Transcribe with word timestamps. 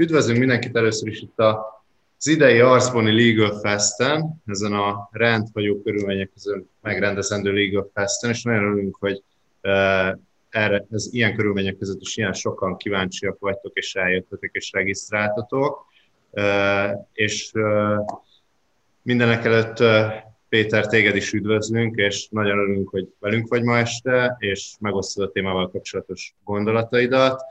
Üdvözlünk 0.00 0.38
mindenkit 0.38 0.76
először 0.76 1.08
is 1.08 1.20
itt 1.20 1.38
az 1.38 2.26
idei 2.26 2.60
Arszboni 2.60 3.26
Legal 3.26 3.60
Festen, 3.60 4.42
ezen 4.46 4.72
a 4.72 5.08
rendhagyó 5.12 5.82
körülmények 5.82 6.30
között 6.32 6.68
megrendezendő 6.82 7.52
Legal 7.52 7.90
Festen, 7.94 8.30
és 8.30 8.42
nagyon 8.42 8.64
örülünk, 8.64 8.96
hogy 8.96 9.22
erre, 10.48 10.86
ez 10.90 11.08
ilyen 11.12 11.34
körülmények 11.34 11.76
között 11.76 12.00
is 12.00 12.16
ilyen 12.16 12.32
sokan 12.32 12.76
kíváncsiak 12.76 13.38
vagytok, 13.38 13.76
és 13.76 13.94
eljöttetek, 13.94 14.50
és 14.52 14.72
regisztráltatok. 14.72 15.86
És 17.12 17.52
mindenek 19.02 19.44
előtt 19.44 19.82
Péter, 20.48 20.86
téged 20.86 21.16
is 21.16 21.32
üdvözlünk, 21.32 21.96
és 21.96 22.28
nagyon 22.30 22.58
örülünk, 22.58 22.88
hogy 22.88 23.08
velünk 23.20 23.48
vagy 23.48 23.62
ma 23.62 23.78
este, 23.78 24.36
és 24.38 24.74
megosztod 24.80 25.24
a 25.24 25.30
témával 25.30 25.70
kapcsolatos 25.70 26.34
gondolataidat. 26.44 27.42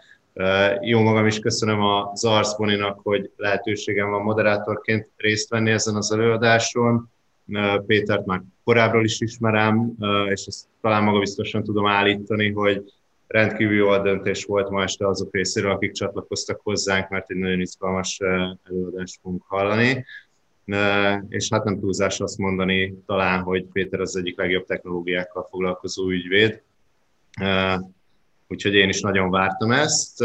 Jó 0.82 1.02
magam 1.02 1.26
is 1.26 1.40
köszönöm 1.40 1.82
a 1.82 2.12
Zars 2.16 2.56
Boninak, 2.58 3.00
hogy 3.04 3.32
lehetőségem 3.36 4.10
van 4.10 4.22
moderátorként 4.22 5.12
részt 5.16 5.50
venni 5.50 5.72
ezen 5.72 5.96
az 5.96 6.12
előadáson. 6.12 7.12
Pétert 7.86 8.26
már 8.26 8.42
korábbról 8.64 9.04
is 9.04 9.22
ismerem, 9.22 9.94
és 10.30 10.46
ezt 10.46 10.66
talán 10.82 11.04
magabiztosan 11.04 11.64
tudom 11.64 11.86
állítani, 11.86 12.52
hogy 12.52 12.94
rendkívül 13.28 13.76
jó 13.76 13.88
a 13.88 14.02
döntés 14.02 14.46
volt 14.46 14.70
ma 14.70 14.84
este 14.84 15.08
azok 15.08 15.34
részéről, 15.34 15.72
akik 15.72 15.92
csatlakoztak 15.92 16.60
hozzánk, 16.64 17.10
mert 17.10 17.30
egy 17.30 17.38
nagyon 17.38 17.60
izgalmas 17.60 18.20
előadást 18.64 19.20
fogunk 19.22 19.44
hallani. 19.48 20.06
És 21.30 21.50
hát 21.52 21.64
nem 21.64 21.80
túlzás 21.80 22.20
azt 22.20 22.38
mondani 22.38 23.04
talán, 23.06 23.42
hogy 23.42 23.66
Péter 23.66 24.00
az 24.00 24.16
egyik 24.16 24.38
legjobb 24.38 24.66
technológiákkal 24.66 25.48
foglalkozó 25.50 26.10
ügyvéd, 26.10 26.62
úgyhogy 28.48 28.74
én 28.74 28.90
is 28.90 29.02
nagyon 29.02 29.32
vártam 29.32 29.72
ezt. 29.72 30.24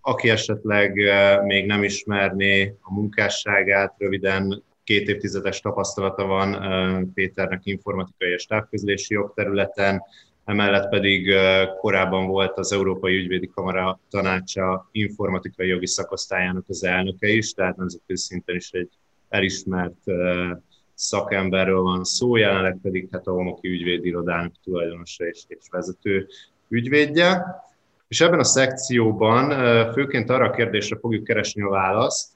Aki 0.00 0.28
esetleg 0.28 1.00
még 1.44 1.66
nem 1.66 1.82
ismerné 1.82 2.74
a 2.80 2.94
munkásságát, 2.94 3.94
röviden 3.98 4.62
két 4.84 5.08
évtizedes 5.08 5.60
tapasztalata 5.60 6.24
van 6.24 7.10
Péternek 7.14 7.60
informatikai 7.64 8.32
és 8.32 8.44
távközlési 8.44 9.14
jogterületen, 9.14 10.02
emellett 10.44 10.88
pedig 10.88 11.34
korábban 11.80 12.26
volt 12.26 12.58
az 12.58 12.72
Európai 12.72 13.16
Ügyvédi 13.16 13.50
Kamara 13.54 14.00
tanácsa 14.10 14.88
informatikai 14.92 15.68
jogi 15.68 15.86
szakosztályának 15.86 16.64
az 16.68 16.84
elnöke 16.84 17.28
is, 17.28 17.52
tehát 17.52 17.76
nemzetközi 17.76 18.22
szinten 18.22 18.56
is 18.56 18.70
egy 18.70 18.90
elismert 19.28 20.04
szakemberről 20.94 21.82
van 21.82 22.04
szó, 22.04 22.36
jelenleg 22.36 22.78
pedig 22.82 23.08
hát 23.12 23.26
a 23.26 23.32
Homoki 23.32 23.68
ügyvédirodának 23.68 24.52
tulajdonosa 24.64 25.24
és, 25.24 25.44
és 25.48 25.66
vezető 25.70 26.26
ügyvédje. 26.70 27.44
És 28.08 28.20
ebben 28.20 28.38
a 28.38 28.44
szekcióban 28.44 29.50
főként 29.92 30.30
arra 30.30 30.44
a 30.44 30.50
kérdésre 30.50 30.96
fogjuk 30.96 31.24
keresni 31.24 31.62
a 31.62 31.68
választ, 31.68 32.28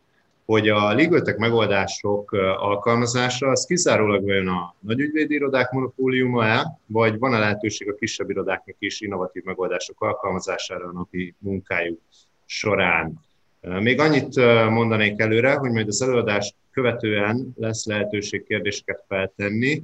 hogy 0.45 0.69
a 0.69 0.93
legaltech 0.95 1.39
megoldások 1.39 2.33
alkalmazása 2.59 3.49
az 3.49 3.65
kizárólag 3.65 4.25
vajon 4.25 4.49
a 4.49 4.75
nagy 4.81 5.01
ügyvédirodák 5.01 5.71
monopóliuma-e, 5.71 6.79
vagy 6.87 7.19
van-e 7.19 7.39
lehetőség 7.39 7.89
a 7.89 7.95
kisebb 7.95 8.31
irodáknak 8.31 8.77
is 8.79 9.01
innovatív 9.01 9.43
megoldások 9.43 10.01
alkalmazására 10.01 10.87
a 10.89 10.93
napi 10.93 11.35
munkájuk 11.39 12.01
során. 12.47 13.21
Még 13.61 14.01
annyit 14.01 14.37
mondanék 14.71 15.21
előre, 15.21 15.55
hogy 15.55 15.71
majd 15.71 15.89
az 15.89 16.03
előadást 16.03 16.55
követően 16.71 17.53
lesz 17.57 17.87
lehetőség 17.87 18.45
kérdéseket 18.45 19.05
feltenni, 19.09 19.83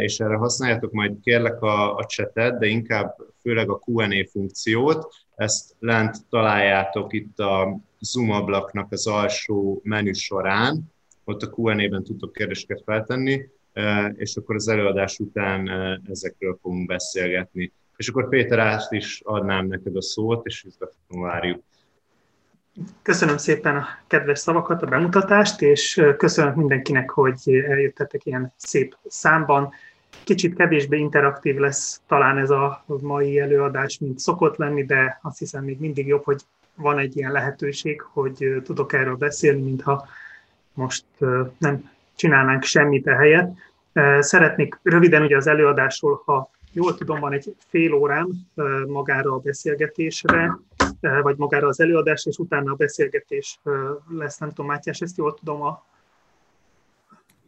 és 0.00 0.20
erre 0.20 0.36
használjátok 0.36 0.92
majd 0.92 1.14
kérlek 1.22 1.62
a, 1.62 1.96
a 1.96 2.04
chatet, 2.04 2.58
de 2.58 2.66
inkább 2.66 3.16
főleg 3.40 3.70
a 3.70 3.80
Q&A 3.86 4.26
funkciót. 4.30 5.14
Ezt 5.34 5.74
lent 5.78 6.16
találjátok 6.30 7.12
itt 7.12 7.38
a 7.38 7.78
Zoom 8.00 8.30
ablaknak 8.30 8.92
az 8.92 9.06
alsó 9.06 9.80
menü 9.84 10.12
során, 10.12 10.92
ott 11.24 11.42
a 11.42 11.50
Q&A-ben 11.56 12.02
tudtok 12.02 12.32
kérdéseket 12.32 12.82
feltenni, 12.84 13.48
és 14.14 14.36
akkor 14.36 14.54
az 14.54 14.68
előadás 14.68 15.18
után 15.18 15.68
ezekről 16.10 16.58
fogunk 16.62 16.86
beszélgetni. 16.86 17.72
És 17.96 18.08
akkor 18.08 18.28
Péter, 18.28 18.58
át 18.58 18.92
is 18.92 19.20
adnám 19.24 19.66
neked 19.66 19.96
a 19.96 20.02
szót, 20.02 20.46
és 20.46 20.64
izgatottan 20.64 21.20
várjuk. 21.20 21.62
Köszönöm 23.02 23.36
szépen 23.36 23.76
a 23.76 23.86
kedves 24.06 24.38
szavakat, 24.38 24.82
a 24.82 24.86
bemutatást, 24.86 25.62
és 25.62 26.02
köszönöm 26.16 26.54
mindenkinek, 26.54 27.10
hogy 27.10 27.64
eljöttetek 27.68 28.26
ilyen 28.26 28.52
szép 28.56 28.96
számban. 29.06 29.72
Kicsit 30.24 30.54
kevésbé 30.54 30.98
interaktív 30.98 31.56
lesz 31.56 32.00
talán 32.06 32.38
ez 32.38 32.50
a 32.50 32.84
mai 33.00 33.40
előadás, 33.40 33.98
mint 33.98 34.18
szokott 34.18 34.56
lenni, 34.56 34.84
de 34.84 35.18
azt 35.22 35.38
hiszem 35.38 35.64
még 35.64 35.80
mindig 35.80 36.06
jobb, 36.06 36.24
hogy 36.24 36.40
van 36.74 36.98
egy 36.98 37.16
ilyen 37.16 37.32
lehetőség, 37.32 38.00
hogy 38.00 38.60
tudok 38.64 38.92
erről 38.92 39.16
beszélni, 39.16 39.62
mintha 39.62 40.06
most 40.74 41.04
nem 41.58 41.90
csinálnánk 42.16 42.62
semmit 42.62 43.06
ehelyett. 43.06 43.54
Szeretnék 44.18 44.78
röviden 44.82 45.22
ugye 45.22 45.36
az 45.36 45.46
előadásról, 45.46 46.22
ha 46.24 46.50
jól 46.72 46.94
tudom, 46.94 47.20
van 47.20 47.32
egy 47.32 47.54
fél 47.68 47.92
órám 47.92 48.28
magára 48.86 49.32
a 49.32 49.38
beszélgetésre, 49.38 50.58
vagy 51.00 51.36
magára 51.36 51.68
az 51.68 51.80
előadás, 51.80 52.26
és 52.26 52.36
utána 52.36 52.72
a 52.72 52.74
beszélgetés 52.74 53.60
lesz, 54.08 54.38
nem 54.38 54.48
tudom, 54.48 54.66
Mátyás, 54.66 55.00
ezt 55.00 55.16
jól 55.16 55.34
tudom 55.34 55.62
a 55.62 55.84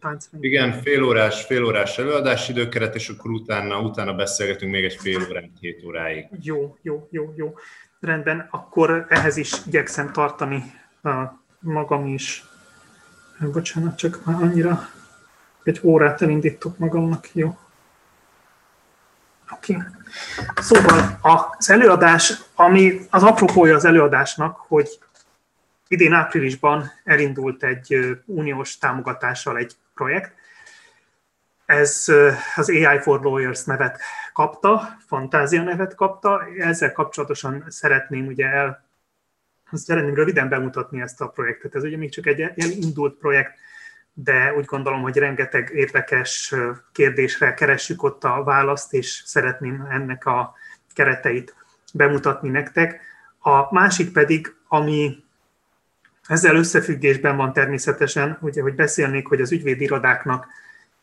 táncrend. 0.01 0.45
Igen, 0.45 0.73
fél 0.73 1.03
órás, 1.03 1.45
fél 1.45 1.65
órás 1.65 1.99
előadás 1.99 2.49
időkeret, 2.49 2.95
és 2.95 3.09
akkor 3.09 3.31
utána, 3.31 3.81
utána 3.81 4.15
beszélgetünk 4.15 4.73
még 4.73 4.85
egy 4.85 4.95
fél 4.95 5.27
órán, 5.29 5.53
két 5.61 5.85
óráig. 5.85 6.27
Jó, 6.43 6.77
jó, 6.83 7.09
jó, 7.11 7.33
jó. 7.37 7.55
Rendben, 8.01 8.49
akkor 8.51 9.07
ehhez 9.09 9.37
is 9.37 9.53
igyekszem 9.67 10.13
tartani 10.13 10.63
magam 11.61 12.07
is. 12.07 12.45
Bocsánat, 13.53 13.97
csak 13.97 14.25
már 14.25 14.43
annyira 14.43 14.81
egy 15.63 15.81
órát 15.83 16.23
elindítok 16.23 16.79
magamnak, 16.79 17.29
jó. 17.33 17.59
Oké. 19.51 19.75
Okay. 19.75 19.87
Szóval 20.57 21.19
az 21.23 21.71
előadás, 21.71 22.33
ami 22.55 23.01
az 23.11 23.23
apropója 23.23 23.75
az 23.75 23.85
előadásnak, 23.85 24.57
hogy 24.57 24.99
idén 25.89 26.13
áprilisban 26.13 26.93
elindult 27.05 27.63
egy 27.63 28.19
uniós 28.25 28.79
támogatással 28.79 29.57
egy 29.57 29.77
projekt. 29.95 30.33
Ez 31.67 32.05
az 32.55 32.69
AI 32.69 32.99
for 33.01 33.21
Lawyers 33.21 33.65
nevet 33.65 34.01
kapta, 34.33 34.97
Fantázia 35.07 35.63
nevet 35.63 35.95
kapta. 35.95 36.47
Ezzel 36.59 36.93
kapcsolatosan 36.93 37.65
szeretném 37.69 38.27
ugye 38.27 38.47
el, 38.47 38.85
szeretném 39.73 40.15
röviden 40.15 40.49
bemutatni 40.49 41.01
ezt 41.01 41.21
a 41.21 41.29
projektet. 41.29 41.75
Ez 41.75 41.83
ugye 41.83 41.97
még 41.97 42.11
csak 42.11 42.27
egy 42.27 42.41
elindult 42.41 43.19
projekt, 43.19 43.59
de 44.25 44.55
úgy 44.55 44.65
gondolom, 44.65 45.03
hogy 45.03 45.17
rengeteg 45.17 45.71
érdekes 45.75 46.55
kérdésre 46.93 47.55
keressük 47.55 48.03
ott 48.03 48.25
a 48.25 48.43
választ, 48.45 48.93
és 48.93 49.23
szeretném 49.25 49.87
ennek 49.91 50.27
a 50.27 50.55
kereteit 50.95 51.55
bemutatni 51.95 52.49
nektek. 52.49 53.01
A 53.39 53.75
másik 53.75 54.13
pedig, 54.13 54.55
ami 54.69 55.25
ezzel 56.27 56.57
összefüggésben 56.57 57.37
van 57.37 57.53
természetesen, 57.53 58.39
ugye, 58.41 58.63
hogy 58.63 58.75
beszélnék, 58.75 59.27
hogy 59.27 59.41
az 59.41 59.53
ügyvédirodáknak 59.53 60.47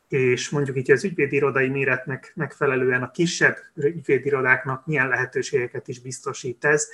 és 0.08 0.50
mondjuk 0.50 0.78
így 0.78 0.92
az 0.92 1.04
ügyvédirodai 1.04 1.70
méretnek 1.70 2.32
megfelelően 2.36 3.04
a 3.04 3.12
kisebb 3.12 3.58
ügyvédirodáknak 3.76 4.86
milyen 4.86 5.08
lehetőségeket 5.08 5.88
is 5.88 6.00
biztosít 6.00 6.66
ez, 6.66 6.88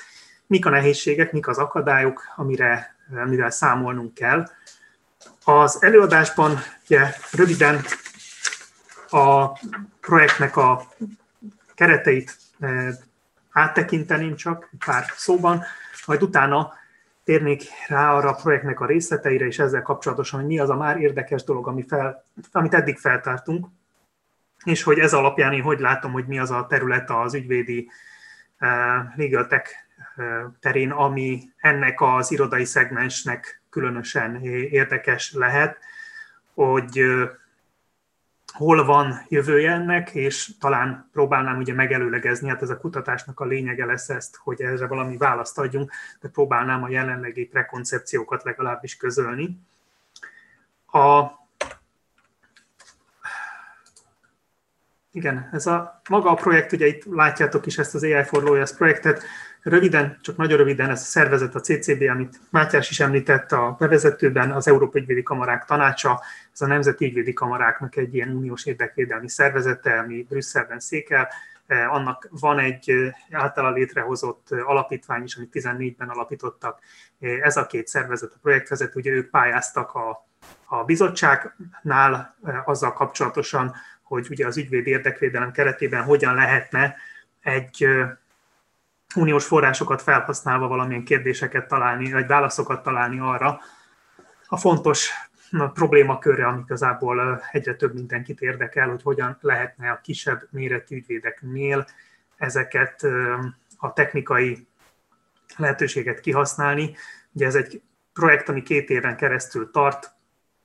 mik 0.48 0.66
a 0.66 0.70
nehézségek, 0.70 1.32
mik 1.32 1.48
az 1.48 1.58
akadályok, 1.58 2.24
amire, 2.36 2.96
amivel 3.24 3.50
számolnunk 3.50 4.14
kell. 4.14 4.50
Az 5.44 5.84
előadásban 5.84 6.60
ugye 6.84 7.14
röviden 7.32 7.82
a 9.10 9.60
projektnek 10.02 10.58
a 10.58 10.88
kereteit 11.76 12.38
eh, 12.60 12.96
áttekinteném 13.52 14.36
csak 14.36 14.70
pár 14.86 15.06
szóban, 15.16 15.64
majd 16.06 16.24
utána 16.24 16.74
térnék 17.24 17.64
rá 17.88 18.14
arra 18.14 18.30
a 18.30 18.36
projektnek 18.42 18.80
a 18.80 18.86
részleteire, 18.86 19.46
és 19.46 19.60
ezzel 19.60 19.82
kapcsolatosan, 19.82 20.40
hogy 20.40 20.50
mi 20.50 20.60
az 20.60 20.70
a 20.70 20.76
már 20.76 20.98
érdekes 20.98 21.44
dolog, 21.44 21.68
ami 21.68 21.86
fel, 21.88 22.26
amit 22.52 22.74
eddig 22.74 22.98
feltártunk, 22.98 23.68
és 24.64 24.84
hogy 24.84 25.00
ez 25.00 25.14
alapján 25.14 25.54
én 25.54 25.62
hogy 25.62 25.80
látom, 25.80 26.12
hogy 26.12 26.26
mi 26.26 26.40
az 26.40 26.52
a 26.52 26.68
terület 26.70 27.10
az 27.10 27.34
ügyvédi 27.34 27.90
uh, 28.60 28.70
legal 29.16 29.48
tech 29.48 29.72
uh, 30.16 30.26
terén, 30.60 30.92
ami 30.92 31.42
ennek 31.58 32.02
az 32.02 32.32
irodai 32.32 32.66
szegmensnek 32.66 33.61
különösen 33.72 34.44
érdekes 34.46 35.34
lehet, 35.34 35.78
hogy 36.54 37.02
hol 38.52 38.86
van 38.86 39.26
jövője 39.28 39.72
ennek, 39.72 40.10
és 40.10 40.50
talán 40.60 41.10
próbálnám 41.12 41.58
ugye 41.58 41.74
megelőlegezni, 41.74 42.50
hát 42.50 42.62
ez 42.62 42.70
a 42.70 42.78
kutatásnak 42.78 43.40
a 43.40 43.46
lényege 43.46 43.86
lesz 43.86 44.10
ezt, 44.10 44.36
hogy 44.36 44.62
erre 44.62 44.88
valami 44.88 45.18
választ 45.18 45.58
adjunk, 45.58 45.92
de 46.20 46.30
próbálnám 46.30 46.84
a 46.84 46.90
jelenlegi 46.90 47.46
prekoncepciókat 47.46 48.44
legalábbis 48.44 48.98
közölni. 48.98 49.60
A 50.92 51.40
Igen, 55.14 55.50
ez 55.52 55.68
a 55.68 56.02
maga 56.10 56.30
a 56.30 56.34
projekt, 56.34 56.72
ugye 56.72 56.88
itt 56.88 57.06
látjátok 57.06 57.66
is 57.66 57.78
ezt 57.78 57.96
az 57.96 58.04
AI 58.04 58.24
for 58.24 58.44
Lawyers 58.44 58.74
projektet, 58.74 59.24
röviden, 59.62 60.18
csak 60.22 60.38
nagyon 60.38 60.58
röviden 60.58 60.90
ez 60.90 61.02
a 61.02 61.04
szervezet, 61.04 61.56
a 61.56 61.60
CCB, 61.60 62.02
amit 62.02 62.40
Mátyás 62.50 62.90
is 62.90 63.00
említett 63.00 63.52
a 63.52 63.76
bevezetőben, 63.80 64.52
az 64.52 64.68
Európai 64.68 65.02
Ügyvédi 65.02 65.24
Kamarák 65.24 65.66
Tanácsa, 65.66 66.22
ez 66.54 66.62
a 66.62 66.68
Nemzeti 66.68 67.06
Ügyvédi 67.06 67.34
Kamaráknak 67.34 67.96
egy 67.96 68.16
ilyen 68.16 68.30
uniós 68.30 68.66
érdekvédelmi 68.66 69.30
szervezete, 69.30 70.00
ami 70.00 70.26
Brüsszelben 70.30 70.80
székel, 70.80 71.28
e, 71.68 71.90
annak 71.90 72.28
van 72.32 72.60
egy 72.60 73.14
általa 73.32 73.72
létrehozott 73.72 74.52
alapítvány 74.52 75.24
is, 75.24 75.36
amit 75.36 75.52
14-ben 75.54 76.10
alapítottak. 76.10 76.80
E, 77.20 77.28
ez 77.28 77.58
a 77.58 77.66
két 77.66 77.88
szervezet, 77.88 78.32
a 78.34 78.40
projektvezető, 78.42 79.00
ugye 79.00 79.12
ők 79.12 79.30
pályáztak 79.30 79.94
a, 79.94 80.28
a 80.66 80.84
bizottságnál 80.84 82.36
e, 82.44 82.62
azzal 82.66 82.94
kapcsolatosan, 82.94 83.76
hogy 84.02 84.28
ugye 84.30 84.46
az 84.46 84.58
ügyvéd 84.58 84.88
érdekvédelem 84.88 85.52
keretében 85.52 86.04
hogyan 86.04 86.36
lehetne 86.36 86.96
egy 87.42 87.88
uniós 89.16 89.46
forrásokat 89.46 90.02
felhasználva 90.02 90.68
valamilyen 90.68 91.04
kérdéseket 91.04 91.68
találni, 91.68 92.12
vagy 92.12 92.28
válaszokat 92.28 92.84
találni 92.84 93.20
arra 93.20 93.60
a 94.48 94.58
fontos 94.58 95.12
problémakörre, 95.74 96.48
ami 96.48 96.60
igazából 96.60 97.44
egyre 97.52 97.76
több 97.76 97.94
mindenkit 97.94 98.42
érdekel, 98.42 98.90
hogy 98.90 99.02
hogyan 99.02 99.38
lehetne 99.42 99.90
a 99.90 100.00
kisebb 100.04 100.48
méretű 100.50 100.96
ügyvédeknél 100.96 101.88
ezeket 102.38 103.08
a 103.78 103.94
technikai 103.94 104.68
lehetőséget 105.58 106.20
kihasználni. 106.20 106.96
Ugye 107.32 107.46
ez 107.46 107.56
egy 107.56 107.82
projekt, 108.14 108.50
ami 108.50 108.64
két 108.64 108.90
éven 108.90 109.16
keresztül 109.16 109.72
tart, 109.72 110.12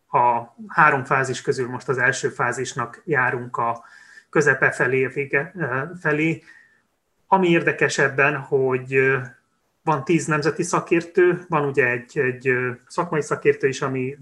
a 0.08 0.54
három 0.66 1.04
fázis 1.04 1.42
közül 1.42 1.68
most 1.68 1.88
az 1.88 1.98
első 1.98 2.28
fázisnak 2.28 3.02
járunk 3.04 3.56
a 3.56 3.84
közepe 4.30 4.70
felé, 4.70 5.06
vége 5.06 5.52
felé. 6.00 6.42
Ami 7.26 7.48
érdekes 7.48 7.98
ebben, 7.98 8.36
hogy 8.36 8.96
van 9.82 10.04
tíz 10.04 10.26
nemzeti 10.26 10.62
szakértő, 10.62 11.44
van 11.48 11.64
ugye 11.64 11.86
egy, 11.86 12.18
egy 12.18 12.52
szakmai 12.86 13.22
szakértő 13.22 13.68
is, 13.68 13.82
ami 13.82 14.16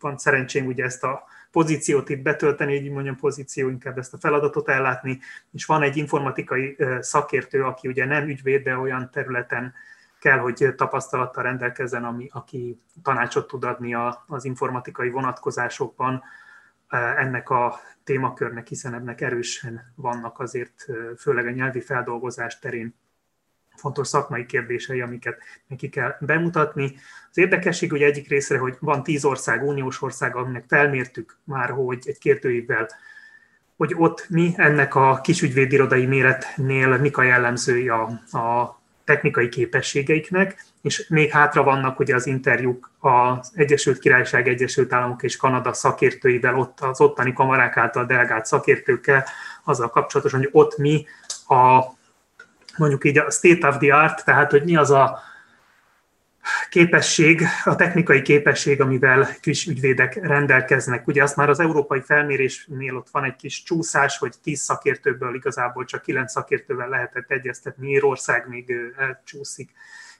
van 0.00 0.18
szerencsém 0.18 0.66
ugye 0.66 0.84
ezt 0.84 1.04
a 1.04 1.24
pozíciót 1.50 2.08
itt 2.08 2.22
betölteni, 2.22 2.74
így 2.74 2.90
mondjam 2.90 3.16
pozíció, 3.16 3.68
inkább 3.68 3.98
ezt 3.98 4.14
a 4.14 4.18
feladatot 4.18 4.68
ellátni, 4.68 5.18
és 5.52 5.64
van 5.64 5.82
egy 5.82 5.96
informatikai 5.96 6.76
szakértő, 7.00 7.64
aki 7.64 7.88
ugye 7.88 8.04
nem 8.04 8.28
ügyvéd, 8.28 8.62
de 8.62 8.76
olyan 8.76 9.10
területen 9.12 9.74
kell, 10.18 10.38
hogy 10.38 10.74
tapasztalattal 10.76 11.42
rendelkezzen, 11.42 12.04
ami, 12.04 12.28
aki 12.32 12.80
tanácsot 13.02 13.46
tud 13.46 13.64
adni 13.64 13.94
a, 13.94 14.24
az 14.26 14.44
informatikai 14.44 15.10
vonatkozásokban 15.10 16.22
ennek 16.94 17.50
a 17.50 17.80
témakörnek, 18.04 18.66
hiszen 18.66 18.94
ennek 18.94 19.20
erősen 19.20 19.92
vannak 19.94 20.40
azért, 20.40 20.86
főleg 21.18 21.46
a 21.46 21.50
nyelvi 21.50 21.80
feldolgozás 21.80 22.58
terén 22.58 22.94
fontos 23.76 24.08
szakmai 24.08 24.46
kérdései, 24.46 25.00
amiket 25.00 25.38
neki 25.66 25.88
kell 25.88 26.16
bemutatni. 26.20 26.94
Az 27.30 27.38
érdekesség 27.38 27.92
ugye 27.92 28.06
egyik 28.06 28.28
részre, 28.28 28.58
hogy 28.58 28.76
van 28.80 29.02
tíz 29.02 29.24
ország, 29.24 29.62
uniós 29.62 30.02
ország, 30.02 30.36
aminek 30.36 30.64
felmértük 30.68 31.38
már, 31.44 31.70
hogy 31.70 32.02
egy 32.06 32.18
kérdőívvel, 32.18 32.88
hogy 33.76 33.94
ott 33.96 34.26
mi 34.28 34.52
ennek 34.56 34.94
a 34.94 35.20
kisügyvédirodai 35.22 36.06
méretnél 36.06 36.98
mik 36.98 37.16
a 37.16 37.22
jellemzői 37.22 37.88
a, 37.88 38.02
a 38.30 38.78
technikai 39.04 39.48
képességeiknek, 39.48 40.64
és 40.82 41.06
még 41.08 41.30
hátra 41.30 41.62
vannak 41.62 41.98
ugye 41.98 42.14
az 42.14 42.26
interjúk 42.26 42.90
az 42.98 43.52
Egyesült 43.54 43.98
Királyság, 43.98 44.48
Egyesült 44.48 44.92
Államok 44.92 45.22
és 45.22 45.36
Kanada 45.36 45.72
szakértőivel, 45.72 46.58
ott 46.58 46.80
az 46.80 47.00
ottani 47.00 47.32
kamarák 47.32 47.76
által 47.76 48.04
delegált 48.04 48.46
szakértőkkel, 48.46 49.24
azzal 49.64 49.90
kapcsolatosan, 49.90 50.38
hogy 50.38 50.48
ott 50.52 50.76
mi 50.76 51.06
a 51.48 51.82
mondjuk 52.76 53.04
így 53.04 53.18
a 53.18 53.30
state 53.30 53.68
of 53.68 53.78
the 53.78 53.96
art, 53.96 54.24
tehát 54.24 54.50
hogy 54.50 54.64
mi 54.64 54.76
az 54.76 54.90
a 54.90 55.18
képesség, 56.68 57.42
a 57.64 57.76
technikai 57.76 58.22
képesség, 58.22 58.80
amivel 58.80 59.28
kis 59.40 59.66
ügyvédek 59.66 60.14
rendelkeznek. 60.14 61.06
Ugye 61.06 61.22
azt 61.22 61.36
már 61.36 61.48
az 61.48 61.60
európai 61.60 62.00
felmérésnél 62.00 62.96
ott 62.96 63.08
van 63.10 63.24
egy 63.24 63.36
kis 63.36 63.62
csúszás, 63.62 64.18
hogy 64.18 64.34
10 64.42 64.60
szakértőből 64.60 65.34
igazából 65.34 65.84
csak 65.84 66.02
9 66.02 66.30
szakértővel 66.30 66.88
lehetett 66.88 67.30
egyeztetni, 67.30 67.88
Írország 67.88 68.48
még 68.48 68.74
elcsúszik 68.98 69.70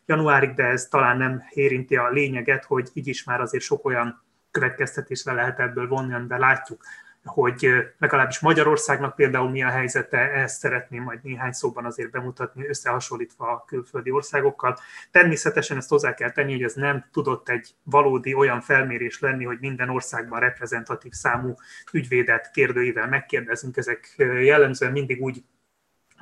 januárig, 0.06 0.54
de 0.54 0.64
ez 0.64 0.86
talán 0.90 1.16
nem 1.16 1.42
érinti 1.50 1.96
a 1.96 2.10
lényeget, 2.10 2.64
hogy 2.64 2.88
így 2.92 3.06
is 3.06 3.24
már 3.24 3.40
azért 3.40 3.64
sok 3.64 3.84
olyan 3.84 4.22
következtetésre 4.50 5.32
lehet 5.32 5.60
ebből 5.60 5.88
vonni, 5.88 6.26
de 6.26 6.38
látjuk 6.38 6.82
hogy 7.24 7.68
legalábbis 7.98 8.40
Magyarországnak 8.40 9.14
például 9.14 9.50
mi 9.50 9.62
a 9.62 9.68
helyzete, 9.68 10.18
ezt 10.18 10.58
szeretném 10.58 11.02
majd 11.02 11.18
néhány 11.22 11.52
szóban 11.52 11.84
azért 11.84 12.10
bemutatni, 12.10 12.68
összehasonlítva 12.68 13.50
a 13.50 13.64
külföldi 13.66 14.10
országokkal. 14.10 14.78
Természetesen 15.10 15.76
ezt 15.76 15.88
hozzá 15.88 16.14
kell 16.14 16.30
tenni, 16.30 16.52
hogy 16.52 16.62
ez 16.62 16.74
nem 16.74 17.04
tudott 17.12 17.48
egy 17.48 17.74
valódi 17.82 18.34
olyan 18.34 18.60
felmérés 18.60 19.20
lenni, 19.20 19.44
hogy 19.44 19.58
minden 19.60 19.88
országban 19.88 20.40
reprezentatív 20.40 21.12
számú 21.12 21.54
ügyvédet 21.92 22.50
kérdőivel 22.50 23.08
megkérdezünk. 23.08 23.76
Ezek 23.76 24.14
jellemzően 24.42 24.92
mindig 24.92 25.22
úgy 25.22 25.44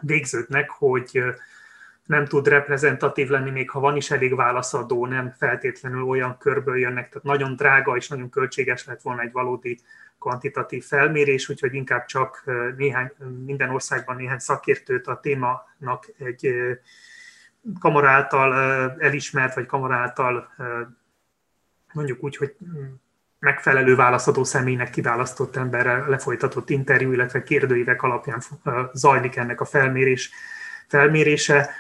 végződnek, 0.01 0.71
hogy 0.71 1.23
nem 2.07 2.25
tud 2.25 2.49
reprezentatív 2.49 3.29
lenni, 3.29 3.51
még 3.51 3.71
ha 3.71 3.81
van 3.81 3.97
is 3.97 4.11
elég 4.11 4.35
válaszadó, 4.35 5.07
nem 5.07 5.35
feltétlenül 5.39 6.03
olyan 6.03 6.39
körből 6.39 6.79
jönnek, 6.79 7.09
tehát 7.09 7.23
nagyon 7.23 7.57
drága 7.57 7.97
és 7.97 8.09
nagyon 8.09 8.31
költséges 8.31 8.87
lett 8.87 9.03
volna 9.03 9.23
egy 9.23 9.33
valódi 9.33 9.79
kvantitatív 10.23 10.85
felmérés, 10.85 11.49
úgyhogy 11.49 11.75
inkább 11.75 12.05
csak 12.05 12.45
néhány, 12.77 13.13
minden 13.45 13.71
országban 13.71 14.17
néhány 14.17 14.39
szakértőt 14.39 15.07
a 15.07 15.21
témának 15.21 16.11
egy 16.19 16.55
kamara 17.81 18.09
által 18.09 18.55
elismert, 18.99 19.55
vagy 19.55 19.67
kamara 19.67 19.95
által 19.95 20.53
mondjuk 21.93 22.23
úgy, 22.23 22.37
hogy 22.37 22.57
megfelelő 23.39 23.95
válaszadó 23.95 24.45
személynek 24.45 24.91
kiválasztott 24.91 25.57
emberrel 25.57 26.09
lefolytatott 26.09 26.71
interjú, 26.71 27.13
illetve 27.13 27.43
kérdőívek 27.43 28.03
alapján 28.03 28.43
zajlik 28.93 29.37
ennek 29.37 29.61
a 29.61 29.65
felmérés, 29.65 30.31
felmérése. 30.89 31.71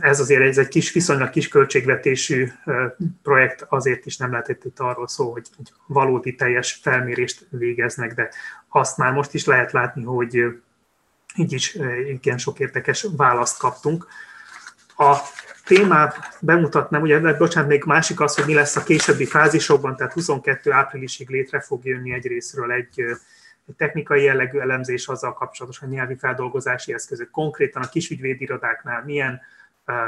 Ez 0.00 0.20
azért 0.20 0.42
ez 0.42 0.58
egy 0.58 0.68
kis, 0.68 0.92
viszonylag 0.92 1.30
kis 1.30 1.48
költségvetésű 1.48 2.48
projekt, 3.22 3.66
azért 3.68 4.06
is 4.06 4.16
nem 4.16 4.30
lehetett 4.30 4.64
itt 4.64 4.78
arról 4.80 5.08
szó, 5.08 5.32
hogy 5.32 5.46
valódi 5.86 6.34
teljes 6.34 6.78
felmérést 6.82 7.46
végeznek, 7.50 8.14
de 8.14 8.28
azt 8.68 8.96
már 8.96 9.12
most 9.12 9.34
is 9.34 9.44
lehet 9.44 9.72
látni, 9.72 10.04
hogy 10.04 10.44
így 11.36 11.52
is 11.52 11.78
igen 12.08 12.38
sok 12.38 12.60
érdekes 12.60 13.06
választ 13.16 13.58
kaptunk. 13.58 14.06
A 14.96 15.16
témát 15.64 16.38
bemutatnám, 16.40 17.02
ugye, 17.02 17.36
bocsánat, 17.36 17.68
még 17.68 17.84
másik 17.84 18.20
az, 18.20 18.34
hogy 18.34 18.46
mi 18.46 18.54
lesz 18.54 18.76
a 18.76 18.82
későbbi 18.82 19.24
fázisokban, 19.24 19.96
tehát 19.96 20.12
22 20.12 20.72
áprilisig 20.72 21.28
létre 21.28 21.60
fog 21.60 21.84
jönni 21.84 22.12
egyrésztről 22.12 22.72
egy 22.72 23.00
egy 23.00 23.18
technikai 23.76 24.22
jellegű 24.22 24.58
elemzés 24.58 25.06
azzal 25.06 25.32
kapcsolatosan 25.32 25.88
nyelvi 25.88 26.16
feldolgozási 26.16 26.92
eszközök. 26.92 27.30
Konkrétan 27.30 27.82
a 27.82 27.88
kisügyvédirodáknál 27.88 29.04
milyen 29.04 29.40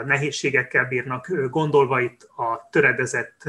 nehézségekkel 0.04 0.84
bírnak, 0.84 1.30
gondolva 1.50 2.00
itt 2.00 2.22
a 2.22 2.68
töredezett, 2.70 3.42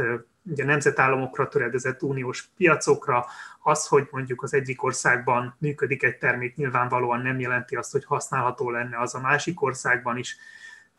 ugye 0.44 0.66
nemzetállamokra 0.66 1.48
töredezett 1.48 2.04
uniós 2.04 2.50
piacokra, 2.58 3.26
az, 3.60 3.88
hogy 3.88 4.08
mondjuk 4.12 4.44
az 4.44 4.54
egyik 4.54 4.84
országban 4.84 5.56
működik 5.60 6.04
egy 6.04 6.18
termék, 6.18 6.56
nyilvánvalóan 6.56 7.22
nem 7.22 7.40
jelenti 7.40 7.76
azt, 7.76 7.92
hogy 7.92 8.06
használható 8.06 8.70
lenne 8.70 9.00
az 9.00 9.16
a 9.16 9.20
másik 9.20 9.62
országban 9.62 10.18
is, 10.18 10.38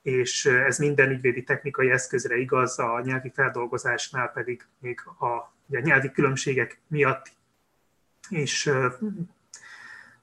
és 0.03 0.47
ez 0.47 0.79
minden 0.79 1.11
ügyvédi 1.11 1.43
technikai 1.43 1.91
eszközre 1.91 2.37
igaz, 2.37 2.79
a 2.79 3.01
nyelvi 3.05 3.31
feldolgozásnál 3.35 4.29
pedig 4.29 4.67
még 4.79 5.01
a, 5.19 5.27
a 5.27 5.53
nyelvi 5.67 6.11
különbségek 6.11 6.81
miatt 6.87 7.31
és 8.31 8.73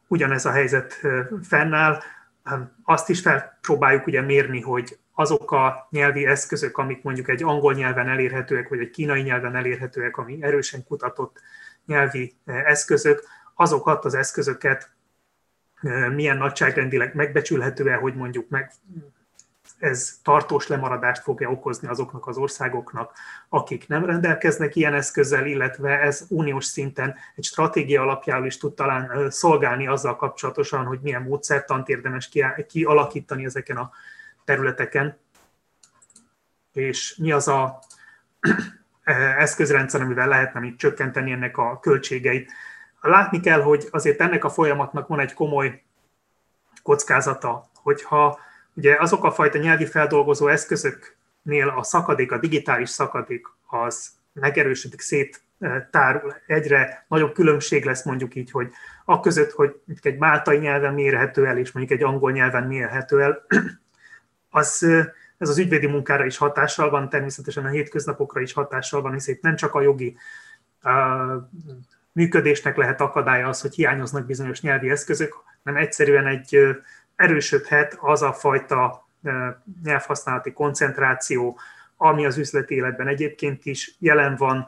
ugyanez 0.08 0.46
a 0.46 0.52
helyzet 0.52 1.02
fennáll. 1.44 2.02
Azt 2.84 3.10
is 3.10 3.22
felpróbáljuk 3.22 4.08
ugye 4.08 4.22
mérni, 4.22 4.62
hogy 4.62 4.98
azok 5.14 5.52
a 5.52 5.88
nyelvi 5.92 6.26
eszközök, 6.26 6.78
amik 6.78 7.04
mondjuk 7.04 7.30
egy 7.30 7.44
angol 7.44 7.74
nyelven 7.74 8.08
elérhetőek, 8.08 8.70
vagy 8.70 8.80
egy 8.80 8.90
kínai 8.90 9.22
nyelven 9.22 9.56
elérhetőek, 9.56 10.18
ami 10.18 10.44
erősen 10.44 10.84
kutatott 10.84 11.42
nyelvi 11.86 12.36
eszközök, 12.46 13.24
azokat 13.56 14.06
az 14.06 14.14
eszközöket 14.14 14.92
milyen 16.16 16.38
nagyságrendileg 16.38 17.16
megbecsülhető-e, 17.16 17.96
hogy 17.96 18.16
mondjuk 18.16 18.50
meg 18.50 18.72
ez 19.80 20.20
tartós 20.24 20.68
lemaradást 20.68 21.22
fogja 21.22 21.50
okozni 21.50 21.88
azoknak 21.88 22.28
az 22.28 22.38
országoknak, 22.38 23.14
akik 23.50 23.88
nem 23.88 24.06
rendelkeznek 24.06 24.76
ilyen 24.76 24.94
eszközzel, 24.94 25.46
illetve 25.46 26.00
ez 26.00 26.26
uniós 26.30 26.66
szinten 26.66 27.16
egy 27.36 27.44
stratégia 27.44 28.02
alapjául 28.02 28.46
is 28.46 28.58
tud 28.58 28.74
talán 28.74 29.30
szolgálni 29.30 29.88
azzal 29.88 30.16
kapcsolatosan, 30.16 30.86
hogy 30.86 31.00
milyen 31.02 31.22
módszertant 31.22 31.90
érdemes 31.90 32.30
kialakítani 32.68 33.46
ezeken 33.46 33.78
a 33.78 33.92
területeken, 34.46 35.18
és 36.74 37.16
mi 37.16 37.32
az 37.32 37.48
a 37.48 37.80
eszközrendszer, 39.38 40.02
amivel 40.02 40.28
lehetne 40.28 40.60
még 40.60 40.76
csökkenteni 40.76 41.32
ennek 41.32 41.58
a 41.58 41.80
költségeit. 41.80 42.52
Látni 43.02 43.40
kell, 43.40 43.62
hogy 43.62 43.88
azért 43.92 44.22
ennek 44.22 44.44
a 44.44 44.50
folyamatnak 44.50 45.08
van 45.08 45.20
egy 45.20 45.34
komoly 45.34 45.84
kockázata, 46.84 47.70
hogyha 47.74 48.40
ugye 48.78 48.96
azok 49.00 49.24
a 49.24 49.32
fajta 49.32 49.58
nyelvi 49.58 49.86
feldolgozó 49.86 50.48
eszközöknél 50.48 51.68
a 51.76 51.84
szakadék, 51.84 52.32
a 52.32 52.38
digitális 52.38 52.90
szakadék 52.90 53.48
az 53.68 54.10
megerősödik, 54.34 55.02
széttárul, 55.02 56.36
egyre 56.48 57.06
nagyobb 57.08 57.34
különbség 57.34 57.86
lesz 57.86 58.04
mondjuk 58.04 58.36
így, 58.36 58.52
hogy 58.52 58.70
a 59.06 59.20
között, 59.20 59.52
hogy 59.52 59.76
egy 60.02 60.18
máltai 60.18 60.58
nyelven 60.58 60.94
mérhető 60.94 61.46
el, 61.46 61.58
és 61.58 61.72
mondjuk 61.72 62.00
egy 62.00 62.06
angol 62.06 62.32
nyelven 62.32 62.64
mérhető 62.64 63.22
el, 63.22 63.46
az, 64.50 64.84
ez 65.38 65.50
az 65.50 65.58
ügyvédi 65.58 65.88
munkára 65.88 66.26
is 66.26 66.38
hatással 66.38 66.90
van, 66.90 67.10
természetesen 67.10 67.66
a 67.66 67.70
hétköznapokra 67.70 68.42
is 68.42 68.54
hatással 68.54 69.02
van, 69.02 69.14
hiszen 69.14 69.36
itt 69.36 69.42
nem 69.42 69.56
csak 69.56 69.74
a 69.74 69.82
jogi 69.82 70.18
a 70.82 70.92
működésnek 72.12 72.78
lehet 72.78 73.02
akadálya 73.02 73.48
az, 73.48 73.62
hogy 73.62 73.76
hiányoznak 73.76 74.26
bizonyos 74.26 74.62
nyelvi 74.62 74.90
eszközök, 74.90 75.36
hanem 75.64 75.82
egyszerűen 75.82 76.28
egy 76.28 76.58
erősödhet 77.18 77.98
az 78.00 78.22
a 78.22 78.34
fajta 78.34 79.08
nyelvhasználati 79.84 80.54
koncentráció, 80.54 81.60
ami 81.98 82.26
az 82.26 82.38
üzleti 82.38 82.76
életben 82.76 83.08
egyébként 83.08 83.66
is 83.66 83.96
jelen 84.00 84.36
van, 84.36 84.68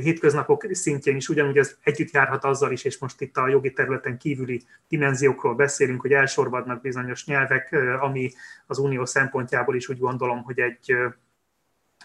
hétköznapok 0.00 0.64
szintjén 0.70 1.16
is 1.16 1.28
ugyanúgy 1.28 1.58
ez 1.58 1.76
együtt 1.82 2.10
járhat 2.10 2.44
azzal 2.44 2.72
is, 2.72 2.84
és 2.84 2.98
most 2.98 3.20
itt 3.20 3.36
a 3.36 3.48
jogi 3.48 3.72
területen 3.72 4.18
kívüli 4.18 4.62
dimenziókról 4.88 5.54
beszélünk, 5.54 6.00
hogy 6.00 6.12
elsorvadnak 6.12 6.80
bizonyos 6.80 7.26
nyelvek, 7.26 7.76
ami 8.00 8.30
az 8.66 8.78
unió 8.78 9.04
szempontjából 9.04 9.76
is 9.76 9.88
úgy 9.88 9.98
gondolom, 9.98 10.42
hogy 10.42 10.58
egy 10.58 10.96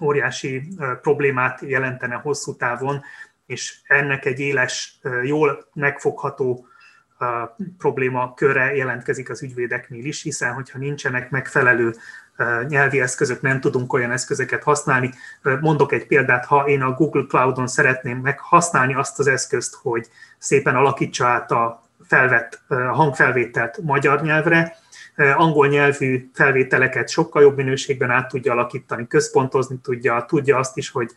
óriási 0.02 0.68
problémát 1.02 1.62
jelentene 1.62 2.16
hosszú 2.16 2.56
távon, 2.56 3.02
és 3.46 3.80
ennek 3.84 4.26
egy 4.26 4.40
éles, 4.40 5.00
jól 5.24 5.70
megfogható 5.74 6.68
probléma 7.78 8.34
köre 8.34 8.76
jelentkezik 8.76 9.30
az 9.30 9.44
ügyvédeknél 9.44 10.06
is, 10.06 10.22
hiszen 10.22 10.54
hogyha 10.54 10.80
nincsenek 10.80 11.30
megfelelő 11.30 11.94
nyelvi 12.68 13.02
eszközök, 13.02 13.42
nem 13.42 13.60
tudunk 13.60 13.94
olyan 13.94 14.12
eszközöket 14.12 14.64
használni. 14.64 15.14
Mondok 15.60 15.92
egy 15.92 16.08
példát, 16.08 16.46
ha 16.46 16.68
én 16.68 16.82
a 16.82 16.94
Google 16.94 17.26
Cloud-on 17.28 17.68
szeretném 17.68 18.18
meghasználni 18.18 18.94
azt 18.94 19.20
az 19.20 19.28
eszközt, 19.28 19.76
hogy 19.82 20.08
szépen 20.38 20.76
alakítsa 20.76 21.26
át 21.26 21.52
a 21.52 21.84
felvett 22.08 22.62
a 22.68 22.76
hangfelvételt 22.76 23.78
magyar 23.82 24.22
nyelvre, 24.22 24.76
angol 25.16 25.68
nyelvű 25.68 26.30
felvételeket 26.34 27.10
sokkal 27.10 27.42
jobb 27.42 27.56
minőségben 27.56 28.10
át 28.10 28.28
tudja 28.28 28.52
alakítani, 28.52 29.08
központozni 29.08 29.78
tudja, 29.84 30.26
tudja 30.28 30.58
azt 30.58 30.78
is, 30.78 30.90
hogy 30.90 31.12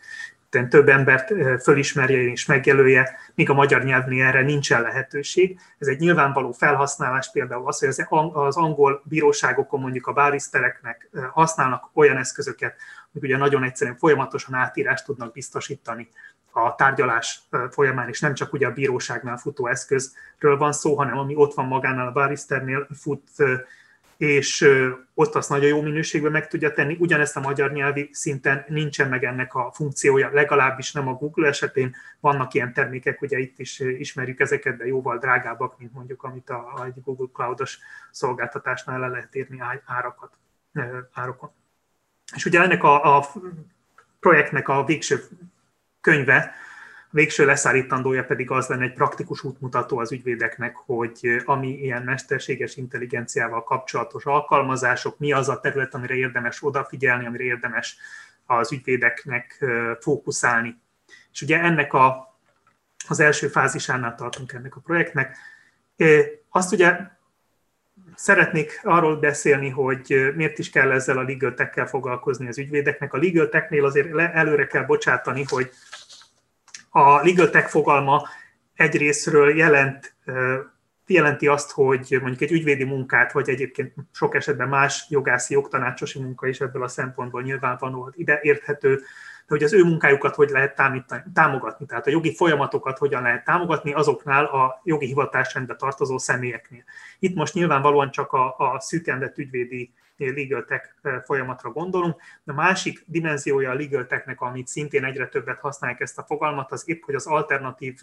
több 0.49 0.89
embert 0.89 1.33
fölismerje 1.61 2.17
és 2.17 2.45
megjelölje, 2.45 3.17
míg 3.35 3.49
a 3.49 3.53
magyar 3.53 3.83
nyelvnél 3.83 4.25
erre 4.25 4.41
nincsen 4.41 4.81
lehetőség. 4.81 5.59
Ez 5.77 5.87
egy 5.87 5.99
nyilvánvaló 5.99 6.51
felhasználás 6.51 7.31
például 7.31 7.67
az, 7.67 7.79
hogy 7.79 8.05
az 8.33 8.57
angol 8.57 9.01
bíróságokon 9.05 9.79
mondjuk 9.79 10.07
a 10.07 10.13
bárisztereknek 10.13 11.09
használnak 11.31 11.89
olyan 11.93 12.17
eszközöket, 12.17 12.75
hogy 13.13 13.23
ugye 13.23 13.37
nagyon 13.37 13.63
egyszerűen 13.63 13.97
folyamatosan 13.97 14.53
átírást 14.53 15.05
tudnak 15.05 15.33
biztosítani 15.33 16.09
a 16.51 16.75
tárgyalás 16.75 17.41
folyamán, 17.69 18.09
és 18.09 18.19
nem 18.19 18.33
csak 18.33 18.53
ugye 18.53 18.67
a 18.67 18.73
bíróságnál 18.73 19.37
futó 19.37 19.67
eszközről 19.67 20.57
van 20.57 20.71
szó, 20.71 20.95
hanem 20.95 21.17
ami 21.17 21.35
ott 21.35 21.53
van 21.53 21.65
magánál 21.65 22.07
a 22.07 22.11
báriszternél 22.11 22.87
fut 22.99 23.29
és 24.17 24.67
ott 25.13 25.35
azt 25.35 25.49
nagyon 25.49 25.67
jó 25.67 25.81
minőségben 25.81 26.31
meg 26.31 26.47
tudja 26.47 26.73
tenni. 26.73 26.97
Ugyanezt 26.99 27.37
a 27.37 27.39
magyar 27.39 27.71
nyelvi 27.71 28.09
szinten 28.11 28.65
nincsen 28.67 29.09
meg 29.09 29.23
ennek 29.23 29.55
a 29.55 29.71
funkciója, 29.73 30.29
legalábbis 30.33 30.91
nem 30.91 31.07
a 31.07 31.13
Google 31.13 31.47
esetén. 31.47 31.95
Vannak 32.19 32.53
ilyen 32.53 32.73
termékek, 32.73 33.21
ugye 33.21 33.37
itt 33.37 33.59
is 33.59 33.79
ismerjük 33.79 34.39
ezeket, 34.39 34.77
de 34.77 34.85
jóval 34.85 35.17
drágábbak, 35.17 35.79
mint 35.79 35.93
mondjuk 35.93 36.23
amit 36.23 36.49
a, 36.49 36.73
a 36.75 36.85
egy 36.85 37.01
Google 37.03 37.27
Cloud-os 37.33 37.79
szolgáltatásnál 38.11 38.99
le 38.99 39.07
lehet 39.07 39.35
érni 39.35 39.61
árakat, 39.85 40.31
árakon. 41.13 41.51
És 42.35 42.45
ugye 42.45 42.61
ennek 42.61 42.83
a, 42.83 43.17
a 43.17 43.25
projektnek 44.19 44.67
a 44.67 44.85
végső 44.85 45.23
könyve, 46.01 46.55
végső 47.15 47.45
leszállítandója 47.45 48.23
pedig 48.23 48.51
az 48.51 48.67
lenne 48.67 48.83
egy 48.83 48.93
praktikus 48.93 49.43
útmutató 49.43 49.97
az 49.97 50.11
ügyvédeknek, 50.11 50.75
hogy 50.75 51.41
ami 51.45 51.67
ilyen 51.67 52.03
mesterséges 52.03 52.75
intelligenciával 52.75 53.63
kapcsolatos 53.63 54.25
alkalmazások, 54.25 55.19
mi 55.19 55.31
az 55.31 55.49
a 55.49 55.59
terület, 55.59 55.93
amire 55.93 56.13
érdemes 56.13 56.63
odafigyelni, 56.63 57.25
amire 57.25 57.43
érdemes 57.43 57.97
az 58.45 58.71
ügyvédeknek 58.71 59.65
fókuszálni. 59.99 60.77
És 61.31 61.41
ugye 61.41 61.59
ennek 61.59 61.93
a, 61.93 62.37
az 63.07 63.19
első 63.19 63.47
fázisánál 63.47 64.15
tartunk 64.15 64.51
ennek 64.51 64.75
a 64.75 64.79
projektnek. 64.79 65.37
Azt 66.49 66.71
ugye 66.71 66.97
szeretnék 68.15 68.79
arról 68.83 69.15
beszélni, 69.15 69.69
hogy 69.69 70.31
miért 70.35 70.59
is 70.59 70.69
kell 70.69 70.91
ezzel 70.91 71.17
a 71.17 71.23
legal 71.23 71.85
foglalkozni 71.85 72.47
az 72.47 72.57
ügyvédeknek. 72.57 73.13
A 73.13 73.17
legal 73.17 73.85
azért 73.85 74.17
előre 74.17 74.67
kell 74.67 74.83
bocsátani, 74.83 75.43
hogy 75.47 75.71
a 76.97 77.21
legal 77.23 77.49
tech 77.49 77.67
fogalma 77.67 78.27
egyrésztről 78.73 79.57
jelent, 79.57 80.15
jelenti 81.07 81.47
azt, 81.47 81.71
hogy 81.71 82.17
mondjuk 82.21 82.41
egy 82.41 82.51
ügyvédi 82.51 82.83
munkát, 82.83 83.31
vagy 83.31 83.49
egyébként 83.49 83.93
sok 84.11 84.35
esetben 84.35 84.67
más 84.67 85.05
jogászi, 85.09 85.53
jogtanácsosi 85.53 86.19
munka 86.21 86.47
is 86.47 86.59
ebből 86.59 86.83
a 86.83 86.87
szempontból 86.87 87.41
nyilvánvaló 87.41 88.11
ide 88.15 88.39
érthető, 88.41 88.95
de 88.95 89.03
hogy 89.47 89.63
az 89.63 89.73
ő 89.73 89.83
munkájukat 89.83 90.35
hogy 90.35 90.49
lehet 90.49 90.81
támogatni, 91.33 91.85
tehát 91.85 92.07
a 92.07 92.09
jogi 92.09 92.35
folyamatokat 92.35 92.97
hogyan 92.97 93.21
lehet 93.21 93.43
támogatni 93.43 93.93
azoknál 93.93 94.45
a 94.45 94.81
jogi 94.83 95.05
hivatásrendbe 95.05 95.75
tartozó 95.75 96.17
személyeknél. 96.17 96.83
Itt 97.19 97.35
most 97.35 97.53
nyilvánvalóan 97.53 98.11
csak 98.11 98.31
a, 98.31 98.55
a 98.57 98.79
szűkendett 98.79 99.37
ügyvédi 99.37 99.93
legal 100.17 100.65
tech 100.65 100.89
folyamatra 101.23 101.71
gondolunk. 101.71 102.21
A 102.45 102.53
másik 102.53 103.03
dimenziója 103.05 103.71
a 103.71 103.73
legal 103.73 104.05
technek, 104.05 104.41
amit 104.41 104.67
szintén 104.67 105.05
egyre 105.05 105.27
többet 105.27 105.59
használják 105.59 105.99
ezt 105.99 106.17
a 106.17 106.23
fogalmat, 106.23 106.71
az 106.71 106.89
épp, 106.89 107.03
hogy 107.03 107.15
az 107.15 107.25
alternatív 107.25 108.01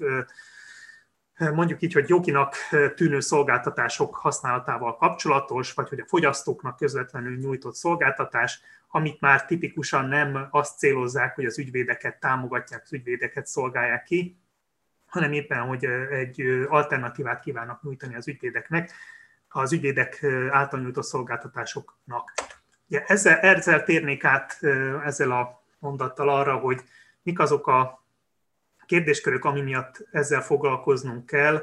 mondjuk 1.38 1.82
így, 1.82 1.92
hogy 1.92 2.08
joginak 2.08 2.54
tűnő 2.94 3.20
szolgáltatások 3.20 4.16
használatával 4.16 4.96
kapcsolatos, 4.96 5.72
vagy 5.72 5.88
hogy 5.88 6.00
a 6.00 6.06
fogyasztóknak 6.06 6.76
közvetlenül 6.76 7.36
nyújtott 7.36 7.74
szolgáltatás, 7.74 8.60
amit 8.88 9.20
már 9.20 9.46
tipikusan 9.46 10.08
nem 10.08 10.48
azt 10.50 10.78
célozzák, 10.78 11.34
hogy 11.34 11.44
az 11.44 11.58
ügyvédeket 11.58 12.20
támogatják, 12.20 12.82
az 12.84 12.92
ügyvédeket 12.92 13.46
szolgálják 13.46 14.02
ki, 14.02 14.36
hanem 15.06 15.32
éppen, 15.32 15.60
hogy 15.60 15.84
egy 16.10 16.42
alternatívát 16.68 17.40
kívánnak 17.40 17.82
nyújtani 17.82 18.14
az 18.14 18.28
ügyvédeknek 18.28 18.92
az 19.52 19.72
ügyvédek 19.72 20.24
által 20.50 20.80
nyújtott 20.80 21.04
szolgáltatásoknak. 21.04 22.32
Ja, 22.88 23.00
ezzel, 23.00 23.38
ezzel 23.38 23.84
térnék 23.84 24.24
át 24.24 24.58
ezzel 25.04 25.30
a 25.30 25.62
mondattal 25.78 26.28
arra, 26.28 26.56
hogy 26.56 26.80
mik 27.22 27.38
azok 27.38 27.66
a 27.66 28.04
kérdéskörök, 28.86 29.44
ami 29.44 29.60
miatt 29.60 30.08
ezzel 30.10 30.42
foglalkoznunk 30.42 31.26
kell. 31.26 31.62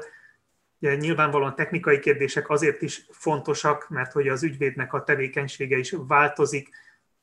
Ugye, 0.78 0.94
nyilvánvalóan 0.94 1.54
technikai 1.54 1.98
kérdések 1.98 2.50
azért 2.50 2.82
is 2.82 3.06
fontosak, 3.10 3.88
mert 3.88 4.12
hogy 4.12 4.28
az 4.28 4.42
ügyvédnek 4.42 4.92
a 4.92 5.04
tevékenysége 5.04 5.76
is 5.76 5.94
változik. 5.98 6.68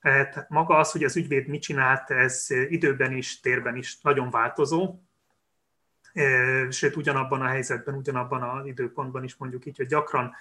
Tehát 0.01 0.49
maga 0.49 0.77
az, 0.77 0.91
hogy 0.91 1.03
az 1.03 1.15
ügyvéd 1.15 1.47
mit 1.47 1.61
csinált, 1.61 2.11
ez 2.11 2.45
időben 2.49 3.11
is, 3.11 3.39
térben 3.39 3.75
is 3.75 4.01
nagyon 4.01 4.29
változó. 4.29 4.99
Sőt, 6.69 6.95
ugyanabban 6.95 7.41
a 7.41 7.47
helyzetben, 7.47 7.95
ugyanabban 7.95 8.43
az 8.43 8.65
időpontban 8.65 9.23
is 9.23 9.35
mondjuk 9.35 9.65
így, 9.65 9.77
hogy 9.77 9.87
gyakran 9.87 10.35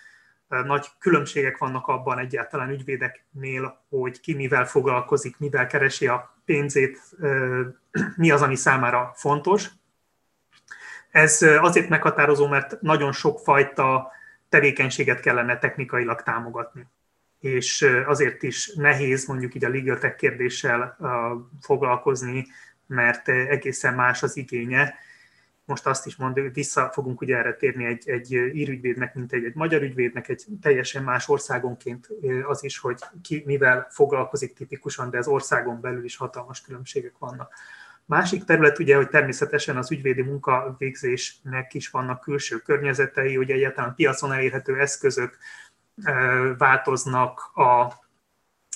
nagy 0.49 0.87
különbségek 0.99 1.59
vannak 1.59 1.87
abban 1.87 2.19
egyáltalán 2.19 2.71
ügyvédeknél, 2.71 3.85
hogy 3.88 4.21
ki 4.21 4.35
mivel 4.35 4.67
foglalkozik, 4.67 5.38
mivel 5.38 5.67
keresi 5.67 6.07
a 6.07 6.37
pénzét, 6.45 7.00
mi 8.17 8.31
az, 8.31 8.43
ami 8.43 8.57
számára 8.57 9.12
fontos. 9.15 9.69
Ez 11.11 11.43
azért 11.43 11.88
meghatározó, 11.88 12.47
mert 12.47 12.81
nagyon 12.81 13.12
sokfajta 13.12 14.11
tevékenységet 14.49 15.21
kellene 15.21 15.59
technikailag 15.59 16.23
támogatni. 16.23 16.87
És 17.41 17.87
azért 18.07 18.43
is 18.43 18.75
nehéz 18.75 19.26
mondjuk 19.26 19.55
így 19.55 19.65
a 19.65 19.69
legal 19.69 19.99
tech 19.99 20.17
kérdéssel 20.17 20.97
foglalkozni, 21.61 22.47
mert 22.87 23.29
egészen 23.29 23.95
más 23.95 24.23
az 24.23 24.37
igénye, 24.37 24.95
most 25.67 25.87
azt 25.87 26.07
is 26.07 26.17
hogy 26.17 26.53
vissza 26.53 26.91
fogunk 26.93 27.21
ugye 27.21 27.37
erre 27.37 27.55
térni 27.55 27.85
egy, 27.85 28.09
egy 28.09 28.33
írügyvédnek, 28.33 29.15
mint 29.15 29.33
egy, 29.33 29.45
egy 29.45 29.55
magyar 29.55 29.83
ügyvédnek, 29.83 30.29
egy 30.29 30.45
teljesen 30.61 31.05
más 31.05 31.29
országonként 31.29 32.09
az 32.47 32.65
is, 32.65 32.79
hogy 32.79 32.99
ki 33.23 33.43
mivel 33.47 33.87
foglalkozik 33.91 34.55
tipikusan, 34.55 35.11
de 35.11 35.19
az 35.19 35.27
országon 35.27 35.81
belül 35.81 36.05
is 36.05 36.17
hatalmas 36.17 36.61
különbségek 36.61 37.19
vannak. 37.19 37.53
Másik 38.05 38.45
terület 38.45 38.79
ugye, 38.79 38.97
hogy 38.97 39.09
természetesen 39.09 39.77
az 39.77 39.91
ügyvédi 39.91 40.23
munkavégzésnek 40.23 41.75
is 41.75 41.91
vannak 41.91 42.21
külső 42.21 42.57
környezetei, 42.57 43.37
hogy 43.37 43.51
egyáltalán 43.51 43.95
piacon 43.95 44.33
elérhető 44.33 44.81
eszközök 44.81 45.39
változnak, 46.59 47.41
a 47.55 47.93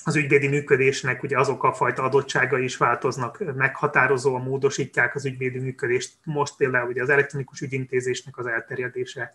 az 0.03 0.15
ügyvédi 0.15 0.47
működésnek 0.47 1.23
ugye 1.23 1.39
azok 1.39 1.63
a 1.63 1.73
fajta 1.73 2.03
adottságai 2.03 2.63
is 2.63 2.77
változnak, 2.77 3.55
meghatározóan 3.55 4.41
módosítják 4.41 5.15
az 5.15 5.25
ügyvédi 5.25 5.59
működést. 5.59 6.13
Most 6.23 6.55
például 6.55 6.89
ugye 6.89 7.01
az 7.01 7.09
elektronikus 7.09 7.61
ügyintézésnek 7.61 8.37
az 8.37 8.45
elterjedése, 8.45 9.31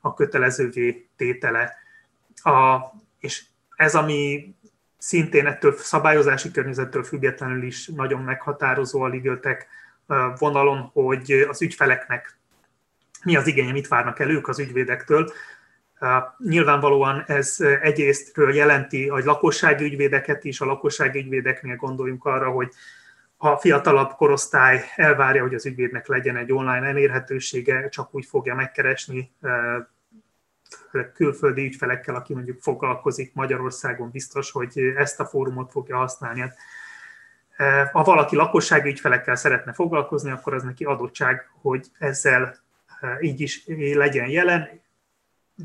a 0.00 0.14
kötelezővé 0.14 1.06
tétele. 1.16 1.76
A, 2.42 2.78
és 3.18 3.44
ez, 3.76 3.94
ami 3.94 4.54
szintén 4.98 5.46
ettől 5.46 5.76
szabályozási 5.76 6.50
környezettől 6.50 7.04
függetlenül 7.04 7.62
is 7.62 7.86
nagyon 7.86 8.22
meghatározó 8.22 9.00
a 9.00 9.08
ligöltek 9.08 9.66
vonalon, 10.38 10.90
hogy 10.92 11.46
az 11.48 11.62
ügyfeleknek 11.62 12.38
mi 13.24 13.36
az 13.36 13.46
igénye, 13.46 13.72
mit 13.72 13.88
várnak 13.88 14.18
el 14.18 14.30
ők 14.30 14.48
az 14.48 14.58
ügyvédektől. 14.58 15.32
Nyilvánvalóan 16.38 17.24
ez 17.26 17.56
egyrésztről 17.82 18.54
jelenti 18.54 19.08
a 19.08 19.24
lakossági 19.24 19.84
ügyvédeket 19.84 20.44
is, 20.44 20.60
a 20.60 20.64
lakossági 20.64 21.18
ügyvédeknél 21.18 21.76
gondoljunk 21.76 22.24
arra, 22.24 22.50
hogy 22.50 22.68
a 23.36 23.56
fiatalabb 23.56 24.10
korosztály 24.10 24.84
elvárja, 24.96 25.42
hogy 25.42 25.54
az 25.54 25.66
ügyvédnek 25.66 26.06
legyen 26.06 26.36
egy 26.36 26.52
online 26.52 26.86
elérhetősége, 26.86 27.88
csak 27.88 28.14
úgy 28.14 28.26
fogja 28.26 28.54
megkeresni 28.54 29.32
külföldi 31.14 31.64
ügyfelekkel, 31.64 32.14
aki 32.14 32.34
mondjuk 32.34 32.60
foglalkozik 32.60 33.34
Magyarországon, 33.34 34.10
biztos, 34.10 34.50
hogy 34.50 34.78
ezt 34.96 35.20
a 35.20 35.26
fórumot 35.26 35.70
fogja 35.70 35.96
használni. 35.96 36.40
Hát, 36.40 36.54
ha 37.92 38.02
valaki 38.02 38.36
lakossági 38.36 38.88
ügyfelekkel 38.88 39.36
szeretne 39.36 39.72
foglalkozni, 39.72 40.30
akkor 40.30 40.54
az 40.54 40.62
neki 40.62 40.84
adottság, 40.84 41.50
hogy 41.62 41.86
ezzel 41.98 42.56
így 43.20 43.40
is 43.40 43.64
legyen 43.94 44.28
jelen. 44.28 44.82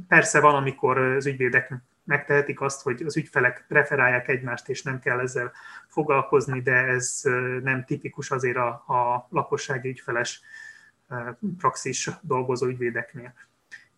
Persze 0.07 0.39
van, 0.39 0.55
amikor 0.55 0.97
az 0.97 1.25
ügyvédek 1.25 1.73
megtehetik 2.03 2.61
azt, 2.61 2.81
hogy 2.81 3.01
az 3.01 3.17
ügyfelek 3.17 3.65
referálják 3.67 4.27
egymást, 4.27 4.69
és 4.69 4.83
nem 4.83 4.99
kell 4.99 5.19
ezzel 5.19 5.51
foglalkozni, 5.87 6.61
de 6.61 6.73
ez 6.73 7.21
nem 7.63 7.85
tipikus 7.85 8.31
azért 8.31 8.57
a, 8.57 8.67
a 8.67 9.27
lakossági 9.29 9.89
ügyfeles 9.89 10.41
praxis 11.57 12.09
dolgozó 12.21 12.67
ügyvédeknél 12.67 13.33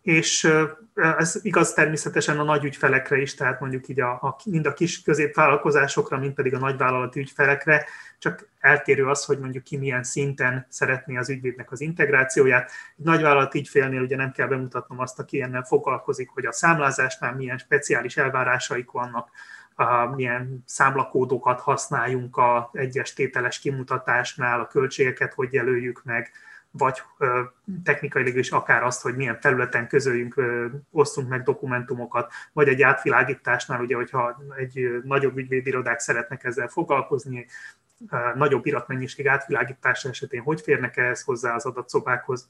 és 0.02 0.52
ez 0.96 1.40
igaz 1.42 1.74
természetesen 1.74 2.40
a 2.40 2.44
nagy 2.44 2.64
ügyfelekre 2.64 3.18
is, 3.18 3.36
tehát 3.36 3.60
mondjuk 3.60 3.88
így 3.88 4.02
a, 4.02 4.12
a, 4.12 4.38
mind 4.46 4.66
a 4.66 4.74
kis 4.74 5.02
középvállalkozásokra, 5.02 6.18
mind 6.18 6.34
pedig 6.34 6.54
a 6.54 6.60
nagyvállalati 6.60 7.20
ügyfelekre, 7.20 7.86
csak 8.20 8.50
eltérő 8.60 9.08
az, 9.08 9.26
hogy 9.26 9.40
mondjuk 9.40 9.64
ki 9.64 9.78
milyen 9.78 10.04
szinten 10.04 10.66
szeretné 10.70 11.18
az 11.18 11.30
ügyvédnek 11.30 11.72
az 11.72 11.82
integrációját. 11.82 12.72
Egy 12.98 13.06
nagyvállalati 13.06 13.60
ügyfélnél 13.60 14.02
ugye 14.02 14.16
nem 14.16 14.32
kell 14.32 14.48
bemutatnom 14.48 15.00
azt, 15.00 15.20
aki 15.20 15.42
ennél 15.42 15.64
foglalkozik, 15.64 16.30
hogy 16.30 16.46
a 16.46 16.52
számlázásnál 16.52 17.36
milyen 17.36 17.58
speciális 17.58 18.18
elvárásaik 18.18 18.92
vannak, 18.92 19.30
milyen 20.16 20.64
számlakódokat 20.66 21.60
használjunk 21.60 22.38
a 22.38 22.70
egyes 22.74 23.14
tételes 23.14 23.60
kimutatásnál, 23.60 24.60
a 24.60 24.68
költségeket 24.68 25.34
hogy 25.34 25.54
jelöljük 25.54 26.02
meg, 26.04 26.32
vagy 26.72 27.02
technikailag 27.84 28.38
is 28.38 28.50
akár 28.50 28.84
azt, 28.84 29.02
hogy 29.02 29.16
milyen 29.16 29.40
felületen 29.40 29.88
közöljünk, 29.88 30.42
osztunk 30.92 31.30
meg 31.30 31.44
dokumentumokat, 31.44 32.32
vagy 32.54 32.68
egy 32.68 32.82
átvilágításnál, 32.82 33.82
ugye, 33.82 33.96
hogyha 33.96 34.44
egy 34.58 35.02
nagyobb 35.04 35.38
ügyvédirodák 35.38 36.00
szeretnek 36.00 36.44
ezzel 36.44 36.68
foglalkozni, 36.68 37.48
nagyobb 38.36 38.66
iratmennyiség 38.66 39.28
átvilágítása 39.28 40.10
esetén 40.10 40.42
hogy 40.42 40.62
férnek 40.62 40.98
ehhez 40.98 41.22
hozzá 41.22 41.56
az 41.56 41.66
adatszobákhoz, 41.66 42.50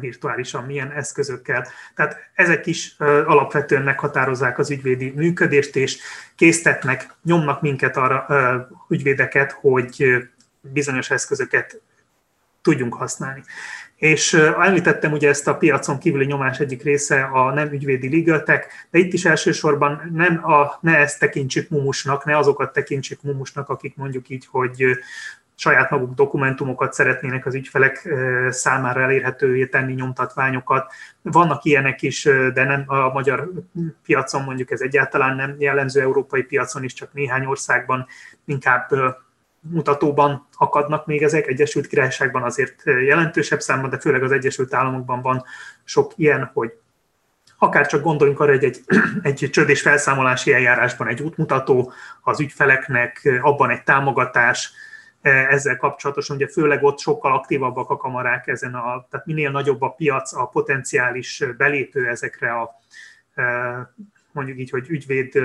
virtuálisan 0.00 0.64
milyen 0.64 0.90
eszközökkel. 0.90 1.66
Tehát 1.94 2.16
ezek 2.34 2.66
is 2.66 2.96
alapvetően 2.98 3.82
meghatározzák 3.82 4.58
az 4.58 4.70
ügyvédi 4.70 5.10
működést, 5.10 5.76
és 5.76 5.98
késztetnek, 6.34 7.14
nyomnak 7.22 7.62
minket 7.62 7.96
arra 7.96 8.26
ügyvédeket, 8.88 9.52
hogy 9.52 10.16
bizonyos 10.60 11.10
eszközöket 11.10 11.80
tudjunk 12.64 12.94
használni. 12.94 13.42
És 13.96 14.32
említettem 14.34 15.12
ugye 15.12 15.28
ezt 15.28 15.48
a 15.48 15.56
piacon 15.56 15.98
kívüli 15.98 16.24
nyomás 16.24 16.58
egyik 16.58 16.82
része 16.82 17.22
a 17.22 17.52
nem 17.52 17.72
ügyvédi 17.72 18.08
ligöltek, 18.08 18.86
de 18.90 18.98
itt 18.98 19.12
is 19.12 19.24
elsősorban 19.24 20.10
nem 20.12 20.50
a, 20.50 20.78
ne 20.80 20.96
ezt 20.96 21.18
tekintsük 21.18 21.68
mumusnak, 21.68 22.24
ne 22.24 22.36
azokat 22.36 22.72
tekintsük 22.72 23.22
mumusnak, 23.22 23.68
akik 23.68 23.96
mondjuk 23.96 24.28
így, 24.28 24.46
hogy 24.50 24.84
saját 25.56 25.90
maguk 25.90 26.14
dokumentumokat 26.14 26.92
szeretnének 26.92 27.46
az 27.46 27.54
ügyfelek 27.54 28.08
számára 28.50 29.00
elérhetővé 29.00 29.66
tenni, 29.66 29.92
nyomtatványokat. 29.92 30.92
Vannak 31.22 31.64
ilyenek 31.64 32.02
is, 32.02 32.22
de 32.54 32.64
nem 32.64 32.84
a 32.86 33.12
magyar 33.12 33.50
piacon 34.04 34.42
mondjuk 34.42 34.70
ez 34.70 34.80
egyáltalán 34.80 35.36
nem 35.36 35.54
jellemző, 35.58 36.00
európai 36.00 36.42
piacon 36.42 36.84
is 36.84 36.92
csak 36.92 37.12
néhány 37.12 37.44
országban 37.44 38.06
inkább 38.44 38.90
mutatóban 39.70 40.48
akadnak 40.56 41.06
még 41.06 41.22
ezek, 41.22 41.46
Egyesült 41.46 41.86
Királyságban 41.86 42.42
azért 42.42 42.82
jelentősebb 42.84 43.60
számban, 43.60 43.90
de 43.90 43.98
főleg 43.98 44.22
az 44.22 44.32
Egyesült 44.32 44.74
Államokban 44.74 45.22
van 45.22 45.44
sok 45.84 46.12
ilyen, 46.16 46.50
hogy 46.52 46.72
akár 47.58 47.86
csak 47.86 48.02
gondoljunk 48.02 48.40
arra, 48.40 48.50
hogy 48.50 48.64
egy, 48.64 48.80
egy 49.22 49.48
csőd 49.52 49.68
és 49.68 49.80
felszámolási 49.80 50.52
eljárásban 50.52 51.08
egy 51.08 51.22
útmutató 51.22 51.92
az 52.22 52.40
ügyfeleknek, 52.40 53.38
abban 53.42 53.70
egy 53.70 53.82
támogatás, 53.82 54.72
ezzel 55.30 55.76
kapcsolatosan, 55.76 56.36
ugye 56.36 56.48
főleg 56.48 56.82
ott 56.82 56.98
sokkal 56.98 57.32
aktívabbak 57.32 57.90
a 57.90 57.96
kamarák 57.96 58.46
ezen, 58.46 58.74
a, 58.74 59.06
tehát 59.10 59.26
minél 59.26 59.50
nagyobb 59.50 59.82
a 59.82 59.88
piac, 59.88 60.32
a 60.32 60.46
potenciális 60.46 61.44
belépő 61.56 62.08
ezekre 62.08 62.52
a 62.52 62.70
mondjuk 64.32 64.58
így, 64.58 64.70
hogy 64.70 64.88
ügyvéd, 64.88 65.38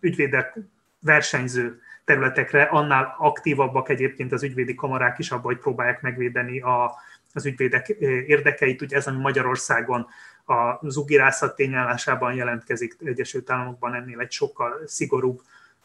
ügyvédek 0.00 0.58
versenyző 1.00 1.80
területekre, 2.06 2.62
annál 2.62 3.14
aktívabbak 3.18 3.88
egyébként 3.88 4.32
az 4.32 4.42
ügyvédi 4.42 4.74
kamarák 4.74 5.18
is 5.18 5.30
abban, 5.30 5.44
hogy 5.44 5.58
próbálják 5.58 6.00
megvédeni 6.00 6.60
a, 6.60 6.94
az 7.32 7.46
ügyvédek 7.46 7.88
érdekeit. 8.26 8.82
Ugye 8.82 8.96
ez, 8.96 9.06
ami 9.06 9.20
Magyarországon 9.20 10.06
a 10.46 10.88
zugirászat 10.88 11.56
tényállásában 11.56 12.34
jelentkezik, 12.34 12.96
Egyesült 13.04 13.50
Államokban 13.50 13.94
ennél 13.94 14.20
egy 14.20 14.30
sokkal 14.30 14.80
szigorúbb 14.84 15.40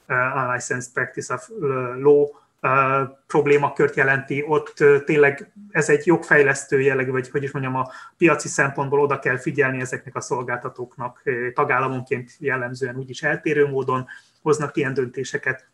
uh, 0.08 0.18
unlicensed 0.36 0.94
practice 0.94 1.34
of 1.34 1.50
law 1.98 2.28
uh, 2.62 3.10
problémakört 3.28 3.96
jelenti, 3.96 4.44
ott 4.48 4.80
uh, 4.80 5.04
tényleg 5.04 5.52
ez 5.72 5.90
egy 5.90 6.06
jogfejlesztő 6.06 6.82
jellegű, 6.82 7.12
vagy 7.12 7.30
hogy 7.30 7.44
is 7.44 7.52
mondjam, 7.52 7.76
a 7.76 7.92
piaci 8.18 8.48
szempontból 8.48 9.00
oda 9.00 9.20
kell 9.20 9.38
figyelni 9.38 9.80
ezeknek 9.82 10.16
a 10.16 10.22
szolgáltatóknak 10.22 11.24
tagállamonként 11.54 12.32
jellemzően 12.40 12.98
úgyis 12.98 13.24
eltérő 13.24 13.68
módon 13.68 14.08
hoznak 14.42 14.78
ilyen 14.78 14.94
döntéseket, 14.94 15.71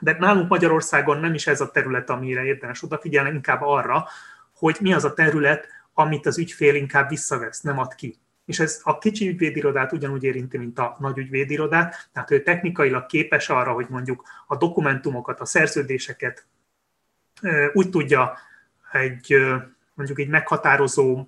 de 0.00 0.16
nálunk 0.18 0.48
Magyarországon 0.48 1.18
nem 1.18 1.34
is 1.34 1.46
ez 1.46 1.60
a 1.60 1.70
terület, 1.70 2.10
amire 2.10 2.44
érdemes 2.44 2.82
odafigyelni, 2.82 3.30
inkább 3.30 3.62
arra, 3.62 4.06
hogy 4.54 4.76
mi 4.80 4.92
az 4.92 5.04
a 5.04 5.14
terület, 5.14 5.68
amit 5.94 6.26
az 6.26 6.38
ügyfél 6.38 6.74
inkább 6.74 7.08
visszavesz, 7.08 7.60
nem 7.60 7.78
ad 7.78 7.94
ki. 7.94 8.18
És 8.44 8.58
ez 8.58 8.80
a 8.84 8.98
kicsi 8.98 9.28
ügyvédirodát 9.28 9.92
ugyanúgy 9.92 10.22
érinti, 10.22 10.58
mint 10.58 10.78
a 10.78 10.96
nagy 10.98 11.18
ügyvédirodát, 11.18 12.08
tehát 12.12 12.30
ő 12.30 12.42
technikailag 12.42 13.06
képes 13.06 13.48
arra, 13.48 13.72
hogy 13.72 13.86
mondjuk 13.88 14.22
a 14.46 14.56
dokumentumokat, 14.56 15.40
a 15.40 15.44
szerződéseket 15.44 16.46
úgy 17.72 17.90
tudja 17.90 18.38
egy 18.92 19.36
mondjuk 19.94 20.18
egy 20.18 20.28
meghatározó 20.28 21.26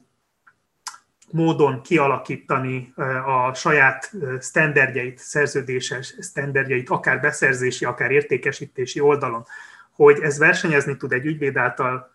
módon 1.31 1.83
kialakítani 1.83 2.93
a 3.27 3.55
saját 3.55 4.13
standardjait, 4.41 5.19
szerződéses 5.19 6.15
standardjait, 6.21 6.89
akár 6.89 7.21
beszerzési, 7.21 7.85
akár 7.85 8.11
értékesítési 8.11 9.01
oldalon, 9.01 9.45
hogy 9.93 10.21
ez 10.21 10.39
versenyezni 10.39 10.97
tud 10.97 11.13
egy 11.13 11.27
ügyvéd 11.27 11.57
által 11.57 12.15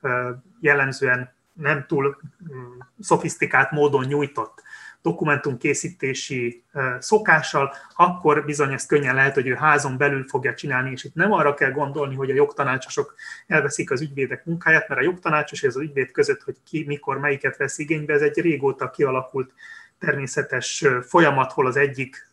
jellemzően 0.60 1.34
nem 1.54 1.86
túl 1.88 2.18
mm, 2.54 2.80
szofisztikált 3.00 3.72
módon 3.72 4.06
nyújtott 4.06 4.64
dokumentumkészítési 5.04 6.64
szokással, 7.00 7.74
akkor 7.96 8.46
bizony 8.46 8.74
ezt 8.74 8.88
könnyen 8.88 9.16
lehet, 9.16 9.34
hogy 9.34 9.48
ő 9.48 9.54
házon 9.54 9.98
belül 9.98 10.28
fogja 10.28 10.54
csinálni, 10.54 10.92
és 10.92 11.04
itt 11.04 11.14
nem 11.14 11.32
arra 11.32 11.54
kell 11.54 11.72
gondolni, 11.72 12.16
hogy 12.16 12.30
a 12.30 12.34
jogtanácsosok 12.34 13.16
elveszik 13.48 13.92
az 13.92 14.02
ügyvédek 14.02 14.46
munkáját, 14.46 14.88
mert 14.88 15.02
a 15.02 15.04
jogtanácsos 15.04 15.62
és 15.62 15.68
az 15.68 15.78
ügyvéd 15.78 16.12
között, 16.12 16.42
hogy 16.42 16.56
ki, 16.64 16.84
mikor, 16.88 17.20
melyiket 17.20 17.58
vesz 17.58 17.78
igénybe, 17.78 18.14
ez 18.14 18.22
egy 18.22 18.40
régóta 18.40 18.90
kialakult 18.90 19.54
természetes 20.00 20.86
folyamat, 21.02 21.52
hol 21.52 21.68
az 21.68 21.76
egyik 21.76 22.30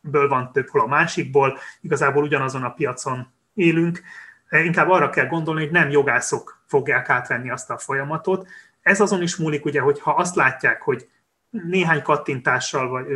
ből 0.00 0.28
van 0.28 0.52
több, 0.52 0.68
hol 0.68 0.80
a 0.80 0.86
másikból, 0.86 1.58
igazából 1.80 2.22
ugyanazon 2.22 2.62
a 2.62 2.72
piacon 2.72 3.32
élünk. 3.54 4.00
Inkább 4.50 4.90
arra 4.90 5.10
kell 5.10 5.26
gondolni, 5.26 5.62
hogy 5.62 5.72
nem 5.72 5.90
jogászok 5.90 6.62
fogják 6.66 7.08
átvenni 7.08 7.50
azt 7.50 7.70
a 7.70 7.78
folyamatot. 7.78 8.48
Ez 8.82 9.00
azon 9.00 9.22
is 9.22 9.36
múlik, 9.36 9.64
ugye, 9.64 9.80
hogy 9.80 10.00
ha 10.00 10.10
azt 10.10 10.34
látják, 10.34 10.82
hogy 10.82 11.08
néhány 11.50 12.02
kattintással 12.02 12.88
vagy 12.88 13.06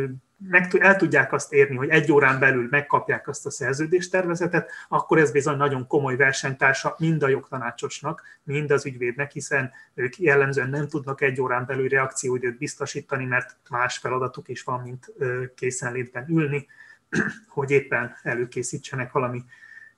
meg, 0.49 0.75
el 0.79 0.95
tudják 0.95 1.33
azt 1.33 1.53
érni, 1.53 1.75
hogy 1.75 1.89
egy 1.89 2.11
órán 2.11 2.39
belül 2.39 2.67
megkapják 2.69 3.27
azt 3.27 3.45
a 3.45 3.51
szerződéstervezetet, 3.51 4.71
akkor 4.87 5.17
ez 5.17 5.31
bizony 5.31 5.57
nagyon 5.57 5.87
komoly 5.87 6.15
versenytársa 6.15 6.95
mind 6.97 7.23
a 7.23 7.27
jogtanácsosnak, 7.27 8.23
mind 8.43 8.71
az 8.71 8.85
ügyvédnek, 8.85 9.31
hiszen 9.31 9.71
ők 9.93 10.19
jellemzően 10.19 10.69
nem 10.69 10.87
tudnak 10.87 11.21
egy 11.21 11.41
órán 11.41 11.65
belül 11.65 11.87
reakcióidőt 11.87 12.57
biztosítani, 12.57 13.25
mert 13.25 13.57
más 13.69 13.97
feladatuk 13.97 14.47
is 14.47 14.63
van, 14.63 14.81
mint 14.81 15.13
készenlétben 15.55 16.25
ülni, 16.29 16.67
hogy 17.47 17.71
éppen 17.71 18.15
előkészítsenek 18.23 19.11
valami 19.11 19.43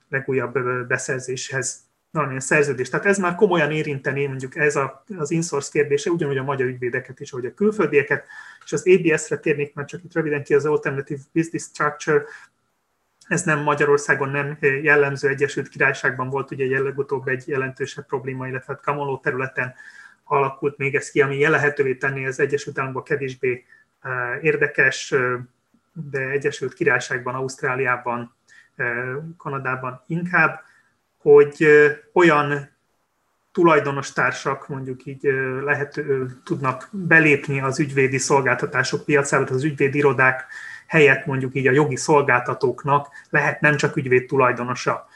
legújabb 0.08 0.58
beszerzéshez 0.86 1.85
valamilyen 2.16 2.42
szerződést. 2.42 2.90
Tehát 2.90 3.06
ez 3.06 3.18
már 3.18 3.34
komolyan 3.34 3.70
érinteni 3.70 4.26
mondjuk 4.26 4.56
ez 4.56 4.76
a, 4.76 5.04
az 5.18 5.30
insource 5.30 5.70
kérdése, 5.72 6.10
ugyanúgy 6.10 6.38
a 6.38 6.42
magyar 6.42 6.66
ügyvédeket 6.66 7.20
is, 7.20 7.32
ahogy 7.32 7.46
a 7.46 7.54
külföldieket, 7.54 8.24
és 8.64 8.72
az 8.72 8.88
ABS-re 8.88 9.38
térnék 9.38 9.74
mert 9.74 9.88
csak 9.88 10.04
itt 10.04 10.14
röviden 10.14 10.44
ki, 10.44 10.54
az 10.54 10.66
Alternative 10.66 11.20
Business 11.32 11.62
Structure, 11.62 12.24
ez 13.28 13.42
nem 13.42 13.62
Magyarországon 13.62 14.28
nem 14.28 14.58
jellemző, 14.60 15.28
Egyesült 15.28 15.68
Királyságban 15.68 16.30
volt 16.30 16.50
ugye 16.50 16.80
legutóbb 16.80 17.28
egy 17.28 17.48
jelentősebb 17.48 18.06
probléma, 18.06 18.48
illetve 18.48 18.72
hát 18.72 18.82
Kamoló 18.82 19.18
területen 19.18 19.74
alakult 20.24 20.76
még 20.76 20.94
ez 20.94 21.10
ki, 21.10 21.20
ami 21.20 21.48
lehetővé 21.48 21.94
tenni 21.94 22.26
az 22.26 22.40
Egyesült 22.40 22.78
Államokban 22.78 23.04
kevésbé 23.04 23.64
érdekes, 24.40 25.14
de 25.92 26.20
Egyesült 26.20 26.74
Királyságban, 26.74 27.34
Ausztráliában, 27.34 28.34
Kanadában 29.36 30.04
inkább, 30.06 30.60
hogy 31.32 31.66
olyan 32.12 32.70
tulajdonos 33.52 34.12
társak 34.12 34.68
mondjuk 34.68 35.04
így 35.04 35.22
lehet, 35.64 36.00
tudnak 36.44 36.88
belépni 36.90 37.60
az 37.60 37.78
ügyvédi 37.78 38.18
szolgáltatások 38.18 39.04
piacába, 39.04 39.54
az 39.54 39.64
ügyvédi 39.64 39.98
irodák 39.98 40.46
helyett 40.86 41.26
mondjuk 41.26 41.54
így 41.54 41.66
a 41.66 41.72
jogi 41.72 41.96
szolgáltatóknak 41.96 43.08
lehet 43.30 43.60
nem 43.60 43.76
csak 43.76 43.96
ügyvéd 43.96 44.26
tulajdonosa. 44.26 45.06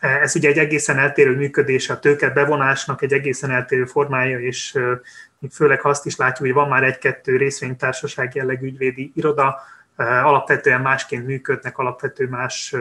Ez 0.00 0.36
ugye 0.36 0.48
egy 0.48 0.58
egészen 0.58 0.98
eltérő 0.98 1.36
működése 1.36 1.92
a 1.92 1.98
tőke 1.98 2.30
bevonásnak, 2.30 3.02
egy 3.02 3.12
egészen 3.12 3.50
eltérő 3.50 3.84
formája, 3.84 4.40
és 4.40 4.78
főleg 5.50 5.80
azt 5.82 6.06
is 6.06 6.16
látjuk, 6.16 6.46
hogy 6.46 6.56
van 6.56 6.68
már 6.68 6.82
egy-kettő 6.82 7.36
részvénytársaság 7.36 8.34
jellegű 8.34 8.66
ügyvédi 8.66 9.12
iroda, 9.14 9.60
alapvetően 9.96 10.80
másként 10.80 11.26
működnek, 11.26 11.78
alapvető 11.78 12.28
más 12.28 12.74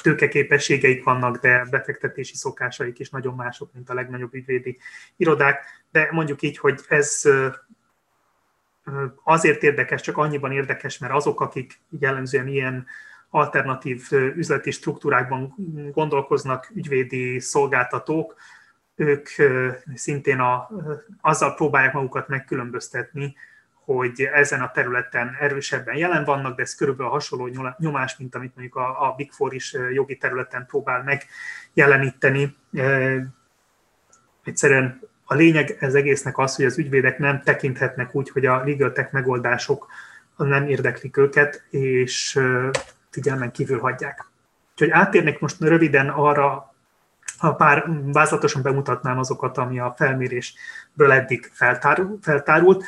tőkeképességeik 0.00 1.04
vannak, 1.04 1.36
de 1.36 1.66
befektetési 1.70 2.36
szokásaik 2.36 2.98
is 2.98 3.10
nagyon 3.10 3.34
mások, 3.34 3.72
mint 3.72 3.90
a 3.90 3.94
legnagyobb 3.94 4.34
ügyvédi 4.34 4.78
irodák. 5.16 5.64
De 5.90 6.08
mondjuk 6.10 6.42
így, 6.42 6.58
hogy 6.58 6.80
ez 6.88 7.22
azért 9.24 9.62
érdekes, 9.62 10.00
csak 10.00 10.16
annyiban 10.16 10.52
érdekes, 10.52 10.98
mert 10.98 11.12
azok, 11.12 11.40
akik 11.40 11.80
jellemzően 11.98 12.48
ilyen 12.48 12.86
alternatív 13.30 14.06
üzleti 14.10 14.70
struktúrákban 14.70 15.54
gondolkoznak, 15.92 16.70
ügyvédi 16.74 17.40
szolgáltatók, 17.40 18.34
ők 18.94 19.28
szintén 19.94 20.40
a, 20.40 20.68
azzal 21.20 21.54
próbálják 21.54 21.92
magukat 21.92 22.28
megkülönböztetni, 22.28 23.34
hogy 23.84 24.28
ezen 24.32 24.60
a 24.60 24.70
területen 24.70 25.36
erősebben 25.40 25.96
jelen 25.96 26.24
vannak, 26.24 26.56
de 26.56 26.62
ez 26.62 26.74
körülbelül 26.74 27.12
hasonló 27.12 27.74
nyomás, 27.78 28.16
mint 28.16 28.34
amit 28.34 28.54
mondjuk 28.54 28.76
a, 28.76 29.08
a 29.08 29.14
Big 29.16 29.32
Four 29.32 29.54
is 29.54 29.76
jogi 29.92 30.16
területen 30.16 30.66
próbál 30.66 31.02
megjeleníteni. 31.02 32.56
Egyszerűen 34.44 35.00
a 35.24 35.34
lényeg 35.34 35.76
ez 35.80 35.94
egésznek 35.94 36.38
az, 36.38 36.56
hogy 36.56 36.64
az 36.64 36.78
ügyvédek 36.78 37.18
nem 37.18 37.42
tekinthetnek 37.42 38.14
úgy, 38.14 38.30
hogy 38.30 38.46
a 38.46 38.64
legal 38.64 38.92
tech 38.92 39.12
megoldások 39.12 39.86
nem 40.36 40.68
érdeklik 40.68 41.16
őket, 41.16 41.64
és 41.70 42.40
figyelmen 43.10 43.50
kívül 43.50 43.80
hagyják. 43.80 44.24
Úgyhogy 44.70 44.90
átérnék 44.90 45.38
most 45.38 45.60
röviden 45.60 46.08
arra, 46.08 46.74
ha 47.38 47.54
pár 47.54 47.84
vázlatosan 48.12 48.62
bemutatnám 48.62 49.18
azokat, 49.18 49.58
ami 49.58 49.78
a 49.78 49.94
felmérésből 49.96 51.12
eddig 51.12 51.50
feltárult. 52.20 52.84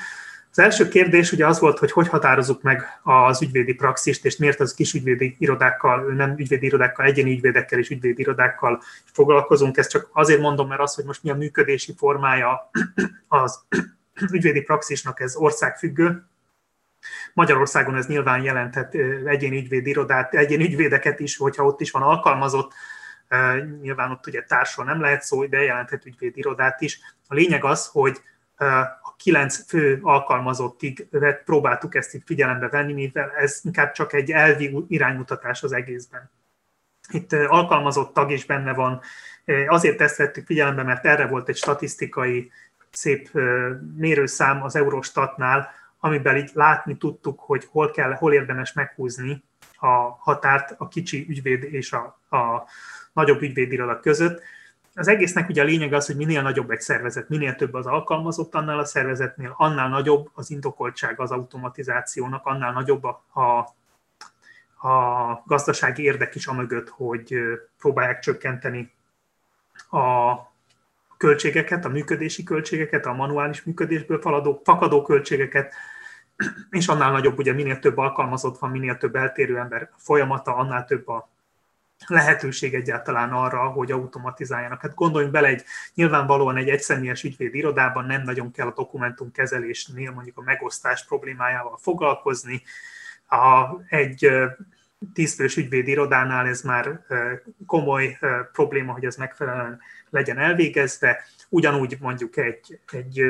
Az 0.55 0.59
első 0.59 0.89
kérdés 0.89 1.33
ugye 1.33 1.47
az 1.47 1.59
volt, 1.61 1.79
hogy 1.79 1.93
hogy 1.93 2.09
határozzuk 2.09 2.63
meg 2.63 3.01
az 3.03 3.43
ügyvédi 3.43 3.75
praxist, 3.75 4.25
és 4.25 4.37
miért 4.37 4.61
az 4.61 4.75
kis 4.75 4.95
ügyvédi 4.95 5.37
irodákkal, 5.39 6.13
nem 6.13 6.35
ügyvédi 6.39 6.67
irodákkal, 6.67 7.07
egyéni 7.07 7.31
ügyvédekkel 7.31 7.79
és 7.79 7.91
ügyvédi 7.91 8.21
irodákkal 8.21 8.83
foglalkozunk. 9.13 9.77
Ezt 9.77 9.91
csak 9.91 10.09
azért 10.13 10.41
mondom, 10.41 10.69
mert 10.69 10.81
az, 10.81 10.95
hogy 10.95 11.05
most 11.05 11.23
mi 11.23 11.31
a 11.31 11.35
működési 11.35 11.95
formája 11.97 12.71
az 13.29 13.65
ügyvédi 14.33 14.61
praxisnak, 14.61 15.21
ez 15.21 15.37
országfüggő. 15.37 16.27
Magyarországon 17.35 17.97
ez 17.97 18.07
nyilván 18.07 18.43
jelenthet 18.43 18.95
egyéni 19.25 19.57
ügyvédi 19.57 19.91
irodát, 19.91 20.35
egyéni 20.35 20.65
ügyvédeket 20.65 21.21
is, 21.21 21.37
hogyha 21.37 21.65
ott 21.65 21.81
is 21.81 21.91
van 21.91 22.03
alkalmazott, 22.03 22.73
nyilván 23.81 24.11
ott 24.11 24.27
ugye 24.27 24.43
társról 24.43 24.87
nem 24.87 25.01
lehet 25.01 25.23
szó, 25.23 25.45
de 25.45 25.63
jelenthet 25.63 26.07
ügyvédi 26.07 26.39
irodát 26.39 26.81
is. 26.81 27.01
A 27.29 27.35
lényeg 27.35 27.65
az, 27.65 27.87
hogy 27.87 28.21
kilenc 29.23 29.67
fő 29.69 29.99
alkalmazottig 30.03 31.09
próbáltuk 31.45 31.95
ezt 31.95 32.15
itt 32.15 32.27
figyelembe 32.27 32.69
venni, 32.69 32.93
mivel 32.93 33.31
ez 33.31 33.61
inkább 33.65 33.93
csak 33.93 34.13
egy 34.13 34.31
elvi 34.31 34.85
iránymutatás 34.89 35.63
az 35.63 35.73
egészben. 35.73 36.31
Itt 37.11 37.33
alkalmazott 37.33 38.15
tag 38.15 38.31
is 38.31 38.45
benne 38.45 38.75
van, 38.75 39.01
azért 39.67 40.01
ezt 40.01 40.17
vettük 40.17 40.47
figyelembe, 40.47 40.83
mert 40.83 41.05
erre 41.05 41.27
volt 41.27 41.49
egy 41.49 41.57
statisztikai 41.57 42.51
szép 42.91 43.31
mérőszám 43.97 44.63
az 44.63 44.77
Eurostatnál, 44.77 45.71
amiben 45.99 46.37
így 46.37 46.51
látni 46.55 46.97
tudtuk, 46.97 47.41
hogy 47.41 47.67
hol 47.71 47.91
kell, 47.91 48.13
hol 48.13 48.33
érdemes 48.33 48.73
meghúzni 48.73 49.45
a 49.77 50.17
határt 50.19 50.75
a 50.79 50.89
kicsi 50.89 51.27
ügyvéd 51.29 51.63
és 51.63 51.93
a, 51.93 52.19
a 52.37 52.69
nagyobb 53.13 53.43
ügyvédiroda 53.43 54.01
között 54.01 54.43
az 54.95 55.09
egésznek 55.09 55.49
ugye 55.49 55.63
a 55.63 55.65
lényeg 55.65 55.93
az, 55.93 56.07
hogy 56.07 56.17
minél 56.17 56.43
nagyobb 56.43 56.71
egy 56.71 56.81
szervezet, 56.81 57.29
minél 57.29 57.55
több 57.55 57.75
az 57.75 57.87
alkalmazott 57.87 58.55
annál 58.55 58.79
a 58.79 58.85
szervezetnél, 58.85 59.55
annál 59.57 59.89
nagyobb 59.89 60.31
az 60.35 60.51
indokoltság 60.51 61.21
az 61.21 61.31
automatizációnak, 61.31 62.47
annál 62.47 62.73
nagyobb 62.73 63.05
a, 63.05 63.25
a, 63.33 63.59
a 64.89 65.43
gazdasági 65.47 66.03
érdek 66.03 66.35
is 66.35 66.47
amögött, 66.47 66.89
hogy 66.89 67.35
próbálják 67.79 68.19
csökkenteni 68.19 68.93
a 69.91 70.35
költségeket, 71.17 71.85
a 71.85 71.89
működési 71.89 72.43
költségeket, 72.43 73.07
a 73.07 73.13
manuális 73.13 73.63
működésből 73.63 74.21
faladó, 74.21 74.61
fakadó 74.65 75.03
költségeket, 75.03 75.75
és 76.71 76.89
annál 76.89 77.13
nagyobb, 77.13 77.39
ugye 77.39 77.53
minél 77.53 77.79
több 77.79 77.99
alkalmazott 77.99 78.59
van, 78.59 78.71
minél 78.71 78.97
több 78.97 79.17
eltérő 79.17 79.59
ember 79.59 79.91
folyamata, 79.97 80.57
annál 80.57 80.85
több 80.85 81.09
a 81.09 81.32
lehetőség 82.07 82.75
egyáltalán 82.75 83.31
arra, 83.33 83.65
hogy 83.65 83.93
automatizáljanak. 83.93 84.81
Hát 84.81 84.95
gondoljunk 84.95 85.33
bele, 85.33 85.49
egy, 85.49 85.65
nyilvánvalóan 85.95 86.57
egy 86.57 86.69
egyszemélyes 86.69 87.23
ügyvéd 87.23 87.55
irodában 87.55 88.05
nem 88.05 88.23
nagyon 88.23 88.51
kell 88.51 88.67
a 88.67 88.75
dokumentumkezelésnél 88.75 90.11
mondjuk 90.11 90.39
a 90.39 90.43
megosztás 90.43 91.05
problémájával 91.05 91.79
foglalkozni. 91.81 92.63
A, 93.29 93.67
egy 93.89 94.31
tízfős 95.15 95.57
ügyvéd 95.57 95.89
irodánál 95.89 96.47
ez 96.47 96.63
már 96.63 97.01
komoly 97.67 98.19
probléma, 98.53 98.93
hogy 98.93 99.05
ez 99.05 99.17
megfelelően 99.17 99.81
legyen 100.11 100.39
elvégezve. 100.39 101.25
Ugyanúgy 101.49 101.97
mondjuk 102.01 102.37
egy, 102.37 102.81
egy 102.93 103.23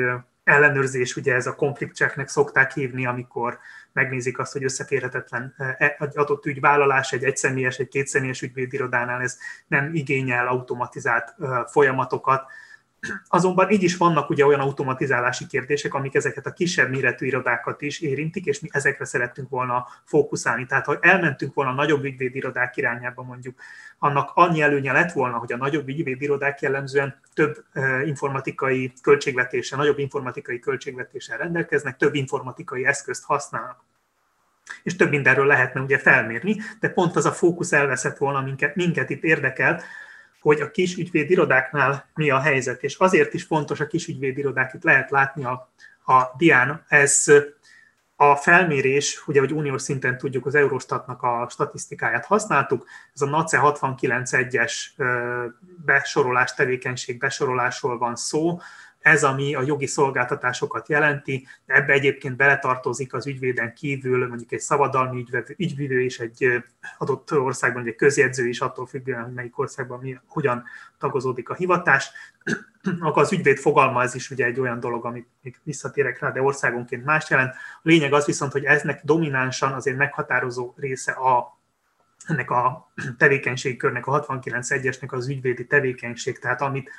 ellenőrzés, 0.43 1.15
ugye 1.15 1.33
ez 1.33 1.47
a 1.47 1.55
conflict 1.55 1.95
checknek 1.95 2.27
szokták 2.27 2.71
hívni, 2.73 3.05
amikor 3.05 3.59
megnézik 3.93 4.39
azt, 4.39 4.53
hogy 4.53 4.63
összeférhetetlen 4.63 5.53
e, 5.57 5.95
egy 5.99 6.17
adott 6.17 6.45
ügyvállalás, 6.45 7.11
egy 7.11 7.23
egyszemélyes, 7.23 7.77
egy 7.77 7.87
kétszemélyes 7.87 8.41
ügyvédirodánál 8.41 9.21
ez 9.21 9.37
nem 9.67 9.93
igényel 9.93 10.47
automatizált 10.47 11.35
folyamatokat. 11.67 12.45
Azonban 13.27 13.69
így 13.69 13.83
is 13.83 13.97
vannak 13.97 14.29
ugye 14.29 14.45
olyan 14.45 14.59
automatizálási 14.59 15.47
kérdések, 15.47 15.93
amik 15.93 16.15
ezeket 16.15 16.45
a 16.45 16.53
kisebb 16.53 16.89
méretű 16.89 17.25
irodákat 17.25 17.81
is 17.81 17.99
érintik, 17.99 18.45
és 18.45 18.59
mi 18.59 18.67
ezekre 18.71 19.05
szerettünk 19.05 19.49
volna 19.49 19.87
fókuszálni. 20.03 20.65
Tehát, 20.65 20.85
ha 20.85 20.97
elmentünk 21.01 21.53
volna 21.53 21.71
a 21.71 21.73
nagyobb 21.73 22.03
ügyvédirodák 22.03 22.77
irányába 22.77 23.23
mondjuk, 23.23 23.59
annak 23.99 24.31
annyi 24.33 24.61
előnye 24.61 24.91
lett 24.91 25.11
volna, 25.11 25.37
hogy 25.37 25.53
a 25.53 25.57
nagyobb 25.57 25.87
ügyvédirodák 25.87 26.61
jellemzően 26.61 27.19
több 27.33 27.63
informatikai 28.05 28.93
költségvetéssel, 29.01 29.77
nagyobb 29.77 29.99
informatikai 29.99 30.59
költségvetéssel 30.59 31.37
rendelkeznek, 31.37 31.97
több 31.97 32.15
informatikai 32.15 32.85
eszközt 32.85 33.23
használnak 33.23 33.83
és 34.83 34.95
több 34.95 35.09
mindenről 35.09 35.45
lehetne 35.45 35.81
ugye 35.81 35.97
felmérni, 35.97 36.57
de 36.79 36.89
pont 36.89 37.15
az 37.15 37.25
a 37.25 37.31
fókusz 37.31 37.71
elveszett 37.71 38.17
volna, 38.17 38.41
minket, 38.41 38.75
minket 38.75 39.09
itt 39.09 39.23
érdekel, 39.23 39.81
hogy 40.43 40.61
a 40.61 40.71
kis 40.71 40.95
ügyvédirodáknál 40.95 42.09
mi 42.13 42.29
a 42.29 42.39
helyzet, 42.39 42.83
és 42.83 42.97
azért 42.97 43.33
is 43.33 43.43
fontos 43.43 43.79
a 43.79 43.87
kis 43.87 44.07
ügyvédirodák, 44.07 44.73
itt 44.73 44.83
lehet 44.83 45.09
látni 45.09 45.43
a, 45.43 45.69
a 46.05 46.31
dián, 46.37 46.85
ez 46.87 47.31
a 48.15 48.35
felmérés, 48.35 49.23
ugye, 49.27 49.39
hogy 49.39 49.53
uniós 49.53 49.81
szinten 49.81 50.17
tudjuk, 50.17 50.45
az 50.45 50.55
Eurostatnak 50.55 51.21
a 51.21 51.47
statisztikáját 51.49 52.25
használtuk, 52.25 52.85
ez 53.13 53.21
a 53.21 53.25
NACE 53.25 53.59
69.1-es 53.63 54.73
besorolás, 55.85 56.53
tevékenység 56.53 57.17
besorolásról 57.17 57.97
van 57.97 58.15
szó, 58.15 58.59
ez, 59.03 59.23
ami 59.23 59.55
a 59.55 59.61
jogi 59.61 59.85
szolgáltatásokat 59.85 60.89
jelenti, 60.89 61.47
ebbe 61.65 61.93
egyébként 61.93 62.35
beletartozik 62.35 63.13
az 63.13 63.27
ügyvéden 63.27 63.73
kívül 63.73 64.27
mondjuk 64.27 64.51
egy 64.51 64.59
szabadalmi 64.59 65.25
ügyvívő 65.57 66.03
és 66.03 66.19
egy 66.19 66.63
adott 66.97 67.33
országban 67.33 67.87
egy 67.87 67.95
közjegyző 67.95 68.47
is, 68.47 68.61
attól 68.61 68.85
függően, 68.85 69.23
hogy 69.23 69.33
melyik 69.33 69.59
országban 69.59 69.99
mi, 69.99 70.19
hogyan 70.27 70.63
tagozódik 70.97 71.49
a 71.49 71.53
hivatás. 71.53 72.11
Akkor 72.99 73.21
az 73.21 73.31
ügyvéd 73.31 73.57
fogalma 73.57 74.01
ez 74.01 74.15
is 74.15 74.29
ugye 74.29 74.45
egy 74.45 74.59
olyan 74.59 74.79
dolog, 74.79 75.05
amit 75.05 75.27
még 75.41 75.59
visszatérek 75.63 76.19
rá, 76.19 76.31
de 76.31 76.41
országonként 76.41 77.05
más 77.05 77.29
jelent. 77.29 77.53
A 77.53 77.79
lényeg 77.81 78.13
az 78.13 78.25
viszont, 78.25 78.51
hogy 78.51 78.63
eznek 78.63 79.01
dominánsan 79.03 79.73
azért 79.73 79.97
meghatározó 79.97 80.73
része 80.77 81.11
a 81.11 81.57
ennek 82.27 82.49
a 82.49 82.91
tevékenységkörnek, 83.17 84.07
a 84.07 84.25
69.1-esnek 84.25 85.09
az 85.09 85.27
ügyvédi 85.27 85.65
tevékenység, 85.65 86.39
tehát 86.39 86.61
amit 86.61 86.89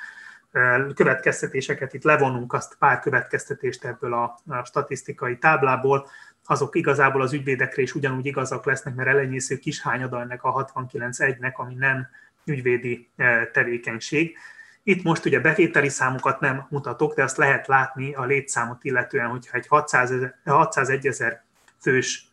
következtetéseket 0.95 1.93
itt 1.93 2.03
levonunk, 2.03 2.53
azt 2.53 2.75
pár 2.79 2.99
következtetést 2.99 3.85
ebből 3.85 4.13
a, 4.13 4.39
statisztikai 4.63 5.37
táblából, 5.37 6.07
azok 6.45 6.75
igazából 6.75 7.21
az 7.21 7.33
ügyvédekre 7.33 7.81
is 7.81 7.95
ugyanúgy 7.95 8.25
igazak 8.25 8.65
lesznek, 8.65 8.95
mert 8.95 9.09
elenyésző 9.09 9.57
kis 9.57 9.81
hányada 9.81 10.21
ennek 10.21 10.43
a 10.43 10.71
69.1-nek, 10.73 11.53
ami 11.53 11.73
nem 11.73 12.07
ügyvédi 12.45 13.09
tevékenység. 13.51 14.37
Itt 14.83 15.03
most 15.03 15.25
ugye 15.25 15.39
bevételi 15.39 15.89
számokat 15.89 16.39
nem 16.39 16.65
mutatok, 16.69 17.13
de 17.13 17.23
azt 17.23 17.37
lehet 17.37 17.67
látni 17.67 18.13
a 18.13 18.23
létszámot 18.23 18.83
illetően, 18.83 19.27
hogyha 19.27 19.57
egy 19.57 19.67
600, 19.67 20.11
601 20.45 21.07
ezer 21.07 21.43
fős 21.81 22.29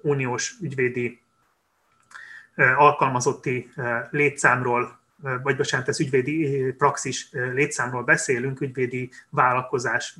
uniós 0.00 0.54
ügyvédi 0.60 1.22
alkalmazotti 2.56 3.72
létszámról 4.10 5.00
vagy 5.42 5.56
bocsánat, 5.56 5.88
ez 5.88 6.00
ügyvédi 6.00 6.72
praxis 6.72 7.28
létszámról 7.32 8.02
beszélünk, 8.02 8.60
ügyvédi 8.60 9.10
vállalkozás, 9.30 10.18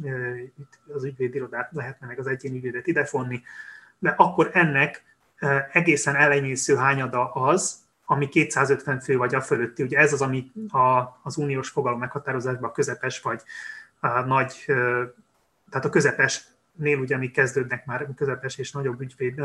az 0.95 1.05
ügyvédi 1.05 1.37
irodát 1.37 1.71
lehetne 1.73 2.07
meg 2.07 2.19
az 2.19 2.27
egyéni 2.27 2.57
ügyvédet 2.57 2.87
idefonni, 2.87 3.43
de 3.99 4.15
akkor 4.17 4.51
ennek 4.53 5.05
egészen 5.73 6.17
elenyésző 6.17 6.77
hányada 6.77 7.33
az, 7.33 7.81
ami 8.05 8.29
250 8.29 9.01
fő 9.01 9.17
vagy 9.17 9.35
a 9.35 9.41
fölötti. 9.41 9.83
Ugye 9.83 9.99
ez 9.99 10.13
az, 10.13 10.23
ami 10.23 10.53
a, 10.69 11.19
az 11.23 11.37
uniós 11.37 11.69
fogalom 11.69 11.99
meghatározásban 11.99 12.69
a 12.71 12.73
közepes 12.73 13.21
vagy 13.21 13.43
a 14.01 14.21
nagy, 14.21 14.65
tehát 15.71 15.85
a 15.85 15.91
közepesnél 15.91 16.99
ugye, 16.99 17.17
mi 17.17 17.31
kezdődnek 17.31 17.87
már 17.87 18.09
közepes 18.17 18.59
és 18.59 18.73
nagyobb 18.73 19.01
ügyvéd 19.01 19.43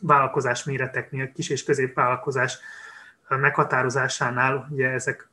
vállalkozás 0.00 0.64
méreteknél, 0.64 1.32
kis 1.32 1.48
és 1.48 1.64
középvállalkozás 1.64 2.58
meghatározásánál 3.36 4.66
ugye 4.70 4.88
ezek 4.88 5.28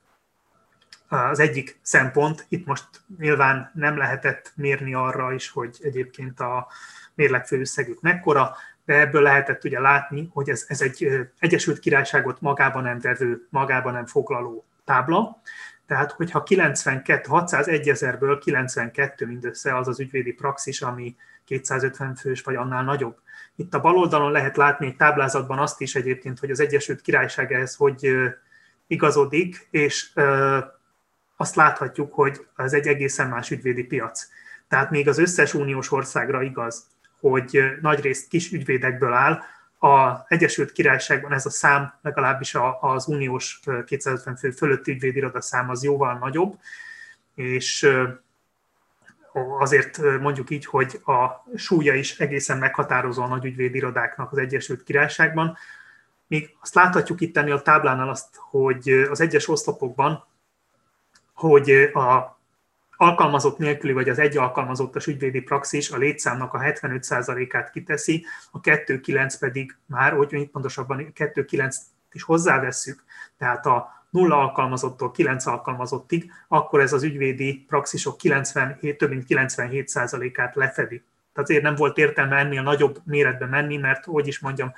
az 1.08 1.40
egyik 1.40 1.80
szempont, 1.82 2.46
itt 2.50 2.66
most 2.66 2.86
nyilván 3.20 3.72
nem 3.74 3.98
lehetett 3.98 4.52
mérni 4.56 4.94
arra 4.94 5.34
is, 5.34 5.50
hogy 5.50 5.78
egyébként 5.82 6.40
a 6.40 6.68
mérlegfőösszegük 7.14 8.02
mekkora, 8.02 8.56
de 8.86 9.00
ebből 9.00 9.22
lehetett 9.22 9.64
ugye 9.64 9.80
látni, 9.80 10.30
hogy 10.34 10.50
ez, 10.50 10.66
ez 10.68 10.82
egy 10.82 11.30
Egyesült 11.40 11.80
Királyságot 11.80 12.42
magában 12.42 12.84
nem 12.84 13.00
vevő, 13.00 13.48
magában 13.50 13.94
nem 13.94 14.06
foglaló 14.06 14.66
tábla, 14.86 15.42
tehát, 15.90 16.12
hogyha 16.12 16.44
92, 16.44 17.30
601 17.30 17.90
ezerből 17.90 18.40
92 18.40 19.26
mindössze 19.26 19.78
az 19.78 19.88
az 19.88 20.00
ügyvédi 20.00 20.34
praxis, 20.34 20.82
ami 20.82 21.16
250 21.50 22.16
fős 22.16 22.42
vagy 22.42 22.56
annál 22.56 22.84
nagyobb. 22.84 23.18
Itt 23.56 23.74
a 23.74 23.80
bal 23.80 23.98
oldalon 23.98 24.32
lehet 24.32 24.58
látni 24.58 24.86
egy 24.86 24.96
táblázatban 24.96 25.60
azt 25.60 25.82
is 25.82 25.96
egyébként, 25.96 26.40
hogy 26.40 26.52
az 26.52 26.60
Egyesült 26.60 27.02
Királyság 27.02 27.54
ehhez 27.54 27.76
hogy 27.76 28.12
igazodik, 28.88 29.68
és 29.72 30.10
azt 31.38 31.56
láthatjuk, 31.56 32.14
hogy 32.14 32.48
ez 32.56 32.74
egy 32.74 32.88
egészen 32.88 33.28
más 33.30 33.52
ügyvédi 33.52 33.84
piac. 33.84 34.28
Tehát 34.68 34.90
még 34.90 35.08
az 35.08 35.18
összes 35.18 35.54
uniós 35.54 35.92
országra 35.92 36.42
igaz, 36.42 36.88
hogy 37.20 37.64
nagyrészt 37.82 38.28
kis 38.28 38.52
ügyvédekből 38.52 39.14
áll, 39.14 39.40
az 39.78 40.18
Egyesült 40.28 40.72
Királyságban 40.72 41.34
ez 41.34 41.46
a 41.46 41.50
szám, 41.50 41.94
legalábbis 42.02 42.56
az 42.80 43.08
uniós 43.08 43.60
250 43.86 44.36
fő 44.36 44.52
fölötti 44.52 44.92
ügyvédiroda 44.92 45.42
szám 45.42 45.70
az 45.70 45.84
jóval 45.84 46.18
nagyobb, 46.18 46.60
és 47.36 47.90
azért 49.60 50.20
mondjuk 50.20 50.50
így, 50.50 50.66
hogy 50.66 51.02
a 51.06 51.46
súlya 51.56 51.94
is 51.94 52.20
egészen 52.20 52.58
meghatározó 52.58 53.24
a 53.24 53.28
nagy 53.28 53.46
ügyvédirodáknak 53.46 54.32
az 54.32 54.38
Egyesült 54.38 54.84
Királyságban. 54.84 55.58
Még 56.28 56.56
azt 56.62 56.76
láthatjuk 56.76 57.22
itt 57.22 57.38
ennél 57.38 57.54
a 57.54 57.62
táblánál 57.62 58.10
azt, 58.10 58.36
hogy 58.36 58.90
az 58.90 59.22
egyes 59.22 59.48
oszlopokban, 59.48 60.26
hogy 61.34 61.70
a 61.94 62.40
alkalmazott 63.02 63.58
nélküli, 63.58 63.94
vagy 63.94 64.10
az 64.10 64.20
egy 64.20 64.38
alkalmazottas 64.38 65.08
ügyvédi 65.08 65.42
praxis 65.42 65.90
a 65.90 65.98
létszámnak 65.98 66.54
a 66.54 66.60
75%-át 66.60 67.72
kiteszi, 67.72 68.26
a 68.52 68.60
2.9 68.60 69.36
pedig 69.40 69.78
már, 69.86 70.14
hogy 70.14 70.50
pontosabban 70.50 71.12
2.9 71.16 71.76
is 72.12 72.24
hozzávesszük, 72.24 73.04
tehát 73.38 73.66
a 73.66 73.99
nulla 74.10 74.40
alkalmazottól 74.40 75.12
9 75.12 75.46
alkalmazottig, 75.46 76.32
akkor 76.48 76.80
ez 76.80 76.94
az 76.94 77.04
ügyvédi 77.04 77.66
praxisok 77.68 78.18
97, 78.18 78.98
több 78.98 79.10
mint 79.10 79.26
97%-át 79.30 80.56
lefedi. 80.56 81.04
Tehát 81.34 81.50
azért 81.50 81.64
nem 81.64 81.76
volt 81.76 81.98
értelme 81.98 82.36
ennél 82.36 82.62
nagyobb 82.62 83.02
méretbe 83.04 83.46
menni, 83.46 83.78
mert, 83.78 84.06
hogy 84.06 84.28
is 84.28 84.40
mondjam, 84.40 84.74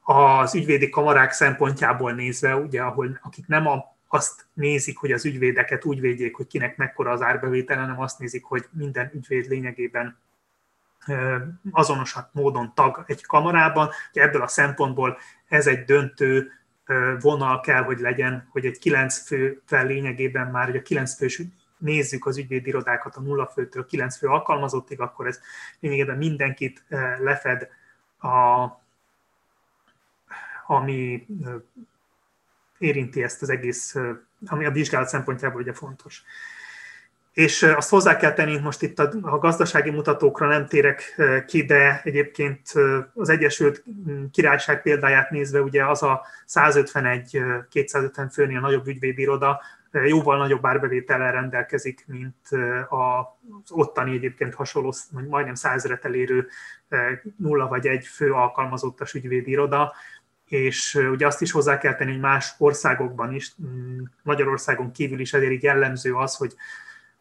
az 0.00 0.54
ügyvédi 0.54 0.88
kamarák 0.88 1.32
szempontjából 1.32 2.12
nézve, 2.12 2.56
ugye, 2.56 2.82
ahol 2.82 3.18
akik 3.22 3.46
nem 3.46 3.66
a, 3.66 3.96
azt 4.08 4.46
nézik, 4.52 4.98
hogy 4.98 5.12
az 5.12 5.24
ügyvédeket 5.24 5.84
úgy 5.84 6.00
védjék, 6.00 6.36
hogy 6.36 6.46
kinek 6.46 6.76
mekkora 6.76 7.10
az 7.10 7.22
árbevétele, 7.22 7.80
hanem 7.80 8.00
azt 8.00 8.18
nézik, 8.18 8.44
hogy 8.44 8.68
minden 8.72 9.10
ügyvéd 9.14 9.48
lényegében 9.48 10.18
azonos 11.70 12.16
módon 12.32 12.72
tag 12.74 13.04
egy 13.06 13.26
kamarában. 13.26 13.90
Ugye 14.12 14.22
ebből 14.22 14.42
a 14.42 14.48
szempontból 14.48 15.18
ez 15.48 15.66
egy 15.66 15.84
döntő 15.84 16.52
vonal 17.20 17.60
kell, 17.60 17.82
hogy 17.82 17.98
legyen, 17.98 18.48
hogy 18.50 18.66
egy 18.66 18.78
kilenc 18.78 19.26
fővel 19.26 19.86
lényegében 19.86 20.50
már, 20.50 20.66
hogy 20.66 20.76
a 20.76 20.82
kilenc 20.82 21.16
fős 21.16 21.42
nézzük 21.78 22.26
az 22.26 22.38
ügyvédirodákat 22.38 23.16
a 23.16 23.20
nulla 23.20 23.46
főtől 23.46 23.86
kilenc 23.86 24.16
fő 24.16 24.26
alkalmazottig, 24.26 25.00
akkor 25.00 25.26
ez 25.26 25.40
lényegében 25.80 26.16
mindenkit 26.16 26.84
lefed, 27.18 27.68
a, 28.18 28.66
ami 30.66 31.26
érinti 32.78 33.22
ezt 33.22 33.42
az 33.42 33.48
egész, 33.48 33.96
ami 34.46 34.64
a 34.64 34.70
vizsgálat 34.70 35.08
szempontjából 35.08 35.60
ugye 35.60 35.72
fontos. 35.72 36.24
És 37.36 37.62
azt 37.62 37.88
hozzá 37.88 38.16
kell 38.16 38.32
tenni, 38.32 38.58
most 38.58 38.82
itt 38.82 38.98
a, 38.98 39.38
gazdasági 39.38 39.90
mutatókra 39.90 40.46
nem 40.46 40.66
térek 40.66 41.20
ki, 41.46 41.64
de 41.64 42.00
egyébként 42.04 42.72
az 43.14 43.28
Egyesült 43.28 43.84
Királyság 44.30 44.82
példáját 44.82 45.30
nézve, 45.30 45.60
ugye 45.60 45.86
az 45.86 46.02
a 46.02 46.26
151-250 46.48 48.28
főnél 48.32 48.60
nagyobb 48.60 48.86
ügyvédiroda 48.86 49.60
jóval 49.92 50.36
nagyobb 50.38 50.66
árbevétellel 50.66 51.32
rendelkezik, 51.32 52.04
mint 52.06 52.48
az 52.88 53.70
ottani 53.70 54.14
egyébként 54.14 54.54
hasonló, 54.54 54.94
majdnem 55.28 55.54
százret 55.54 56.04
elérő 56.04 56.48
nulla 57.36 57.68
vagy 57.68 57.86
egy 57.86 58.06
fő 58.06 58.32
alkalmazottas 58.32 59.14
ügyvédiroda, 59.14 59.92
és 60.46 60.94
ugye 61.10 61.26
azt 61.26 61.42
is 61.42 61.52
hozzá 61.52 61.78
kell 61.78 61.94
tenni, 61.94 62.10
hogy 62.10 62.20
más 62.20 62.54
országokban 62.58 63.34
is, 63.34 63.54
Magyarországon 64.22 64.92
kívül 64.92 65.20
is 65.20 65.32
elég 65.32 65.62
jellemző 65.62 66.14
az, 66.14 66.36
hogy 66.36 66.54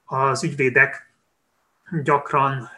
az 0.06 0.44
ügyvédek 0.44 1.14
gyakran 2.04 2.70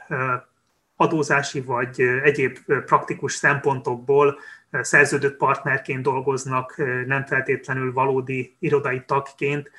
adózási 0.96 1.62
vagy 1.62 2.02
egyéb 2.02 2.58
praktikus 2.86 3.34
szempontokból 3.34 4.40
szerződött 4.72 5.38
partnerként 5.38 6.04
dolgoznak, 6.04 6.76
nem 7.06 7.26
feltétlenül 7.26 7.94
valódi 7.94 8.56
irodai 8.60 9.04
tagként, 9.06 9.72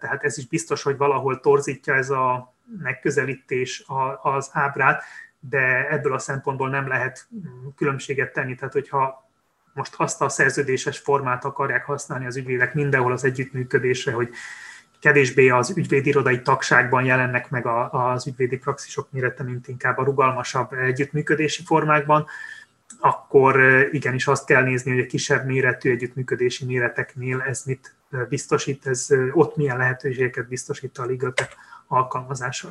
tehát 0.00 0.18
ez 0.22 0.38
is 0.38 0.46
biztos, 0.46 0.82
hogy 0.82 0.96
valahol 0.96 1.40
torzítja 1.40 1.94
ez 1.94 2.10
a 2.10 2.54
megközelítés 2.82 3.84
az 4.22 4.50
ábrát, 4.52 5.04
de 5.40 5.88
ebből 5.88 6.12
a 6.12 6.18
szempontból 6.18 6.68
nem 6.68 6.88
lehet 6.88 7.28
különbséget 7.76 8.32
tenni. 8.32 8.54
Tehát, 8.54 8.72
hogyha 8.72 9.30
most 9.72 9.94
azt 9.96 10.22
a 10.22 10.28
szerződéses 10.28 10.98
formát 10.98 11.44
akarják 11.44 11.84
használni 11.84 12.26
az 12.26 12.36
ügyvédek 12.36 12.74
mindenhol 12.74 13.12
az 13.12 13.24
együttműködésre, 13.24 14.12
hogy 14.12 14.30
kevésbé 15.00 15.48
az 15.48 15.72
ügyvédirodai 15.76 16.42
tagságban 16.42 17.04
jelennek 17.04 17.50
meg 17.50 17.66
az 17.90 18.26
ügyvédi 18.26 18.56
praxisok 18.56 19.10
mérete, 19.10 19.42
mint 19.42 19.68
inkább 19.68 19.98
a 19.98 20.04
rugalmasabb 20.04 20.72
együttműködési 20.72 21.62
formákban, 21.64 22.26
akkor 23.00 23.60
igenis 23.92 24.26
azt 24.26 24.46
kell 24.46 24.62
nézni, 24.62 24.90
hogy 24.90 25.00
a 25.00 25.06
kisebb 25.06 25.46
méretű 25.46 25.90
együttműködési 25.90 26.64
méreteknél 26.64 27.40
ez 27.40 27.62
mit 27.64 27.94
biztosít, 28.28 28.86
ez 28.86 29.06
ott 29.32 29.56
milyen 29.56 29.76
lehetőségeket 29.76 30.48
biztosít 30.48 30.98
a 30.98 31.04
ligötek 31.04 31.56
alkalmazása. 31.86 32.68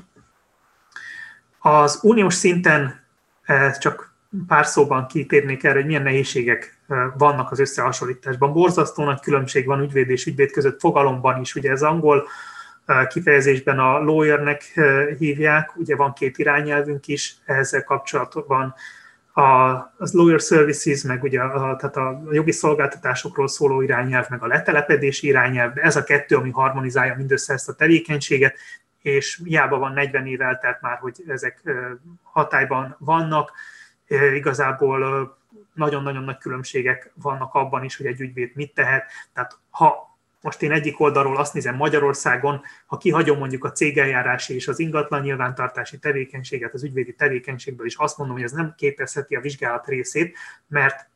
Az 1.60 2.00
uniós 2.02 2.34
szinten 2.34 3.04
csak 3.80 4.09
pár 4.48 4.66
szóban 4.66 5.08
kitérnék 5.08 5.64
erre, 5.64 5.76
hogy 5.76 5.86
milyen 5.86 6.04
nehézségek 6.04 6.78
vannak 7.18 7.52
az 7.52 7.60
összehasonlításban. 7.60 8.54
Borzasztó 8.54 9.04
nagy 9.04 9.20
különbség 9.20 9.66
van 9.66 9.82
ügyvéd 9.82 10.10
és 10.10 10.26
ügyvéd 10.26 10.52
között 10.52 10.80
fogalomban 10.80 11.42
is. 11.42 11.56
Ugye 11.56 11.72
ez 11.72 11.82
angol 11.82 12.28
kifejezésben 13.08 13.80
a 13.80 14.00
lawyernek 14.00 14.80
hívják, 15.18 15.76
ugye 15.76 15.96
van 15.96 16.14
két 16.14 16.38
irányelvünk 16.38 17.08
is 17.08 17.36
ezzel 17.46 17.84
kapcsolatban, 17.84 18.74
a, 19.34 19.42
az 19.98 20.14
lawyer 20.14 20.40
services, 20.40 21.02
meg 21.02 21.24
ugye 21.24 21.42
a, 21.42 21.76
tehát 21.76 21.96
a 21.96 22.22
jogi 22.32 22.52
szolgáltatásokról 22.52 23.48
szóló 23.48 23.82
irányelv, 23.82 24.26
meg 24.30 24.44
a 24.44 24.48
letelepedési 24.48 25.28
irányelv, 25.28 25.72
ez 25.76 25.96
a 25.96 26.04
kettő, 26.04 26.36
ami 26.36 26.50
harmonizálja 26.50 27.16
mindössze 27.16 27.54
ezt 27.54 27.70
a 27.70 27.74
tevékenységet, 27.74 28.56
és 29.02 29.42
hiába 29.44 29.78
van 29.78 29.94
40 29.94 30.26
év 30.26 30.42
eltelt 30.42 30.82
már, 30.82 30.98
hogy 30.98 31.24
ezek 31.28 31.62
hatályban 32.24 32.96
vannak, 33.00 33.52
igazából 34.36 35.38
nagyon-nagyon 35.74 36.24
nagy 36.24 36.38
különbségek 36.38 37.12
vannak 37.16 37.54
abban 37.54 37.84
is, 37.84 37.98
hogy 37.98 38.06
egy 38.06 38.22
ügyvéd 38.22 38.52
mit 38.56 38.74
tehet. 38.74 39.12
Tehát 39.34 39.58
ha 39.70 40.18
most 40.42 40.62
én 40.62 40.72
egyik 40.72 41.00
oldalról 41.00 41.38
azt 41.38 41.54
nézem 41.54 41.76
Magyarországon, 41.76 42.62
ha 42.86 42.98
kihagyom 42.98 43.38
mondjuk 43.38 43.64
a 43.64 43.72
cégeljárási 43.72 44.56
és 44.56 44.68
az 44.68 44.80
ingatlan 44.80 45.22
nyilvántartási 45.22 46.00
tevékenységet 46.00 46.74
az 46.74 46.84
ügyvédi 46.84 47.14
tevékenységből, 47.14 47.86
és 47.86 47.96
azt 47.96 48.18
mondom, 48.18 48.36
hogy 48.36 48.46
ez 48.46 48.52
nem 48.52 48.74
képezheti 48.78 49.36
a 49.36 49.42
vizsgálat 49.42 49.88
részét, 49.88 50.38
mert 50.68 51.10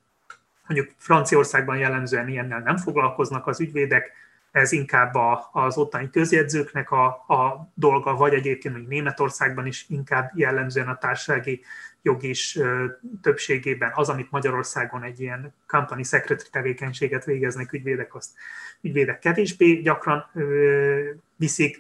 mondjuk 0.68 0.92
Franciaországban 0.98 1.78
jellemzően 1.78 2.28
ilyennel 2.28 2.60
nem 2.60 2.78
foglalkoznak 2.78 3.48
az 3.48 3.60
ügyvédek, 3.60 4.12
ez 4.52 4.72
inkább 4.72 5.14
az 5.52 5.78
ottani 5.78 6.10
közjegyzőknek 6.10 6.92
a, 6.92 7.06
a 7.06 7.72
dolga, 7.74 8.16
vagy 8.16 8.34
egyébként 8.34 8.76
még 8.76 8.88
Németországban 8.88 9.66
is 9.66 9.86
inkább 9.90 10.32
jellemzően 10.36 10.88
a 10.88 10.98
társasági 10.98 11.62
jog 12.04 12.24
is 12.24 12.60
többségében 13.22 13.92
az, 13.94 14.10
amit 14.10 14.32
Magyarországon 14.32 15.04
egy 15.04 15.20
ilyen 15.20 15.54
company 15.68 16.04
secretary 16.04 16.50
tevékenységet 16.52 17.26
végeznek 17.26 17.74
ügyvédek, 17.74 18.16
azt 18.16 18.32
ügyvédek 18.82 19.20
kevésbé 19.20 19.74
gyakran 19.74 20.32
viszik. 21.36 21.80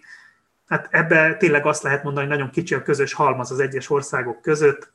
Hát 0.67 0.87
ebbe 0.91 1.37
tényleg 1.37 1.65
azt 1.65 1.83
lehet 1.83 2.03
mondani, 2.03 2.27
hogy 2.27 2.35
nagyon 2.35 2.51
kicsi 2.51 2.73
a 2.75 2.81
közös 2.81 3.13
halmaz 3.13 3.51
az 3.51 3.59
egyes 3.59 3.89
országok 3.89 4.41
között, 4.41 4.91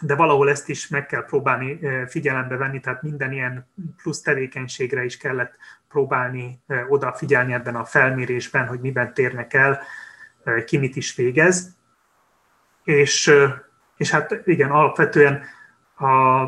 de 0.00 0.14
valahol 0.14 0.50
ezt 0.50 0.68
is 0.68 0.88
meg 0.88 1.06
kell 1.06 1.24
próbálni 1.24 1.78
figyelembe 2.06 2.56
venni, 2.56 2.80
tehát 2.80 3.02
minden 3.02 3.32
ilyen 3.32 3.68
plusz 4.02 4.20
tevékenységre 4.20 5.04
is 5.04 5.16
kellett 5.16 5.56
próbálni 5.88 6.60
odafigyelni 6.88 7.52
ebben 7.52 7.76
a 7.76 7.84
felmérésben, 7.84 8.66
hogy 8.66 8.80
miben 8.80 9.14
térnek 9.14 9.54
el, 9.54 9.80
ki 10.64 10.78
mit 10.78 10.96
is 10.96 11.14
végez. 11.14 11.76
És, 12.84 13.32
és 13.96 14.10
hát 14.10 14.40
igen, 14.44 14.70
alapvetően 14.70 15.42
a 15.98 16.42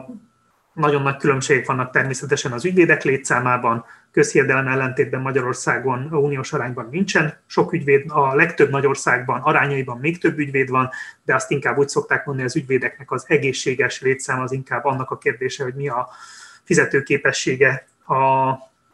nagyon 0.73 1.03
nagy 1.03 1.17
különbségek 1.17 1.67
vannak 1.67 1.91
természetesen 1.91 2.53
az 2.53 2.65
ügyvédek 2.65 3.03
létszámában, 3.03 3.85
közhiedelem 4.11 4.69
ellentétben 4.69 5.21
Magyarországon 5.21 6.09
a 6.11 6.17
uniós 6.17 6.53
arányban 6.53 6.89
nincsen 6.91 7.39
sok 7.47 7.73
ügyvéd, 7.73 8.05
a 8.09 8.35
legtöbb 8.35 8.71
nagy 8.71 8.87
országban 8.87 9.41
arányaiban 9.41 9.99
még 9.99 10.19
több 10.19 10.39
ügyvéd 10.39 10.69
van, 10.69 10.91
de 11.25 11.35
azt 11.35 11.51
inkább 11.51 11.79
úgy 11.79 11.89
szokták 11.89 12.25
mondani, 12.25 12.47
az 12.47 12.57
ügyvédeknek 12.57 13.11
az 13.11 13.25
egészséges 13.29 14.01
létszám 14.01 14.41
az 14.41 14.53
inkább 14.53 14.85
annak 14.85 15.11
a 15.11 15.19
kérdése, 15.19 15.63
hogy 15.63 15.75
mi 15.75 15.89
a 15.89 16.09
fizetőképessége 16.65 17.87
a, 18.05 18.15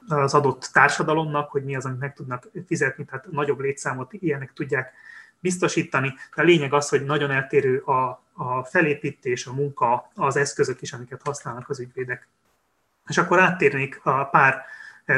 az 0.08 0.34
adott 0.34 0.70
társadalomnak, 0.72 1.50
hogy 1.50 1.64
mi 1.64 1.76
az, 1.76 1.84
amit 1.84 2.00
meg 2.00 2.14
tudnak 2.14 2.48
fizetni, 2.66 3.04
tehát 3.04 3.26
nagyobb 3.30 3.60
létszámot 3.60 4.12
ilyenek 4.12 4.52
tudják 4.52 4.92
biztosítani. 5.42 6.14
De 6.34 6.42
a 6.42 6.44
lényeg 6.44 6.72
az, 6.72 6.88
hogy 6.88 7.04
nagyon 7.04 7.30
eltérő 7.30 7.78
a, 7.78 8.22
a 8.32 8.64
felépítés, 8.64 9.46
a 9.46 9.52
munka, 9.52 10.10
az 10.14 10.36
eszközök 10.36 10.82
is, 10.82 10.92
amiket 10.92 11.20
használnak 11.24 11.68
az 11.68 11.80
ügyvédek. 11.80 12.28
És 13.06 13.18
akkor 13.18 13.40
áttérnék 13.40 14.00
a 14.02 14.24
pár 14.24 14.64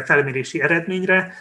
felmérési 0.05 0.61
eredményre. 0.61 1.35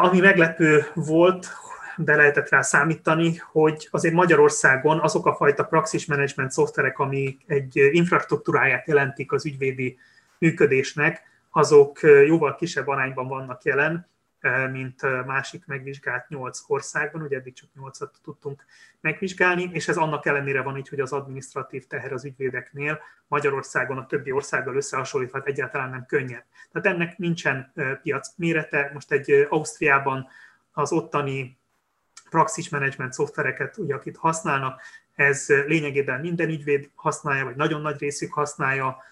Ami 0.00 0.20
meglepő 0.20 0.86
volt, 0.94 1.48
de 1.96 2.16
lehetett 2.16 2.48
rá 2.48 2.62
számítani, 2.62 3.36
hogy 3.36 3.88
azért 3.90 4.14
Magyarországon 4.14 4.98
azok 4.98 5.26
a 5.26 5.34
fajta 5.34 5.64
praxis 5.64 6.06
management 6.06 6.50
szoftverek, 6.50 6.98
amik 6.98 7.40
egy 7.46 7.76
infrastruktúráját 7.76 8.86
jelentik 8.86 9.32
az 9.32 9.46
ügyvédi 9.46 9.98
működésnek, 10.38 11.22
azok 11.50 12.00
jóval 12.26 12.56
kisebb 12.56 12.88
arányban 12.88 13.28
vannak 13.28 13.62
jelen, 13.62 14.06
mint 14.70 15.24
másik 15.26 15.66
megvizsgált 15.66 16.28
nyolc 16.28 16.62
országban, 16.66 17.22
ugye 17.22 17.36
eddig 17.36 17.54
csak 17.54 17.68
nyolcat 17.74 18.18
tudtunk 18.22 18.64
megvizsgálni, 19.00 19.70
és 19.72 19.88
ez 19.88 19.96
annak 19.96 20.26
ellenére 20.26 20.62
van 20.62 20.76
így, 20.76 20.88
hogy 20.88 21.00
az 21.00 21.12
administratív 21.12 21.86
teher 21.86 22.12
az 22.12 22.24
ügyvédeknél 22.24 23.00
Magyarországon 23.26 23.98
a 23.98 24.06
többi 24.06 24.30
országgal 24.30 24.76
összehasonlítva 24.76 25.38
hát 25.38 25.46
egyáltalán 25.46 25.90
nem 25.90 26.06
könnyebb. 26.06 26.44
Tehát 26.72 26.96
ennek 26.96 27.18
nincsen 27.18 27.72
piac 28.02 28.32
mérete. 28.36 28.90
Most 28.94 29.12
egy 29.12 29.46
Ausztriában 29.48 30.26
az 30.72 30.92
ottani 30.92 31.58
praxis 32.30 32.68
management 32.68 33.12
szoftvereket, 33.12 33.76
ugye, 33.76 33.94
akit 33.94 34.16
használnak, 34.16 34.80
ez 35.14 35.48
lényegében 35.48 36.20
minden 36.20 36.48
ügyvéd 36.48 36.90
használja, 36.94 37.44
vagy 37.44 37.56
nagyon 37.56 37.80
nagy 37.80 37.98
részük 37.98 38.32
használja, 38.32 39.02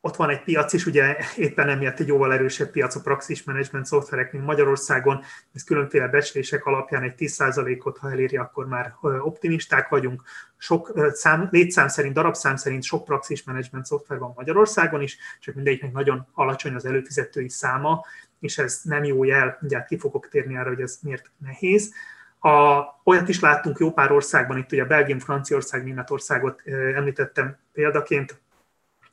ott 0.00 0.16
van 0.16 0.30
egy 0.30 0.42
piac 0.42 0.72
is, 0.72 0.86
ugye 0.86 1.16
éppen 1.36 1.68
emiatt 1.68 2.00
egy 2.00 2.06
jóval 2.06 2.32
erősebb 2.32 2.70
piac 2.70 2.94
a 2.94 3.00
praxis 3.00 3.42
management 3.42 3.86
szoftverek, 3.86 4.32
mint 4.32 4.44
Magyarországon. 4.44 5.22
Ez 5.54 5.64
különféle 5.64 6.08
becslések 6.08 6.64
alapján 6.66 7.02
egy 7.02 7.14
10%-ot, 7.18 7.98
ha 7.98 8.10
eléri, 8.10 8.36
akkor 8.36 8.66
már 8.66 8.94
optimisták 9.20 9.88
vagyunk. 9.88 10.22
Sok 10.56 10.92
szám, 11.12 11.48
létszám 11.50 11.88
szerint, 11.88 12.14
darabszám 12.14 12.56
szerint 12.56 12.82
sok 12.82 13.04
praxis 13.04 13.42
management 13.42 13.86
szoftver 13.86 14.18
van 14.18 14.32
Magyarországon 14.36 15.02
is, 15.02 15.18
csak 15.40 15.54
mindegyiknek 15.54 15.92
nagyon 15.92 16.26
alacsony 16.32 16.74
az 16.74 16.84
előfizetői 16.84 17.48
száma, 17.48 18.04
és 18.40 18.58
ez 18.58 18.80
nem 18.82 19.04
jó 19.04 19.24
jel, 19.24 19.56
mindjárt 19.60 19.86
ki 19.86 19.98
fogok 19.98 20.28
térni 20.28 20.56
arra, 20.56 20.68
hogy 20.68 20.80
ez 20.80 20.98
miért 21.02 21.30
nehéz. 21.38 21.94
A, 22.40 22.82
olyat 23.04 23.28
is 23.28 23.40
láttunk 23.40 23.78
jó 23.78 23.92
pár 23.92 24.12
országban, 24.12 24.58
itt 24.58 24.72
ugye 24.72 24.84
Belgium, 24.84 25.18
Franciaország, 25.18 25.84
Németországot 25.84 26.62
említettem 26.94 27.56
példaként, 27.72 28.40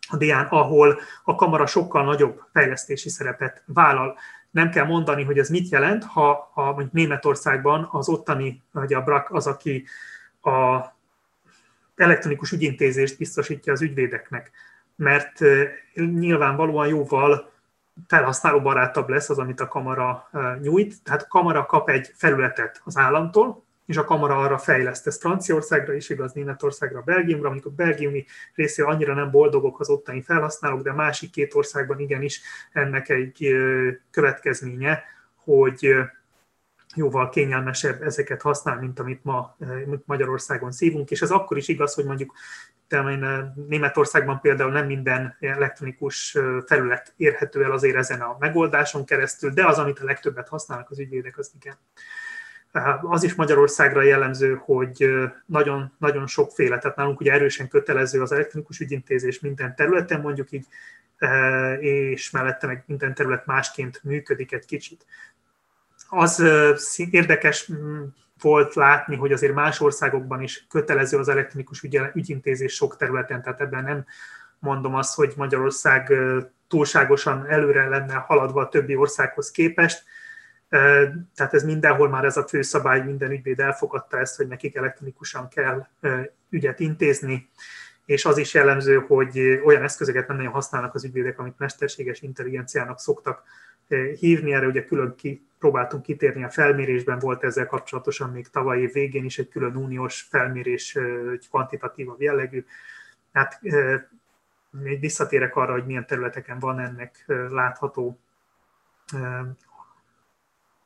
a 0.07 0.17
Dián, 0.17 0.45
ahol 0.45 0.99
a 1.23 1.35
kamara 1.35 1.65
sokkal 1.65 2.03
nagyobb 2.03 2.41
fejlesztési 2.53 3.09
szerepet 3.09 3.63
vállal. 3.65 4.17
Nem 4.51 4.69
kell 4.69 4.85
mondani, 4.85 5.23
hogy 5.23 5.37
ez 5.37 5.49
mit 5.49 5.69
jelent, 5.69 6.03
ha, 6.03 6.51
ha 6.53 6.65
mondjuk 6.65 6.91
Németországban 6.91 7.89
az 7.91 8.09
ottani, 8.09 8.63
vagy 8.71 8.93
a 8.93 9.01
BRAK 9.01 9.31
az, 9.31 9.47
aki 9.47 9.85
a 10.41 10.85
elektronikus 11.95 12.51
ügyintézést 12.51 13.17
biztosítja 13.17 13.73
az 13.73 13.81
ügyvédeknek, 13.81 14.51
mert 14.95 15.39
nyilvánvalóan 15.93 16.87
jóval 16.87 17.51
felhasználóbarátabb 18.07 19.09
lesz 19.09 19.29
az, 19.29 19.37
amit 19.37 19.59
a 19.59 19.67
kamara 19.67 20.29
nyújt. 20.61 21.03
Tehát 21.03 21.21
a 21.21 21.27
kamara 21.27 21.65
kap 21.65 21.89
egy 21.89 22.11
felületet 22.15 22.81
az 22.83 22.97
államtól, 22.97 23.64
és 23.85 23.97
a 23.97 24.03
kamara 24.03 24.37
arra 24.37 24.57
fejleszt. 24.57 25.07
Ez 25.07 25.19
Franciaországra 25.19 25.93
is 25.93 26.09
igaz, 26.09 26.33
Németországra, 26.33 27.01
Belgiumra, 27.01 27.49
amikor 27.49 27.71
a 27.71 27.75
belgiumi 27.75 28.25
részéről 28.53 28.91
annyira 28.91 29.13
nem 29.13 29.31
boldogok 29.31 29.79
az 29.79 29.89
ottani 29.89 30.21
felhasználók, 30.21 30.81
de 30.81 30.93
másik 30.93 31.31
két 31.31 31.55
országban 31.55 31.99
igenis 31.99 32.41
ennek 32.71 33.09
egy 33.09 33.55
következménye, 34.11 35.03
hogy 35.35 35.95
jóval 36.95 37.29
kényelmesebb 37.29 38.01
ezeket 38.01 38.41
használni, 38.41 38.81
mint 38.81 38.99
amit 38.99 39.23
ma 39.23 39.57
Magyarországon 40.05 40.71
szívunk, 40.71 41.11
és 41.11 41.21
ez 41.21 41.31
akkor 41.31 41.57
is 41.57 41.67
igaz, 41.67 41.93
hogy 41.93 42.05
mondjuk 42.05 42.33
Németországban 43.67 44.39
például 44.41 44.71
nem 44.71 44.85
minden 44.85 45.37
elektronikus 45.39 46.37
felület 46.65 47.13
érhető 47.17 47.63
el 47.63 47.71
azért 47.71 47.95
ezen 47.95 48.21
a 48.21 48.35
megoldáson 48.39 49.05
keresztül, 49.05 49.49
de 49.49 49.65
az, 49.65 49.77
amit 49.77 49.99
a 49.99 50.05
legtöbbet 50.05 50.49
használnak 50.49 50.89
az 50.89 50.99
ügyvédek, 50.99 51.37
az 51.37 51.51
igen. 51.59 51.77
Az 53.01 53.23
is 53.23 53.35
Magyarországra 53.35 54.01
jellemző, 54.01 54.61
hogy 54.63 55.09
nagyon, 55.45 55.93
nagyon 55.97 56.27
sokféle, 56.27 56.77
tehát 56.77 56.97
nálunk 56.97 57.19
ugye 57.19 57.31
erősen 57.31 57.67
kötelező 57.67 58.21
az 58.21 58.31
elektronikus 58.31 58.79
ügyintézés 58.79 59.39
minden 59.39 59.75
területen, 59.75 60.21
mondjuk 60.21 60.51
így, 60.51 60.65
és 61.79 62.29
mellette 62.29 62.67
meg 62.67 62.83
minden 62.87 63.13
terület 63.13 63.45
másként 63.45 64.03
működik 64.03 64.51
egy 64.51 64.65
kicsit. 64.65 65.05
Az 66.09 66.43
érdekes 67.11 67.71
volt 68.41 68.73
látni, 68.73 69.15
hogy 69.15 69.31
azért 69.31 69.53
más 69.53 69.81
országokban 69.81 70.41
is 70.41 70.65
kötelező 70.69 71.17
az 71.17 71.29
elektronikus 71.29 71.83
ügyintézés 72.13 72.73
sok 72.73 72.97
területen, 72.97 73.41
tehát 73.41 73.61
ebben 73.61 73.83
nem 73.83 74.05
mondom 74.59 74.95
azt, 74.95 75.15
hogy 75.15 75.33
Magyarország 75.35 76.13
túlságosan 76.67 77.45
előre 77.49 77.87
lenne 77.87 78.13
haladva 78.13 78.61
a 78.61 78.69
többi 78.69 78.95
országhoz 78.95 79.51
képest, 79.51 80.03
tehát 80.69 81.53
ez 81.53 81.63
mindenhol 81.63 82.09
már 82.09 82.25
ez 82.25 82.37
a 82.37 82.47
főszabály, 82.47 83.03
minden 83.03 83.31
ügyvéd 83.31 83.59
elfogadta 83.59 84.19
ezt, 84.19 84.35
hogy 84.35 84.47
nekik 84.47 84.75
elektronikusan 84.75 85.47
kell 85.47 85.87
ügyet 86.49 86.79
intézni, 86.79 87.49
és 88.05 88.25
az 88.25 88.37
is 88.37 88.53
jellemző, 88.53 88.99
hogy 88.99 89.61
olyan 89.65 89.83
eszközöket 89.83 90.27
nem 90.27 90.37
nagyon 90.37 90.51
használnak 90.51 90.95
az 90.95 91.03
ügyvédek, 91.03 91.39
amit 91.39 91.57
mesterséges 91.59 92.21
intelligenciának 92.21 92.99
szoktak 92.99 93.43
hívni. 94.19 94.53
Erre 94.53 94.67
ugye 94.67 94.85
külön 94.85 95.15
ki, 95.15 95.47
próbáltunk 95.59 96.03
kitérni 96.03 96.43
a 96.43 96.49
felmérésben, 96.49 97.19
volt 97.19 97.43
ezzel 97.43 97.65
kapcsolatosan 97.65 98.29
még 98.29 98.47
tavaly 98.47 98.79
év 98.79 98.93
végén 98.93 99.25
is 99.25 99.37
egy 99.37 99.49
külön 99.49 99.75
uniós 99.75 100.21
felmérés, 100.21 100.95
egy 101.31 101.47
kvantitatívabb 101.49 102.21
jellegű. 102.21 102.65
Hát 103.33 103.61
még 104.69 104.99
visszatérek 104.99 105.55
arra, 105.55 105.71
hogy 105.71 105.85
milyen 105.85 106.05
területeken 106.05 106.59
van 106.59 106.79
ennek 106.79 107.23
látható 107.49 108.19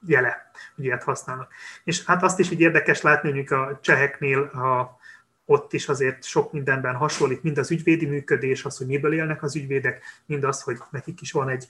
jele, 0.07 0.51
hogy 0.75 0.85
ilyet 0.85 1.03
használnak. 1.03 1.51
És 1.83 2.05
hát 2.05 2.23
azt 2.23 2.39
is 2.39 2.51
így 2.51 2.61
érdekes 2.61 3.01
látni, 3.01 3.31
hogy 3.31 3.53
a 3.53 3.79
cseheknél 3.81 4.39
a, 4.39 4.97
ott 5.45 5.73
is 5.73 5.87
azért 5.87 6.23
sok 6.23 6.51
mindenben 6.51 6.95
hasonlít, 6.95 7.43
mind 7.43 7.57
az 7.57 7.71
ügyvédi 7.71 8.05
működés, 8.05 8.65
az, 8.65 8.77
hogy 8.77 8.87
miből 8.87 9.13
élnek 9.13 9.43
az 9.43 9.55
ügyvédek, 9.55 10.03
mind 10.25 10.43
az, 10.43 10.61
hogy 10.61 10.77
nekik 10.89 11.21
is 11.21 11.31
van 11.31 11.49
egy 11.49 11.67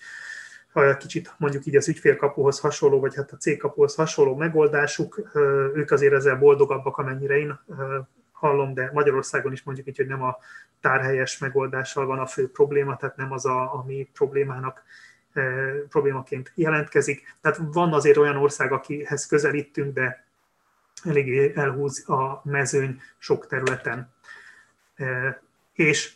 kicsit 0.98 1.34
mondjuk 1.38 1.66
így 1.66 1.76
az 1.76 1.88
ügyfélkapuhoz 1.88 2.60
hasonló, 2.60 3.00
vagy 3.00 3.16
hát 3.16 3.32
a 3.32 3.38
cégkapuhoz 3.38 3.96
hasonló 3.96 4.36
megoldásuk, 4.36 5.30
ők 5.74 5.92
azért 5.92 6.14
ezzel 6.14 6.36
boldogabbak, 6.36 6.98
amennyire 6.98 7.38
én 7.38 7.60
hallom, 8.32 8.74
de 8.74 8.90
Magyarországon 8.94 9.52
is 9.52 9.64
mondjuk 9.64 9.88
így, 9.88 9.98
hogy 9.98 10.08
nem 10.08 10.24
a 10.24 10.38
tárhelyes 10.82 11.38
megoldással 11.38 12.06
van 12.06 12.20
a 12.20 12.26
fő 12.26 12.52
probléma, 12.52 12.98
tehát 12.98 13.16
nem 13.16 13.32
az, 13.32 13.46
a, 13.46 13.74
ami 13.74 14.10
problémának 14.14 14.84
problémaként 15.90 16.52
jelentkezik. 16.56 17.36
Tehát 17.42 17.60
van 17.62 17.94
azért 17.94 18.18
olyan 18.18 18.38
ország, 18.38 18.72
akihez 18.72 19.28
közelítünk, 19.28 19.94
de 19.94 20.26
eléggé 21.04 21.54
elhúz 21.56 22.10
a 22.10 22.42
mezőny 22.44 23.02
sok 23.18 23.48
területen. 23.48 24.14
És 25.74 26.14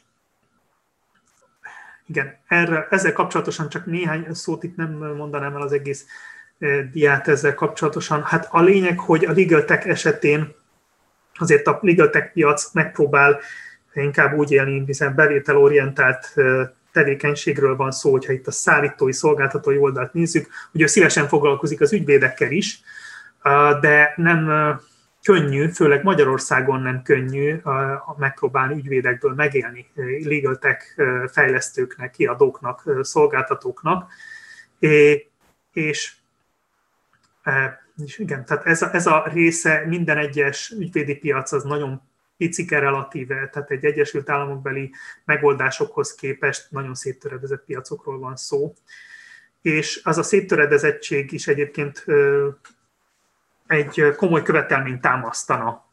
igen, 2.05 2.37
erre, 2.47 2.87
ezzel 2.89 3.13
kapcsolatosan 3.13 3.69
csak 3.69 3.85
néhány 3.85 4.33
szót 4.33 4.63
itt 4.63 4.75
nem 4.75 4.91
mondanám 4.91 5.55
el 5.55 5.61
az 5.61 5.71
egész 5.71 6.05
diát 6.91 7.27
ezzel 7.27 7.53
kapcsolatosan. 7.53 8.23
Hát 8.23 8.47
a 8.51 8.61
lényeg, 8.61 8.99
hogy 8.99 9.25
a 9.25 9.31
legal 9.31 9.65
esetén 9.65 10.55
azért 11.35 11.67
a 11.67 11.79
legal 11.81 12.09
piac 12.33 12.71
megpróbál 12.73 13.39
inkább 13.93 14.33
úgy 14.33 14.51
élni, 14.51 14.83
hiszen 14.85 15.15
bevételorientált 15.15 16.33
tevékenységről 16.93 17.75
van 17.75 17.91
szó, 17.91 18.11
hogyha 18.11 18.33
itt 18.33 18.47
a 18.47 18.51
szállítói, 18.51 19.13
szolgáltatói 19.13 19.77
oldalt 19.77 20.13
nézzük, 20.13 20.47
hogy 20.71 20.81
ő 20.81 20.85
szívesen 20.85 21.27
foglalkozik 21.27 21.81
az 21.81 21.93
ügyvédekkel 21.93 22.51
is, 22.51 22.81
de 23.81 24.13
nem 24.15 24.49
könnyű, 25.23 25.67
főleg 25.67 26.03
Magyarországon 26.03 26.81
nem 26.81 27.01
könnyű 27.01 27.61
megpróbálni 28.17 28.77
ügyvédekből 28.77 29.33
megélni 29.33 29.87
legal 30.23 30.57
tech 30.57 30.85
fejlesztőknek, 31.31 32.11
kiadóknak, 32.11 32.83
szolgáltatóknak, 33.01 34.11
és 35.73 36.13
és 38.05 38.19
igen, 38.19 38.45
tehát 38.45 38.65
ez 38.65 38.81
a, 38.81 38.93
ez 38.93 39.07
a 39.07 39.29
része 39.33 39.83
minden 39.87 40.17
egyes 40.17 40.69
ügyvédi 40.69 41.15
piac 41.15 41.51
az 41.51 41.63
nagyon 41.63 42.01
picike 42.37 42.79
relatíve, 42.79 43.49
tehát 43.49 43.71
egy 43.71 43.85
Egyesült 43.85 44.29
Államokbeli 44.29 44.91
megoldásokhoz 45.25 46.15
képest 46.15 46.71
nagyon 46.71 46.95
széttöredezett 46.95 47.65
piacokról 47.65 48.19
van 48.19 48.35
szó. 48.35 48.73
És 49.61 50.01
az 50.03 50.17
a 50.17 50.23
széttöredezettség 50.23 51.31
is 51.31 51.47
egyébként 51.47 52.05
egy 53.67 54.13
komoly 54.15 54.43
követelményt 54.43 55.01
támasztana 55.01 55.85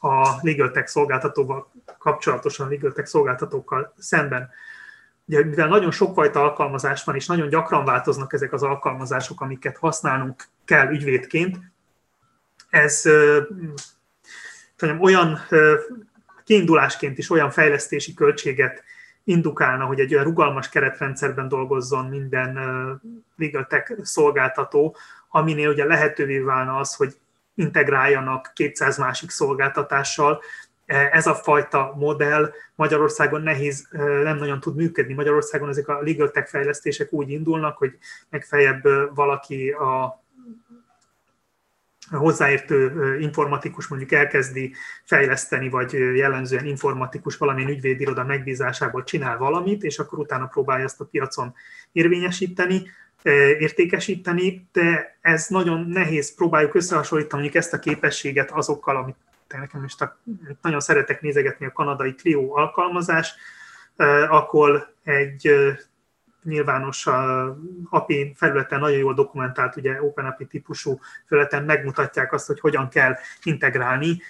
a 0.00 0.38
legal 0.42 0.70
tech 0.70 0.88
szolgáltatóval 0.88 1.72
kapcsolatosan, 1.98 2.68
legal 2.68 2.92
tech 2.92 3.08
szolgáltatókkal 3.08 3.94
szemben. 3.98 4.50
Ugye, 5.24 5.44
mivel 5.44 5.68
nagyon 5.68 5.90
sokfajta 5.90 6.42
alkalmazás 6.42 7.04
van, 7.04 7.14
és 7.14 7.26
nagyon 7.26 7.48
gyakran 7.48 7.84
változnak 7.84 8.32
ezek 8.32 8.52
az 8.52 8.62
alkalmazások, 8.62 9.40
amiket 9.40 9.76
használnunk 9.76 10.44
kell 10.64 10.90
ügyvédként, 10.90 11.58
ez 12.70 13.02
tudom, 14.78 15.00
olyan 15.00 15.38
kiindulásként 16.44 17.18
is 17.18 17.30
olyan 17.30 17.50
fejlesztési 17.50 18.14
költséget 18.14 18.84
indukálna, 19.24 19.84
hogy 19.84 20.00
egy 20.00 20.12
olyan 20.12 20.24
rugalmas 20.24 20.68
keretrendszerben 20.68 21.48
dolgozzon 21.48 22.04
minden 22.04 22.58
legal 23.36 23.66
tech 23.66 23.92
szolgáltató, 24.02 24.96
aminél 25.28 25.68
ugye 25.68 25.84
lehetővé 25.84 26.38
válna 26.38 26.76
az, 26.76 26.94
hogy 26.94 27.16
integráljanak 27.54 28.50
200 28.54 28.98
másik 28.98 29.30
szolgáltatással. 29.30 30.42
Ez 30.86 31.26
a 31.26 31.34
fajta 31.34 31.94
modell 31.96 32.52
Magyarországon 32.74 33.42
nehéz, 33.42 33.88
nem 34.22 34.36
nagyon 34.36 34.60
tud 34.60 34.76
működni. 34.76 35.14
Magyarországon 35.14 35.68
ezek 35.68 35.88
a 35.88 36.00
legal 36.02 36.30
tech 36.30 36.48
fejlesztések 36.48 37.12
úgy 37.12 37.30
indulnak, 37.30 37.76
hogy 37.76 37.98
megfeljebb 38.28 38.82
valaki 39.14 39.70
a 39.70 40.22
hozzáértő 42.10 43.16
informatikus 43.20 43.86
mondjuk 43.86 44.12
elkezdi 44.12 44.74
fejleszteni, 45.04 45.68
vagy 45.68 45.92
jellemzően 45.92 46.66
informatikus 46.66 47.36
valamilyen 47.36 47.70
ügyvédiroda 47.70 48.24
megbízásából 48.24 49.04
csinál 49.04 49.38
valamit, 49.38 49.82
és 49.82 49.98
akkor 49.98 50.18
utána 50.18 50.46
próbálja 50.46 50.84
ezt 50.84 51.00
a 51.00 51.04
piacon 51.04 51.54
érvényesíteni, 51.92 52.82
értékesíteni, 53.58 54.68
de 54.72 55.18
ez 55.20 55.46
nagyon 55.48 55.86
nehéz, 55.88 56.34
próbáljuk 56.34 56.74
összehasonlítani 56.74 57.42
mondjuk 57.42 57.62
ezt 57.62 57.72
a 57.72 57.78
képességet 57.78 58.50
azokkal, 58.50 58.96
amit 58.96 59.16
nekem 59.48 59.84
is 59.84 59.94
nagyon 60.62 60.80
szeretek 60.80 61.20
nézegetni 61.20 61.66
a 61.66 61.72
kanadai 61.72 62.14
Clio 62.14 62.58
alkalmazás, 62.58 63.34
akkor 64.28 64.94
egy 65.04 65.50
nyilvános 66.42 67.06
API 67.90 68.32
felületen 68.36 68.80
nagyon 68.80 68.98
jól 68.98 69.14
dokumentált, 69.14 69.76
ugye 69.76 70.02
OpenAPI 70.02 70.46
típusú 70.46 71.00
felületen 71.26 71.64
megmutatják 71.64 72.32
azt, 72.32 72.46
hogy 72.46 72.60
hogyan 72.60 72.88
kell 72.88 73.14
integrálni, 73.42 74.20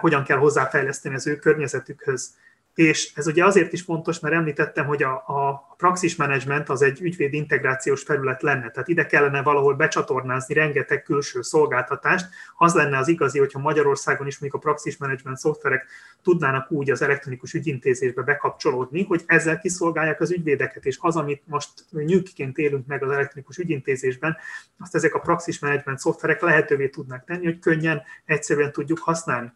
hogyan 0.00 0.24
kell 0.24 0.38
hozzáfejleszteni 0.38 1.14
az 1.14 1.26
ő 1.26 1.36
környezetükhöz 1.36 2.34
és 2.74 3.12
ez 3.14 3.26
ugye 3.26 3.44
azért 3.44 3.72
is 3.72 3.82
fontos, 3.82 4.20
mert 4.20 4.34
említettem, 4.34 4.86
hogy 4.86 5.02
a, 5.02 5.12
a 5.12 5.74
praxis 5.76 6.16
management 6.16 6.68
az 6.68 6.82
egy 6.82 7.00
ügyvéd 7.00 7.32
integrációs 7.32 8.02
terület 8.02 8.42
lenne, 8.42 8.70
tehát 8.70 8.88
ide 8.88 9.06
kellene 9.06 9.42
valahol 9.42 9.74
becsatornázni 9.74 10.54
rengeteg 10.54 11.02
külső 11.02 11.42
szolgáltatást. 11.42 12.26
Az 12.56 12.74
lenne 12.74 12.98
az 12.98 13.08
igazi, 13.08 13.38
hogyha 13.38 13.58
Magyarországon 13.58 14.26
is 14.26 14.38
mondjuk 14.38 14.62
a 14.62 14.66
praxis 14.66 14.96
management 14.96 15.38
szoftverek 15.38 15.86
tudnának 16.22 16.70
úgy 16.70 16.90
az 16.90 17.02
elektronikus 17.02 17.52
ügyintézésbe 17.52 18.22
bekapcsolódni, 18.22 19.04
hogy 19.04 19.22
ezzel 19.26 19.58
kiszolgálják 19.58 20.20
az 20.20 20.30
ügyvédeket, 20.30 20.84
és 20.84 20.98
az, 21.00 21.16
amit 21.16 21.42
most 21.46 21.70
nyűkiként 21.90 22.58
élünk 22.58 22.86
meg 22.86 23.02
az 23.02 23.10
elektronikus 23.10 23.58
ügyintézésben, 23.58 24.36
azt 24.78 24.94
ezek 24.94 25.14
a 25.14 25.18
praxis 25.18 25.58
management 25.58 25.98
szoftverek 25.98 26.40
lehetővé 26.40 26.88
tudnak 26.88 27.24
tenni, 27.24 27.44
hogy 27.44 27.58
könnyen, 27.58 28.02
egyszerűen 28.24 28.72
tudjuk 28.72 28.98
használni. 28.98 29.52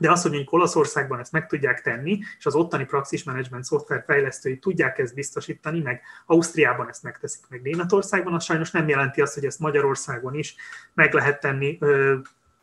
De 0.00 0.10
az, 0.10 0.22
hogy 0.22 0.30
mondjuk 0.30 0.52
Olaszországban 0.52 1.20
ezt 1.20 1.32
meg 1.32 1.46
tudják 1.46 1.80
tenni, 1.80 2.18
és 2.38 2.46
az 2.46 2.54
ottani 2.54 2.84
praxis 2.84 3.24
management 3.24 3.64
szoftver 3.64 4.02
fejlesztői 4.06 4.58
tudják 4.58 4.98
ezt 4.98 5.14
biztosítani, 5.14 5.80
meg 5.80 6.02
Ausztriában 6.26 6.88
ezt 6.88 7.02
megteszik, 7.02 7.44
meg 7.48 7.62
Németországban, 7.62 8.34
az 8.34 8.44
sajnos 8.44 8.70
nem 8.70 8.88
jelenti 8.88 9.20
azt, 9.20 9.34
hogy 9.34 9.44
ezt 9.44 9.58
Magyarországon 9.58 10.34
is 10.34 10.54
meg 10.94 11.12
lehet 11.12 11.40
tenni, 11.40 11.78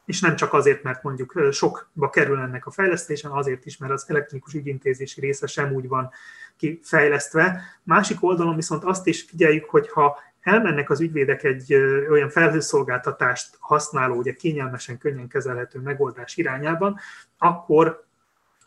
és 0.06 0.22
nem 0.22 0.36
csak 0.36 0.54
azért, 0.54 0.84
mert 0.84 1.04
mondjuk 1.04 1.48
sokba 1.52 2.10
kerül 2.10 2.40
ennek 2.40 2.66
a 2.66 2.72
fejlesztésen, 2.72 3.32
azért 3.32 3.66
is, 3.66 3.78
mert 3.78 3.94
az 3.94 4.06
elektronikus 4.08 4.54
ügyintézési 4.54 5.20
része 5.20 5.48
sem 5.48 5.74
úgy 5.74 5.88
van 5.88 6.12
kifejlesztve. 6.58 7.62
Másik 7.84 8.24
oldalon 8.24 8.56
viszont 8.56 8.84
azt 8.84 9.08
is 9.08 9.22
figyeljük, 9.22 9.70
hogy 9.70 9.90
ha 9.90 10.20
elmennek 10.48 10.90
az 10.90 11.02
ügyvédek 11.02 11.44
egy 11.44 11.74
olyan 12.10 12.30
felhőszolgáltatást 12.30 13.56
használó, 13.60 14.16
ugye 14.16 14.34
kényelmesen, 14.34 14.98
könnyen 14.98 15.28
kezelhető 15.28 15.80
megoldás 15.80 16.38
irányában, 16.38 17.00
akkor 17.38 18.06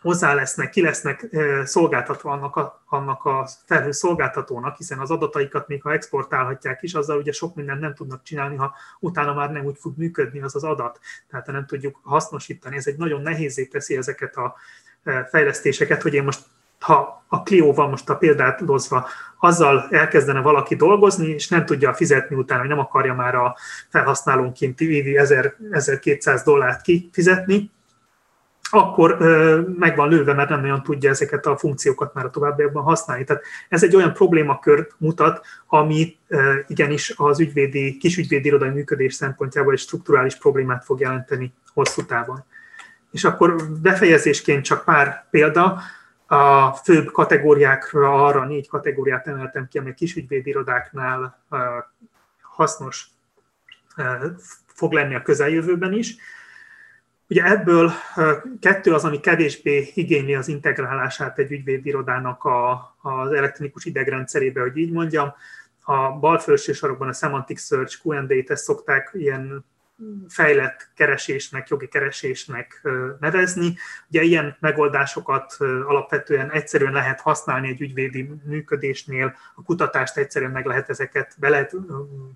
hozzá 0.01 0.35
lesznek, 0.35 0.71
ki 0.71 0.83
lesznek 0.83 1.27
szolgáltatva 1.65 2.31
annak 2.31 2.57
a, 2.57 2.83
annak 2.87 3.25
a 3.25 3.49
felhő 3.65 3.91
hiszen 4.77 4.99
az 4.99 5.11
adataikat 5.11 5.69
még 5.69 5.83
ha 5.83 5.93
exportálhatják 5.93 6.83
is, 6.83 6.95
azzal 6.95 7.19
ugye 7.19 7.33
sok 7.33 7.55
mindent 7.55 7.81
nem 7.81 7.95
tudnak 7.95 8.23
csinálni, 8.23 8.57
ha 8.57 8.75
utána 9.01 9.35
már 9.35 9.51
nem 9.53 9.65
úgy 9.65 9.77
fog 9.79 9.97
működni 9.97 10.41
az 10.41 10.55
az 10.55 10.65
adat, 10.65 11.01
tehát 11.31 11.47
nem 11.47 11.67
tudjuk 11.67 12.01
hasznosítani. 12.03 12.77
Ez 12.77 12.87
egy 12.87 12.97
nagyon 12.97 13.23
nehézé 13.23 13.65
teszi 13.67 13.97
ezeket 13.97 14.37
a 14.37 14.55
fejlesztéseket, 15.31 16.03
hogy 16.03 16.15
én 16.15 16.25
most 16.25 16.41
ha 16.81 17.25
a 17.29 17.43
Clio-val 17.43 17.89
most 17.89 18.11
a 18.11 18.17
példát 18.17 18.61
hozva, 18.67 19.09
azzal 19.39 19.87
elkezdene 19.91 20.41
valaki 20.41 20.75
dolgozni, 20.75 21.29
és 21.29 21.49
nem 21.49 21.65
tudja 21.65 21.95
fizetni 21.95 22.37
utána, 22.37 22.61
hogy 22.61 22.69
nem 22.69 22.79
akarja 22.79 23.15
már 23.15 23.35
a 23.35 23.57
felhasználónként 23.89 24.81
évi 24.81 25.17
1200 25.17 26.43
dollárt 26.43 26.83
kifizetni, 26.83 27.71
akkor 28.71 29.17
ö, 29.19 29.61
meg 29.79 29.97
van 29.97 30.09
lőve, 30.09 30.33
mert 30.33 30.49
nem 30.49 30.61
nagyon 30.61 30.83
tudja 30.83 31.11
ezeket 31.11 31.47
a 31.47 31.57
funkciókat 31.57 32.15
már 32.15 32.25
a 32.25 32.31
továbbiakban 32.31 32.83
használni. 32.83 33.25
Tehát 33.25 33.43
ez 33.69 33.83
egy 33.83 33.97
olyan 33.97 34.13
problémakör 34.13 34.89
mutat, 34.99 35.47
ami 35.67 36.17
ö, 36.29 36.55
igenis 36.67 37.15
az 37.17 37.41
ügyvédi, 37.41 37.97
kisügyvédi 37.97 38.47
irodai 38.49 38.69
működés 38.71 39.15
szempontjából 39.15 39.73
egy 39.73 39.79
strukturális 39.79 40.37
problémát 40.37 40.85
fog 40.85 41.01
jelenteni 41.01 41.53
hosszú 41.73 42.05
távon. 42.05 42.45
És 43.11 43.25
akkor 43.25 43.57
befejezésként 43.83 44.65
csak 44.65 44.85
pár 44.85 45.27
példa, 45.31 45.81
a 46.31 46.73
főbb 46.73 47.13
kategóriákra 47.13 48.25
arra 48.25 48.45
négy 48.45 48.69
kategóriát 48.69 49.27
emeltem 49.27 49.69
ki, 49.69 49.79
amely 49.79 49.95
kisügyvédirodáknál 49.95 51.45
hasznos 52.43 53.07
fog 54.67 54.93
lenni 54.93 55.15
a 55.15 55.23
közeljövőben 55.23 55.93
is. 55.93 56.17
Ugye 57.29 57.45
ebből 57.45 57.91
kettő 58.61 58.95
az, 58.95 59.05
ami 59.05 59.21
kevésbé 59.21 59.91
igényli 59.95 60.35
az 60.35 60.49
integrálását 60.49 61.39
egy 61.39 61.53
ügyvédirodának 61.53 62.45
a, 62.45 62.95
az 63.03 63.33
elektronikus 63.33 63.85
idegrendszerébe, 63.85 64.61
hogy 64.61 64.77
így 64.77 64.93
mondjam. 64.93 65.35
a 65.83 66.13
bal 66.13 66.39
felső 66.39 66.73
sarokban 66.73 67.09
a 67.09 67.13
Semantic 67.13 67.67
Search 67.67 68.07
Q&A-t 68.07 68.57
szokták 68.57 69.11
ilyen 69.13 69.65
fejlett 70.29 70.89
keresésnek, 70.95 71.69
jogi 71.69 71.89
keresésnek 71.89 72.89
nevezni. 73.21 73.77
Ugye 74.09 74.23
ilyen 74.23 74.57
megoldásokat 74.61 75.57
alapvetően 75.61 76.51
egyszerűen 76.51 76.93
lehet 76.93 77.21
használni 77.21 77.69
egy 77.69 77.81
ügyvédi 77.81 78.31
működésnél, 78.45 79.35
a 79.55 79.63
kutatást 79.63 80.17
egyszerűen 80.17 80.51
meg 80.51 80.67
lehet 80.67 80.91
ezeket, 80.91 81.37
be 81.39 81.49
lehet, 81.49 81.77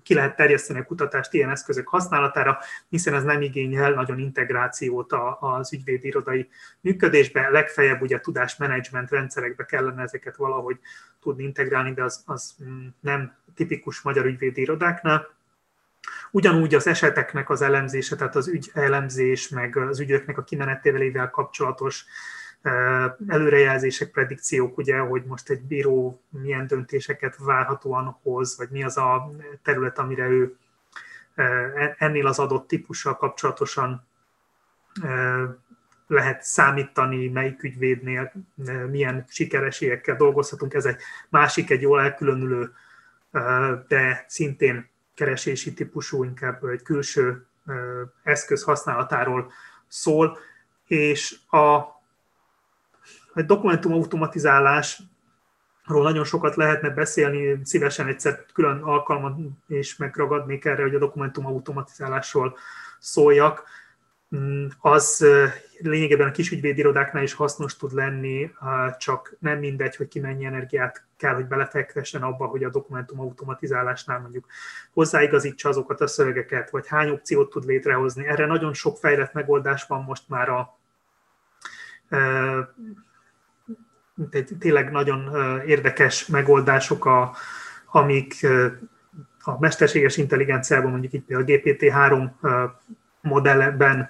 ki 0.03 0.13
lehet 0.13 0.35
terjeszteni 0.35 0.79
a 0.79 0.85
kutatást 0.85 1.33
ilyen 1.33 1.49
eszközök 1.49 1.87
használatára, 1.87 2.59
hiszen 2.89 3.13
ez 3.13 3.23
nem 3.23 3.41
igényel 3.41 3.91
nagyon 3.91 4.19
integrációt 4.19 5.13
az 5.39 5.73
ügyvédi 5.73 6.07
irodai 6.07 6.49
működésbe, 6.81 7.49
legfeljebb 7.49 8.01
ugye 8.01 8.15
a 8.15 8.19
tudásmenedzsment 8.19 9.09
rendszerekbe 9.09 9.65
kellene 9.65 10.01
ezeket 10.01 10.35
valahogy 10.35 10.79
tudni 11.21 11.43
integrálni, 11.43 11.93
de 11.93 12.03
az, 12.03 12.23
az 12.25 12.55
mm, 12.63 12.87
nem 12.99 13.35
tipikus 13.55 14.01
magyar 14.01 14.25
ügyvédi 14.25 14.61
irodáknál. 14.61 15.34
Ugyanúgy 16.35 16.75
az 16.75 16.87
eseteknek 16.87 17.49
az 17.49 17.61
elemzése, 17.61 18.15
tehát 18.15 18.35
az 18.35 18.47
ügy 18.47 18.71
elemzés, 18.73 19.49
meg 19.49 19.77
az 19.77 19.99
ügyöknek 19.99 20.37
a 20.37 20.43
kimenetévelével 20.43 21.29
kapcsolatos 21.29 22.05
előrejelzések, 23.27 24.11
predikciók, 24.11 24.77
ugye, 24.77 24.97
hogy 24.97 25.23
most 25.25 25.49
egy 25.49 25.61
bíró 25.61 26.21
milyen 26.29 26.67
döntéseket 26.67 27.35
várhatóan 27.37 28.17
hoz, 28.21 28.57
vagy 28.57 28.69
mi 28.69 28.83
az 28.83 28.97
a 28.97 29.31
terület, 29.63 29.99
amire 29.99 30.27
ő 30.27 30.55
ennél 31.97 32.27
az 32.27 32.39
adott 32.39 32.67
típussal 32.67 33.17
kapcsolatosan 33.17 34.07
lehet 36.07 36.43
számítani, 36.43 37.27
melyik 37.27 37.63
ügyvédnél 37.63 38.31
milyen 38.89 39.25
sikereségekkel 39.27 40.15
dolgozhatunk. 40.15 40.73
Ez 40.73 40.85
egy 40.85 40.97
másik, 41.29 41.69
egy 41.69 41.81
jól 41.81 42.01
elkülönülő, 42.01 42.73
de 43.87 44.25
szintén 44.27 44.93
keresési 45.15 45.73
típusú, 45.73 46.23
inkább 46.23 46.63
egy 46.63 46.81
külső 46.81 47.45
eszköz 48.23 48.63
használatáról 48.63 49.51
szól, 49.87 50.37
és 50.87 51.37
a, 51.49 51.65
a 53.33 53.41
dokumentum 53.45 53.93
automatizálás 53.93 55.01
Ról 55.85 56.03
nagyon 56.03 56.23
sokat 56.23 56.55
lehetne 56.55 56.89
beszélni, 56.89 57.59
szívesen 57.63 58.07
egyszer 58.07 58.45
külön 58.53 58.81
alkalmat 58.81 59.37
és 59.67 59.95
megragadnék 59.97 60.65
erre, 60.65 60.81
hogy 60.81 60.95
a 60.95 60.99
dokumentum 60.99 61.45
automatizálásról 61.45 62.57
szóljak. 62.99 63.63
Mm, 64.35 64.65
az 64.79 65.25
lényegében 65.79 66.27
a 66.27 66.31
kisügyvédirodáknál 66.31 67.23
is 67.23 67.33
hasznos 67.33 67.77
tud 67.77 67.93
lenni, 67.93 68.51
csak 68.97 69.35
nem 69.39 69.59
mindegy, 69.59 69.95
hogy 69.95 70.07
ki 70.07 70.19
mennyi 70.19 70.45
energiát 70.45 71.05
kell, 71.17 71.33
hogy 71.33 71.45
belefektessen 71.45 72.23
abba, 72.23 72.45
hogy 72.45 72.63
a 72.63 72.69
dokumentum 72.69 73.19
automatizálásnál 73.19 74.19
mondjuk 74.19 74.45
hozzáigazítsa 74.93 75.69
azokat 75.69 76.01
a 76.01 76.07
szövegeket, 76.07 76.69
vagy 76.69 76.87
hány 76.87 77.09
opciót 77.09 77.49
tud 77.49 77.65
létrehozni. 77.65 78.27
Erre 78.27 78.45
nagyon 78.45 78.73
sok 78.73 78.97
fejlett 78.97 79.33
megoldás 79.33 79.85
van 79.87 80.03
most 80.03 80.23
már 80.29 80.49
a 80.49 80.77
tényleg 84.59 84.91
nagyon 84.91 85.35
érdekes 85.65 86.25
megoldások, 86.25 87.05
a, 87.05 87.35
amik 87.91 88.47
a 89.39 89.59
mesterséges 89.59 90.17
intelligenciában, 90.17 90.91
mondjuk 90.91 91.13
itt 91.13 91.29
a 91.29 91.43
GPT-3 91.43 92.29
modellben 93.25 94.09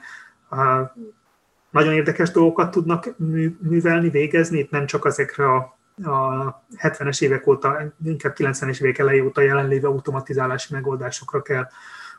nagyon 1.69 1.93
érdekes 1.93 2.31
dolgokat 2.31 2.71
tudnak 2.71 3.17
művelni, 3.59 4.09
végezni, 4.09 4.57
itt 4.57 4.71
nem 4.71 4.85
csak 4.85 5.05
ezekre 5.05 5.53
a 5.53 5.75
a 6.03 6.65
70-es 6.77 7.21
évek 7.21 7.47
óta, 7.47 7.93
inkább 8.03 8.33
90-es 8.37 8.81
évek 8.81 8.97
elejé 8.97 9.19
óta 9.19 9.41
jelenlévő 9.41 9.87
automatizálási 9.87 10.73
megoldásokra 10.73 11.41
kell 11.41 11.67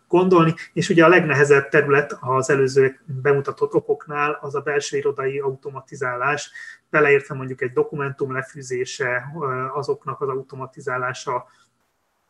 gondolni, 0.09 0.55
és 0.73 0.89
ugye 0.89 1.05
a 1.05 1.09
legnehezebb 1.09 1.69
terület 1.69 2.17
az 2.21 2.51
előző 2.51 3.01
bemutatott 3.05 3.75
okoknál 3.75 4.39
az 4.41 4.55
a 4.55 4.61
belső 4.61 4.97
irodai 4.97 5.39
automatizálás, 5.39 6.51
beleértve 6.91 7.35
mondjuk 7.35 7.63
egy 7.63 7.73
dokumentum 7.73 8.33
lefűzése, 8.33 9.25
azoknak 9.75 10.21
az 10.21 10.29
automatizálása, 10.29 11.47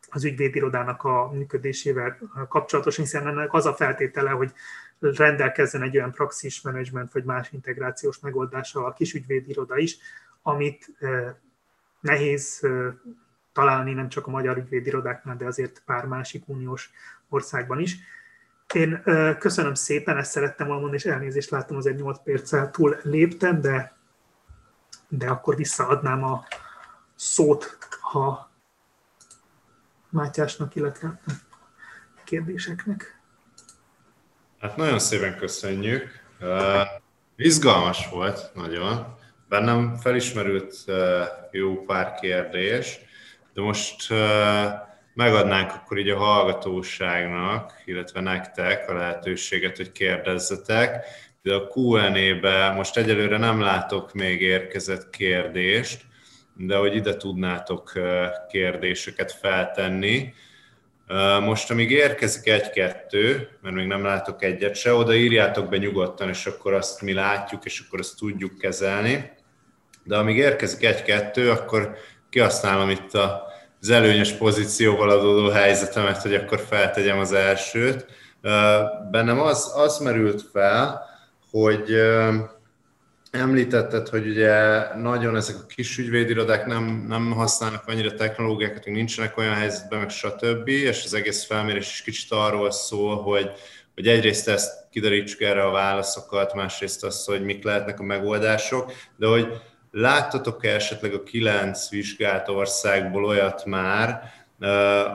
az 0.09 0.23
ügyvédirodának 0.23 1.03
a 1.03 1.31
működésével 1.31 2.17
kapcsolatos, 2.49 2.95
hiszen 2.95 3.27
ennek 3.27 3.53
az 3.53 3.65
a 3.65 3.73
feltétele, 3.73 4.29
hogy 4.29 4.53
rendelkezzen 4.99 5.81
egy 5.81 5.97
olyan 5.97 6.11
praxis 6.11 6.61
management 6.61 7.11
vagy 7.11 7.23
más 7.23 7.51
integrációs 7.51 8.19
megoldása 8.19 8.85
a 8.85 8.93
kis 8.93 9.13
ügyvédiroda 9.13 9.77
is, 9.77 9.97
amit 10.41 10.91
nehéz 11.99 12.67
találni 13.53 13.93
nem 13.93 14.09
csak 14.09 14.27
a 14.27 14.31
magyar 14.31 14.57
ügyvédirodáknál, 14.57 15.37
de 15.37 15.45
azért 15.45 15.81
pár 15.85 16.05
másik 16.05 16.47
uniós 16.47 16.91
országban 17.29 17.79
is. 17.79 17.97
Én 18.73 19.03
köszönöm 19.39 19.73
szépen, 19.73 20.17
ezt 20.17 20.31
szerettem 20.31 20.67
volna 20.67 20.81
mondani, 20.81 21.01
és 21.03 21.11
elnézést 21.11 21.49
láttam, 21.49 21.77
az 21.77 21.87
egy 21.87 21.95
8 21.95 22.23
perccel 22.23 22.71
túl 22.71 22.97
léptem, 23.03 23.61
de, 23.61 23.97
de 25.07 25.27
akkor 25.27 25.55
visszaadnám 25.55 26.23
a 26.23 26.45
szót, 27.15 27.77
ha 28.01 28.46
Mátyásnak, 30.09 30.75
illetve 30.75 31.19
a 32.15 32.23
kérdéseknek. 32.23 33.19
Hát 34.59 34.75
nagyon 34.75 34.99
szépen 34.99 35.37
köszönjük. 35.37 36.23
Izgalmas 37.35 38.09
volt 38.09 38.51
nagyon. 38.53 39.15
Bennem 39.49 39.95
felismerült 39.95 40.75
jó 41.51 41.83
pár 41.83 42.13
kérdés, 42.13 42.99
de 43.53 43.61
most 43.61 44.13
megadnánk 45.13 45.71
akkor 45.71 45.97
így 45.97 46.09
a 46.09 46.17
hallgatóságnak, 46.17 47.81
illetve 47.85 48.19
nektek 48.21 48.89
a 48.89 48.93
lehetőséget, 48.93 49.77
hogy 49.77 49.91
kérdezzetek. 49.91 51.05
De 51.41 51.53
a 51.53 51.67
Q&A-be 51.75 52.71
most 52.71 52.97
egyelőre 52.97 53.37
nem 53.37 53.59
látok 53.59 54.13
még 54.13 54.41
érkezett 54.41 55.09
kérdést, 55.09 56.05
de 56.57 56.75
hogy 56.75 56.95
ide 56.95 57.15
tudnátok 57.15 57.91
kérdéseket 58.49 59.31
feltenni. 59.31 60.33
Most, 61.41 61.71
amíg 61.71 61.91
érkezik 61.91 62.47
egy-kettő, 62.47 63.49
mert 63.61 63.75
még 63.75 63.87
nem 63.87 64.03
látok 64.03 64.43
egyet 64.43 64.75
se, 64.75 64.93
oda 64.93 65.13
írjátok 65.13 65.69
be 65.69 65.77
nyugodtan, 65.77 66.29
és 66.29 66.45
akkor 66.45 66.73
azt 66.73 67.01
mi 67.01 67.13
látjuk, 67.13 67.65
és 67.65 67.83
akkor 67.85 67.99
azt 67.99 68.17
tudjuk 68.17 68.57
kezelni. 68.57 69.31
De 70.03 70.17
amíg 70.17 70.37
érkezik 70.37 70.85
egy-kettő, 70.85 71.51
akkor 71.51 71.95
kihasználom 72.29 72.89
itt 72.89 73.13
az 73.79 73.89
előnyös 73.89 74.31
pozícióval 74.31 75.09
adódó 75.09 75.49
helyzetemet, 75.49 76.21
hogy 76.21 76.33
akkor 76.33 76.59
feltegyem 76.59 77.19
az 77.19 77.33
elsőt. 77.33 78.05
Bennem 79.11 79.39
az, 79.39 79.71
az 79.75 79.97
merült 79.97 80.41
fel, 80.51 81.05
hogy 81.51 81.95
Említetted, 83.31 84.07
hogy 84.07 84.27
ugye 84.27 84.81
nagyon 84.95 85.35
ezek 85.35 85.55
a 85.55 85.65
kis 85.65 85.97
ügyvédirodák 85.97 86.65
nem, 86.65 87.05
nem 87.07 87.31
használnak 87.31 87.87
annyira 87.87 88.13
technológiákat, 88.13 88.83
hogy 88.83 88.93
nincsenek 88.93 89.37
olyan 89.37 89.53
helyzetben, 89.53 89.99
meg 89.99 90.09
stb. 90.09 90.67
És 90.67 91.03
az 91.05 91.13
egész 91.13 91.45
felmérés 91.45 91.91
is 91.91 92.01
kicsit 92.01 92.31
arról 92.31 92.71
szól, 92.71 93.21
hogy, 93.21 93.51
hogy 93.95 94.07
egyrészt 94.07 94.47
ezt 94.47 94.87
kiderítsük 94.91 95.41
erre 95.41 95.63
a 95.63 95.71
válaszokat, 95.71 96.53
másrészt 96.53 97.03
azt, 97.03 97.25
hogy 97.25 97.43
mik 97.43 97.63
lehetnek 97.63 97.99
a 97.99 98.03
megoldások, 98.03 98.91
de 99.17 99.27
hogy 99.27 99.47
láttatok-e 99.91 100.73
esetleg 100.73 101.13
a 101.13 101.23
kilenc 101.23 101.89
vizsgált 101.89 102.47
országból 102.47 103.25
olyat 103.25 103.65
már, 103.65 104.31
Uh, 104.59 104.67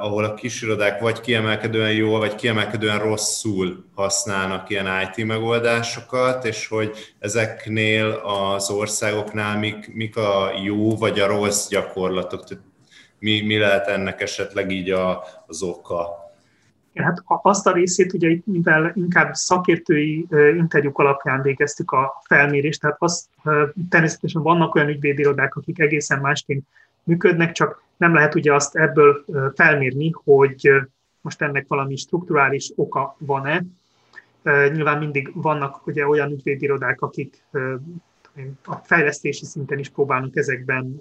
ahol 0.04 0.24
a 0.24 0.34
kisirodák 0.34 1.00
vagy 1.00 1.20
kiemelkedően 1.20 1.92
jól, 1.92 2.18
vagy 2.18 2.34
kiemelkedően 2.34 2.98
rosszul 2.98 3.84
használnak 3.94 4.70
ilyen 4.70 4.86
IT 4.86 5.26
megoldásokat, 5.26 6.44
és 6.44 6.68
hogy 6.68 7.14
ezeknél 7.18 8.10
az 8.10 8.70
országoknál 8.70 9.58
mik, 9.58 9.94
mik 9.94 10.16
a 10.16 10.50
jó 10.64 10.96
vagy 10.96 11.20
a 11.20 11.26
rossz 11.26 11.68
gyakorlatok, 11.68 12.44
tehát 12.44 12.64
mi, 13.18 13.40
mi 13.40 13.58
lehet 13.58 13.86
ennek 13.86 14.20
esetleg 14.20 14.70
így 14.70 14.90
a, 14.90 15.24
az 15.46 15.62
oka? 15.62 16.22
Hát 16.94 17.22
azt 17.26 17.66
a 17.66 17.72
részét, 17.72 18.12
ugye 18.12 18.36
mivel 18.44 18.92
inkább 18.94 19.34
szakértői 19.34 20.26
interjúk 20.56 20.98
alapján 20.98 21.42
végeztük 21.42 21.90
a 21.90 22.22
felmérést, 22.24 22.80
tehát 22.80 22.96
az, 22.98 23.28
természetesen 23.88 24.42
vannak 24.42 24.74
olyan 24.74 24.88
ügyvédirodák, 24.88 25.54
akik 25.54 25.78
egészen 25.78 26.20
másként 26.20 26.66
működnek, 27.04 27.52
csak 27.52 27.82
nem 27.96 28.14
lehet 28.14 28.34
ugye 28.34 28.54
azt 28.54 28.76
ebből 28.76 29.24
felmérni, 29.54 30.10
hogy 30.24 30.70
most 31.20 31.42
ennek 31.42 31.68
valami 31.68 31.96
strukturális 31.96 32.72
oka 32.76 33.16
van-e. 33.18 33.64
Nyilván 34.72 34.98
mindig 34.98 35.30
vannak 35.34 35.86
ugye 35.86 36.06
olyan 36.06 36.30
ügyvédirodák, 36.30 37.00
akik 37.00 37.44
a 38.64 38.74
fejlesztési 38.74 39.44
szinten 39.44 39.78
is 39.78 39.88
próbálnak 39.88 40.36
ezekben 40.36 41.00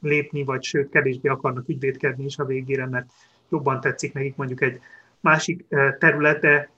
belépni, 0.00 0.44
vagy 0.44 0.62
sőt, 0.62 0.90
kevésbé 0.90 1.28
akarnak 1.28 1.68
ügyvédkedni 1.68 2.24
is 2.24 2.38
a 2.38 2.44
végére, 2.44 2.86
mert 2.86 3.06
jobban 3.50 3.80
tetszik 3.80 4.12
nekik 4.12 4.36
mondjuk 4.36 4.62
egy 4.62 4.80
másik 5.20 5.64
terület, 5.98 6.40
de 6.40 6.70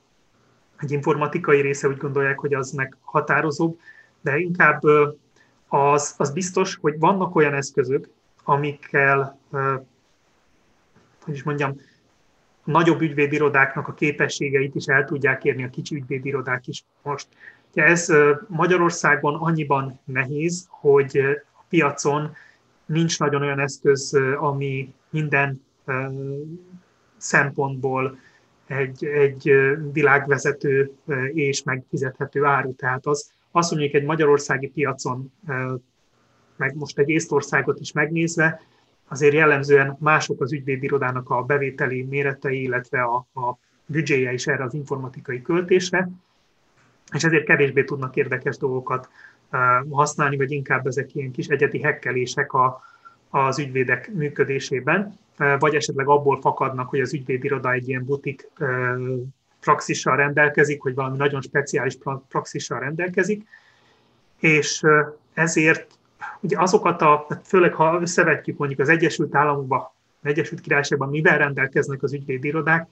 egy 0.79 0.91
informatikai 0.91 1.61
része 1.61 1.89
úgy 1.89 1.97
gondolják, 1.97 2.39
hogy 2.39 2.55
az 2.55 2.71
meghatározóbb, 2.71 3.79
de 4.21 4.39
inkább 4.39 4.83
az, 5.69 6.15
az 6.17 6.33
biztos, 6.33 6.77
hogy 6.81 6.99
vannak 6.99 7.35
olyan 7.35 7.55
eszközök, 7.55 8.09
amikkel 8.47 9.39
hogy 11.27 11.35
is 11.35 11.43
mondjam, 11.43 11.81
a 12.65 12.71
nagyobb 12.71 13.01
ügyvédirodáknak 13.01 13.89
a 13.89 13.95
képességeit 13.95 14.75
is 14.75 14.87
el 14.87 15.05
tudják 15.05 15.45
érni 15.45 15.65
a 15.65 15.71
kicsi 15.71 15.95
ügyvédirodák 15.95 16.67
is 16.67 16.85
most. 17.03 17.29
Ugye 17.71 17.85
ez 17.85 18.13
Magyarországon 18.49 19.35
annyiban 19.35 20.01
nehéz, 20.05 20.67
hogy 20.69 21.19
a 21.53 21.65
piacon 21.69 22.35
nincs 22.87 23.19
nagyon 23.19 23.43
olyan 23.43 23.61
eszköz, 23.61 24.19
ami 24.37 24.95
minden 25.11 25.65
szempontból 27.17 28.19
egy, 28.67 29.05
egy 29.05 29.53
világvezető 29.93 30.93
és 31.33 31.63
megfizethető 31.63 32.45
áru. 32.45 32.75
Tehát 32.75 33.07
az, 33.07 33.31
azt 33.51 33.71
mondjuk 33.71 33.95
egy 33.95 34.05
magyarországi 34.05 34.69
piacon, 34.69 35.33
meg 36.57 36.77
most 36.77 36.99
egy 36.99 37.09
Észtországot 37.09 37.81
is 37.81 37.93
megnézve, 37.93 38.61
azért 39.09 39.35
jellemzően 39.35 39.97
mások 40.01 40.41
az 40.41 40.53
ügyvédirodának 40.53 41.31
a 41.31 41.43
bevételi 41.43 42.03
méretei, 42.03 42.63
illetve 42.63 43.03
a, 43.03 43.17
a 43.41 43.59
büdzséje 43.87 44.33
is 44.33 44.47
erre 44.47 44.65
az 44.65 44.75
informatikai 44.75 45.43
költésre, 45.43 46.09
és 47.13 47.25
ezért 47.25 47.45
kevésbé 47.45 47.85
tudnak 47.85 48.17
érdekes 48.17 48.57
dolgokat 48.57 49.09
használni, 49.91 50.37
vagy 50.37 50.53
inkább 50.53 50.87
ezek 50.87 51.15
ilyen 51.15 51.31
kis 51.31 51.47
egyedi 51.47 51.81
hekkelések 51.81 52.53
a, 52.53 52.83
az 53.31 53.59
ügyvédek 53.59 54.13
működésében, 54.13 55.19
vagy 55.59 55.75
esetleg 55.75 56.09
abból 56.09 56.41
fakadnak, 56.41 56.89
hogy 56.89 57.01
az 57.01 57.15
ügyvédiroda 57.15 57.73
egy 57.73 57.89
ilyen 57.89 58.05
butik 58.05 58.49
praxissal 59.61 60.17
rendelkezik, 60.17 60.83
hogy 60.83 60.95
valami 60.95 61.17
nagyon 61.17 61.41
speciális 61.41 61.99
praxissal 62.29 62.79
rendelkezik, 62.79 63.47
és 64.39 64.83
ezért 65.35 65.96
ugye 66.41 66.61
azokat 66.61 67.03
a, 67.03 67.27
főleg 67.45 67.75
ha 67.75 68.01
összevetjük 68.01 68.59
mondjuk 68.59 68.81
az 68.81 68.89
Egyesült 68.89 69.35
Államokban, 69.35 69.91
az 70.23 70.31
Egyesült 70.31 70.61
Királyságban 70.61 71.09
mivel 71.09 71.39
rendelkeznek 71.39 72.03
az 72.03 72.13
ügyvédirodák, 72.13 72.89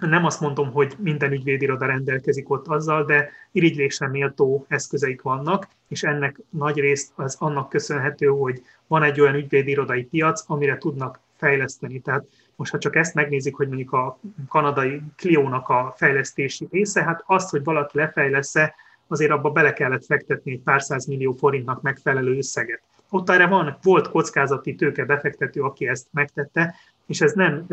nem 0.00 0.24
azt 0.24 0.40
mondom, 0.40 0.72
hogy 0.72 0.94
minden 0.98 1.32
ügyvédiroda 1.32 1.86
rendelkezik 1.86 2.50
ott 2.50 2.66
azzal, 2.66 3.04
de 3.04 3.30
irigylésre 3.52 4.08
méltó 4.08 4.64
eszközeik 4.68 5.22
vannak, 5.22 5.68
és 5.88 6.02
ennek 6.02 6.40
nagy 6.50 6.78
részt 6.78 7.12
az 7.14 7.36
annak 7.38 7.68
köszönhető, 7.68 8.26
hogy 8.26 8.62
van 8.86 9.02
egy 9.02 9.20
olyan 9.20 9.34
ügyvédirodai 9.34 10.04
piac, 10.04 10.44
amire 10.46 10.78
tudnak 10.78 11.20
fejleszteni. 11.36 12.00
Tehát 12.00 12.24
most 12.56 12.72
ha 12.72 12.78
csak 12.78 12.96
ezt 12.96 13.14
megnézik, 13.14 13.54
hogy 13.54 13.68
mondjuk 13.68 13.92
a 13.92 14.18
kanadai 14.48 15.02
Clio-nak 15.16 15.68
a 15.68 15.94
fejlesztési 15.96 16.68
része, 16.70 17.02
hát 17.02 17.22
azt, 17.26 17.50
hogy 17.50 17.64
valaki 17.64 17.98
lefejlesz-e, 17.98 18.74
azért 19.12 19.30
abba 19.30 19.50
bele 19.50 19.72
kellett 19.72 20.04
fektetni 20.04 20.52
egy 20.52 20.60
pár 20.60 20.82
millió 21.08 21.32
forintnak 21.32 21.82
megfelelő 21.82 22.36
összeget. 22.36 22.82
Ott 23.10 23.30
erre 23.30 23.46
van, 23.46 23.78
volt 23.82 24.08
kockázati 24.08 24.74
tőke 24.74 25.04
befektető, 25.04 25.60
aki 25.60 25.88
ezt 25.88 26.06
megtette, 26.10 26.74
és 27.06 27.20
ez 27.20 27.32
nem, 27.32 27.66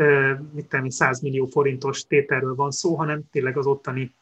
mit 0.52 0.68
tenni, 0.68 0.90
100 0.90 1.20
millió 1.20 1.46
forintos 1.46 2.06
tételről 2.06 2.54
van 2.54 2.70
szó, 2.70 2.94
hanem 2.94 3.22
tényleg 3.30 3.56
az 3.58 3.66
ottani 3.66 4.14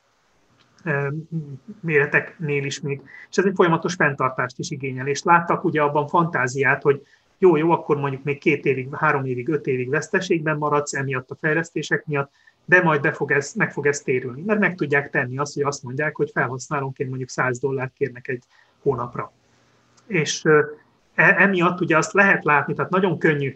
méreteknél 1.80 2.64
is 2.64 2.80
még. 2.80 3.00
És 3.30 3.36
ez 3.36 3.44
egy 3.44 3.54
folyamatos 3.54 3.94
fenntartást 3.94 4.58
is 4.58 4.70
igényel. 4.70 5.06
És 5.06 5.22
láttak 5.22 5.64
ugye 5.64 5.82
abban 5.82 6.06
fantáziát, 6.06 6.82
hogy 6.82 7.02
jó, 7.38 7.56
jó, 7.56 7.70
akkor 7.70 7.96
mondjuk 7.96 8.22
még 8.24 8.38
két 8.38 8.64
évig, 8.64 8.88
három 8.94 9.24
évig, 9.24 9.48
öt 9.48 9.66
évig 9.66 9.88
veszteségben 9.88 10.58
maradsz 10.58 10.94
emiatt 10.94 11.30
a 11.30 11.36
fejlesztések 11.40 12.06
miatt, 12.06 12.32
de 12.68 12.82
majd 12.82 13.00
be 13.00 13.12
fog 13.12 13.32
ez, 13.32 13.52
meg 13.54 13.72
fog 13.72 13.86
ez 13.86 14.00
térülni. 14.00 14.42
Mert 14.42 14.60
meg 14.60 14.74
tudják 14.74 15.10
tenni 15.10 15.38
azt, 15.38 15.54
hogy 15.54 15.62
azt 15.62 15.82
mondják, 15.82 16.16
hogy 16.16 16.30
felhasználónként 16.30 17.08
mondjuk 17.08 17.30
100 17.30 17.58
dollárt 17.58 17.92
kérnek 17.92 18.28
egy 18.28 18.42
hónapra. 18.82 19.32
És 20.06 20.44
e, 20.44 20.64
emiatt 21.14 21.80
ugye 21.80 21.96
azt 21.96 22.12
lehet 22.12 22.44
látni, 22.44 22.74
tehát 22.74 22.90
nagyon 22.90 23.18
könnyű 23.18 23.54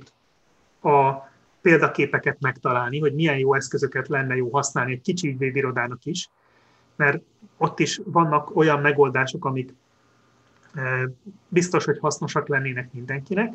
a 0.83 1.13
példaképeket 1.61 2.37
megtalálni, 2.41 2.99
hogy 2.99 3.15
milyen 3.15 3.39
jó 3.39 3.55
eszközöket 3.55 4.09
lenne 4.09 4.37
jó 4.37 4.49
használni 4.51 4.93
egy 4.93 5.01
kicsi 5.01 5.29
ügyvédirodának 5.29 6.05
is, 6.05 6.31
mert 6.97 7.23
ott 7.57 7.79
is 7.79 8.01
vannak 8.05 8.57
olyan 8.57 8.81
megoldások, 8.81 9.45
amik 9.45 9.75
biztos, 11.49 11.85
hogy 11.85 11.99
hasznosak 11.99 12.49
lennének 12.49 12.93
mindenkinek, 12.93 13.53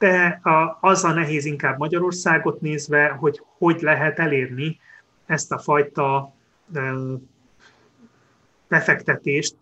de 0.00 0.40
az 0.80 1.04
a 1.04 1.12
nehéz 1.12 1.44
inkább 1.44 1.78
Magyarországot 1.78 2.60
nézve, 2.60 3.08
hogy 3.08 3.42
hogy 3.58 3.80
lehet 3.80 4.18
elérni 4.18 4.80
ezt 5.26 5.52
a 5.52 5.58
fajta 5.58 6.34
befektetést, 8.68 9.56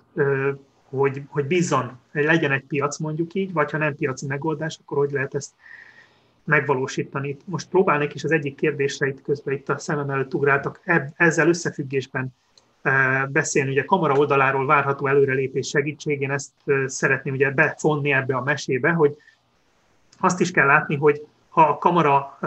hogy, 0.89 1.23
hogy 1.29 1.47
bízzon, 1.47 1.99
hogy 2.13 2.25
legyen 2.25 2.53
egy 2.53 2.65
piac 2.65 2.99
mondjuk 2.99 3.35
így, 3.35 3.53
vagy 3.53 3.71
ha 3.71 3.79
nem 3.79 3.95
piaci 3.95 4.27
megoldás, 4.27 4.79
akkor 4.83 4.99
hogy 4.99 5.11
lehet 5.11 5.35
ezt 5.35 5.51
megvalósítani. 6.45 7.37
Most 7.45 7.69
próbálnék 7.69 8.15
is 8.15 8.25
az 8.25 8.31
egyik 8.31 8.57
kérdésre 8.57 9.07
itt 9.07 9.23
közben 9.23 9.55
itt 9.55 9.69
a 9.69 9.79
szemem 9.79 10.11
előtt 10.11 10.35
ugráltak, 10.35 10.81
ezzel 11.17 11.49
összefüggésben 11.49 12.29
beszélni, 13.29 13.71
ugye 13.71 13.85
kamera 13.85 14.15
oldaláról 14.15 14.67
várható 14.67 15.07
előrelépés 15.07 15.69
segítségén 15.69 16.31
ezt 16.31 16.53
szeretném 16.87 17.35
ugye 17.35 17.51
befonni 17.51 18.13
ebbe 18.13 18.37
a 18.37 18.43
mesébe, 18.43 18.91
hogy 18.91 19.17
azt 20.21 20.41
is 20.41 20.51
kell 20.51 20.67
látni, 20.67 20.97
hogy 20.97 21.27
ha 21.49 21.63
a 21.63 21.79
kamera, 21.79 22.39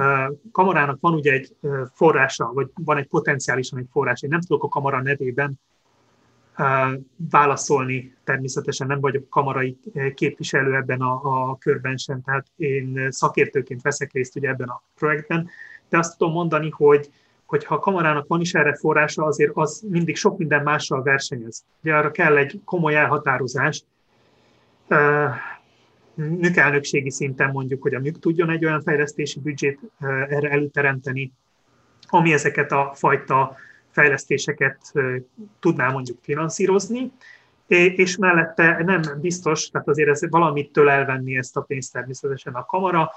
kamerának 0.52 0.98
van 1.00 1.14
ugye 1.14 1.32
egy 1.32 1.56
forrása, 1.94 2.52
vagy 2.54 2.70
van 2.84 2.98
egy 2.98 3.08
potenciálisan 3.08 3.80
egy 3.80 3.88
forrás, 3.92 4.22
én 4.22 4.30
nem 4.30 4.42
tudok 4.42 4.64
a 4.64 4.68
kamera 4.68 5.02
nevében 5.02 5.60
válaszolni, 7.30 8.16
természetesen 8.24 8.88
nem 8.88 9.00
vagyok 9.00 9.30
kamarai 9.30 9.78
képviselő 10.14 10.76
ebben 10.76 11.02
a, 11.02 11.50
a 11.50 11.58
körben 11.58 11.98
sem, 11.98 12.22
tehát 12.22 12.48
én 12.56 13.08
szakértőként 13.12 13.82
veszek 13.82 14.12
részt 14.12 14.36
ugye 14.36 14.50
ebben 14.50 14.68
a 14.68 14.82
projektben, 14.96 15.50
de 15.90 15.98
azt 15.98 16.18
tudom 16.18 16.34
mondani, 16.34 16.70
hogy 16.70 17.10
hogy 17.46 17.66
ha 17.66 17.76
a 17.76 17.80
kamarának 17.80 18.28
van 18.28 18.42
is 18.42 18.54
erre 18.54 18.76
forrása, 18.76 19.26
azért 19.26 19.52
az 19.54 19.84
mindig 19.90 20.16
sok 20.16 20.38
minden 20.38 20.64
mással 20.64 21.04
versenyez. 21.04 21.64
Ugye 21.84 21.96
arra 21.96 22.12
kell 22.12 22.38
egy 22.38 22.62
komoly 22.66 22.96
elhatározás, 22.96 23.84
műkelnökségi 26.16 27.12
szinten 27.12 27.52
mondjuk, 27.52 27.82
hogy 27.82 27.94
a 27.94 28.00
műk 28.00 28.20
tudjon 28.20 28.50
egy 28.50 28.66
olyan 28.66 28.82
fejlesztési 28.82 29.40
büdzsét 29.40 29.80
erre 30.30 30.50
előteremteni, 30.50 31.32
ami 32.08 32.34
ezeket 32.34 32.72
a 32.72 32.92
fajta 32.96 33.56
fejlesztéseket 33.90 34.78
tudná 35.60 35.92
mondjuk 35.92 36.18
finanszírozni, 36.22 37.12
és 37.68 38.18
mellette 38.18 38.84
nem 38.84 39.02
biztos, 39.22 39.70
tehát 39.70 39.88
azért 39.88 40.10
ez 40.10 40.30
valamitől 40.30 40.90
elvenni 40.90 41.38
ezt 41.38 41.58
a 41.58 41.62
pénzt 41.62 41.94
természetesen 41.94 42.54
a 42.54 42.66
kamara, 42.66 43.12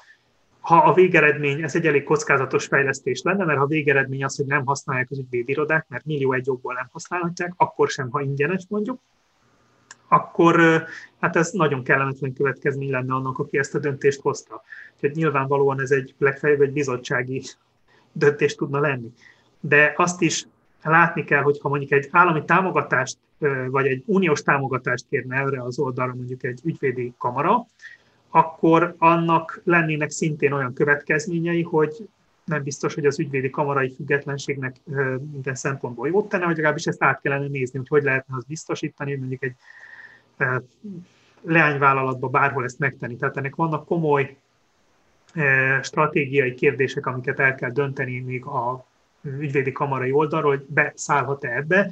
ha 0.60 0.76
a 0.76 0.92
végeredmény, 0.92 1.62
ez 1.62 1.74
egy 1.74 1.86
elég 1.86 2.02
kockázatos 2.02 2.66
fejlesztés 2.66 3.22
lenne, 3.22 3.44
mert 3.44 3.58
ha 3.58 3.64
a 3.64 3.68
végeredmény 3.68 4.24
az, 4.24 4.36
hogy 4.36 4.46
nem 4.46 4.66
használják 4.66 5.10
az 5.10 5.18
ügyvédirodák, 5.18 5.86
mert 5.88 6.04
millió 6.04 6.32
egy 6.32 6.46
jogból 6.46 6.74
nem 6.74 6.88
használhatják, 6.92 7.52
akkor 7.56 7.88
sem, 7.88 8.10
ha 8.10 8.20
ingyenes 8.20 8.64
mondjuk, 8.68 9.00
akkor 10.08 10.84
hát 11.20 11.36
ez 11.36 11.50
nagyon 11.50 11.84
kellemetlen 11.84 12.32
következmény 12.32 12.90
lenne 12.90 13.14
annak, 13.14 13.38
aki 13.38 13.58
ezt 13.58 13.74
a 13.74 13.78
döntést 13.78 14.20
hozta. 14.20 14.62
Úgyhogy 14.94 15.16
nyilvánvalóan 15.16 15.80
ez 15.80 15.90
egy 15.90 16.14
legfeljebb 16.18 16.60
egy 16.60 16.72
bizottsági 16.72 17.42
döntés 18.12 18.54
tudna 18.54 18.80
lenni. 18.80 19.12
De 19.60 19.92
azt 19.96 20.20
is 20.20 20.46
látni 20.82 21.24
kell, 21.24 21.42
hogy 21.42 21.58
ha 21.62 21.68
mondjuk 21.68 21.92
egy 21.92 22.08
állami 22.10 22.44
támogatást, 22.44 23.18
vagy 23.68 23.86
egy 23.86 24.02
uniós 24.06 24.42
támogatást 24.42 25.06
kérne 25.08 25.36
erre 25.36 25.62
az 25.62 25.78
oldalra 25.78 26.14
mondjuk 26.14 26.44
egy 26.44 26.60
ügyvédi 26.64 27.14
kamara, 27.18 27.66
akkor 28.30 28.94
annak 28.98 29.60
lennének 29.64 30.10
szintén 30.10 30.52
olyan 30.52 30.74
következményei, 30.74 31.62
hogy 31.62 32.08
nem 32.44 32.62
biztos, 32.62 32.94
hogy 32.94 33.06
az 33.06 33.18
ügyvédi 33.18 33.50
kamarai 33.50 33.94
függetlenségnek 33.94 34.76
minden 35.32 35.54
szempontból 35.54 36.08
jót 36.08 36.28
tenne, 36.28 36.44
vagy 36.44 36.56
legalábbis 36.56 36.86
ezt 36.86 37.02
át 37.02 37.20
kellene 37.20 37.46
nézni, 37.46 37.78
hogy 37.78 37.88
hogy 37.88 38.02
lehetne 38.02 38.36
azt 38.36 38.46
biztosítani, 38.46 39.10
hogy 39.10 39.18
mondjuk 39.18 39.42
egy 39.42 39.54
leányvállalatban 41.40 42.30
bárhol 42.30 42.64
ezt 42.64 42.78
megtenni. 42.78 43.16
Tehát 43.16 43.36
ennek 43.36 43.54
vannak 43.54 43.86
komoly 43.86 44.36
stratégiai 45.82 46.54
kérdések, 46.54 47.06
amiket 47.06 47.40
el 47.40 47.54
kell 47.54 47.70
dönteni 47.70 48.20
még 48.20 48.44
a 48.44 48.84
ügyvédi 49.22 49.72
kamarai 49.72 50.12
oldalról, 50.12 50.50
hogy 50.50 50.66
beszállhat-e 50.68 51.56
ebbe. 51.56 51.90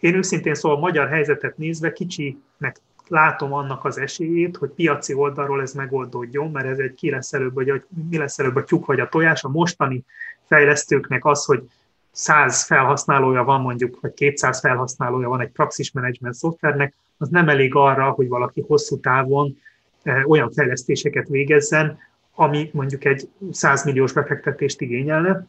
Én 0.00 0.14
őszintén 0.14 0.54
szóval 0.54 0.76
a 0.76 0.80
magyar 0.80 1.08
helyzetet 1.08 1.58
nézve 1.58 1.92
kicsinek 1.92 2.80
látom 3.08 3.52
annak 3.52 3.84
az 3.84 3.98
esélyét, 3.98 4.56
hogy 4.56 4.70
piaci 4.70 5.14
oldalról 5.14 5.60
ez 5.60 5.72
megoldódjon, 5.72 6.50
mert 6.50 6.66
ez 6.66 6.78
egy 6.78 6.94
ki 6.94 7.10
lesz 7.10 7.32
előbb, 7.32 7.54
vagy 7.54 7.82
mi 8.08 8.16
lesz 8.18 8.38
előbb 8.38 8.56
a 8.56 8.64
tyúk 8.64 8.86
vagy 8.86 9.00
a 9.00 9.08
tojás. 9.08 9.44
A 9.44 9.48
mostani 9.48 10.04
fejlesztőknek 10.46 11.24
az, 11.24 11.44
hogy 11.44 11.70
100 12.10 12.64
felhasználója 12.64 13.44
van 13.44 13.60
mondjuk, 13.60 14.00
vagy 14.00 14.14
200 14.14 14.60
felhasználója 14.60 15.28
van 15.28 15.40
egy 15.40 15.50
praxis 15.50 15.92
management 15.92 16.34
szoftvernek, 16.34 16.94
az 17.18 17.28
nem 17.28 17.48
elég 17.48 17.74
arra, 17.74 18.10
hogy 18.10 18.28
valaki 18.28 18.64
hosszú 18.66 19.00
távon 19.00 19.58
eh, 20.02 20.28
olyan 20.28 20.50
fejlesztéseket 20.50 21.28
végezzen, 21.28 21.98
ami 22.34 22.70
mondjuk 22.72 23.04
egy 23.04 23.28
100 23.50 23.84
milliós 23.84 24.12
befektetést 24.12 24.80
igényelne, 24.80 25.46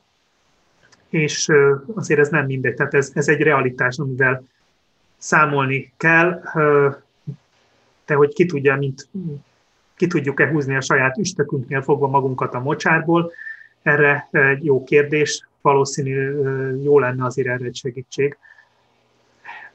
és 1.10 1.50
eh, 1.50 1.58
azért 1.96 2.20
ez 2.20 2.30
nem 2.30 2.46
mindegy, 2.46 2.74
tehát 2.74 2.94
ez, 2.94 3.12
ez 3.14 3.28
egy 3.28 3.42
realitás, 3.42 3.98
amivel 3.98 4.44
számolni 5.18 5.94
kell, 5.98 6.42
eh, 6.54 6.94
de 8.06 8.16
hogy 8.16 8.34
ki 8.34 8.46
tudja, 8.46 8.76
mint 8.76 9.08
ki 9.96 10.08
tudjuk-e 10.08 10.50
húzni 10.50 10.76
a 10.76 10.82
saját 10.82 11.18
üstökünknél 11.18 11.82
fogva 11.82 12.08
magunkat 12.08 12.54
a 12.54 12.60
mocsárból, 12.60 13.32
erre 13.82 14.28
egy 14.32 14.66
jó 14.66 14.84
kérdés, 14.84 15.48
valószínű 15.62 16.42
jó 16.84 17.00
lenne 17.00 17.26
azért 17.26 17.48
erre 17.48 17.66
egy 17.66 17.76
segítség. 17.76 18.38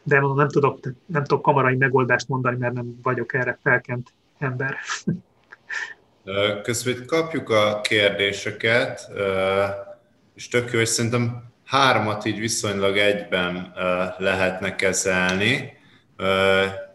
De 0.05 0.21
nem 0.21 0.49
tudok, 0.49 0.79
nem 1.07 1.25
tudok 1.25 1.43
kamarai 1.43 1.77
megoldást 1.77 2.29
mondani, 2.29 2.57
mert 2.57 2.75
nem 2.75 2.99
vagyok 3.03 3.35
erre 3.35 3.59
felkent 3.63 4.13
ember. 4.39 4.77
Közben 6.63 7.07
kapjuk 7.07 7.51
a 7.51 7.81
kérdéseket, 7.81 9.11
és 10.35 10.49
tök 10.49 10.73
jó, 10.73 10.81
és 10.81 10.89
szerintem 10.89 11.45
hármat 11.65 12.25
így 12.25 12.39
viszonylag 12.39 12.97
egyben 12.97 13.73
lehetne 14.19 14.75
kezelni. 14.75 15.73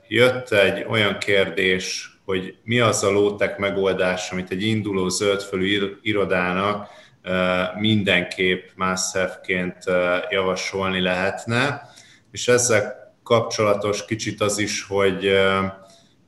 Jött 0.08 0.52
egy 0.52 0.86
olyan 0.88 1.18
kérdés, 1.18 2.18
hogy 2.26 2.58
mi 2.64 2.80
az 2.80 3.04
a 3.04 3.12
lótek 3.12 3.58
megoldás, 3.58 4.32
amit 4.32 4.52
egy 4.52 4.64
induló 4.64 5.08
zöldfölű 5.08 5.98
irodának 6.02 6.90
mindenképp 7.80 8.68
must 8.76 9.18
javasolni 10.30 11.02
lehetne, 11.02 11.82
és 12.32 12.48
ezzel 12.48 12.99
kapcsolatos 13.30 14.06
kicsit 14.06 14.42
az 14.42 14.58
is, 14.58 14.84
hogy 14.84 15.32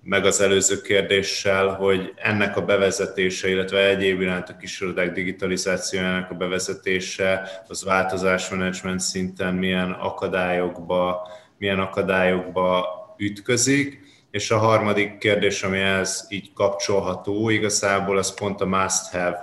meg 0.04 0.26
az 0.26 0.42
előző 0.42 0.82
kérdéssel, 0.82 1.68
hogy 1.68 2.14
ennek 2.16 2.58
a 2.58 2.66
bevezetése, 2.66 3.50
illetve 3.50 3.88
egyéb 3.88 4.22
iránt 4.22 4.50
a 4.50 4.58
kisorodák 4.58 5.12
digitalizációjának 5.12 6.32
a 6.32 6.34
bevezetése, 6.36 7.50
az 7.68 7.84
változásmenedzsment 7.84 9.00
szinten 9.00 9.54
milyen 9.54 9.92
akadályokba, 9.92 11.28
milyen 11.58 11.80
akadályokba 11.80 12.88
ütközik, 13.18 14.00
és 14.32 14.52
a 14.52 14.58
harmadik 14.58 15.18
kérdés, 15.18 15.64
ami 15.64 15.80
ez 15.80 16.26
így 16.30 16.54
kapcsolható, 16.54 17.50
igazából 17.50 18.18
az 18.18 18.34
pont 18.34 18.62
a 18.62 18.66
must-have 18.66 19.38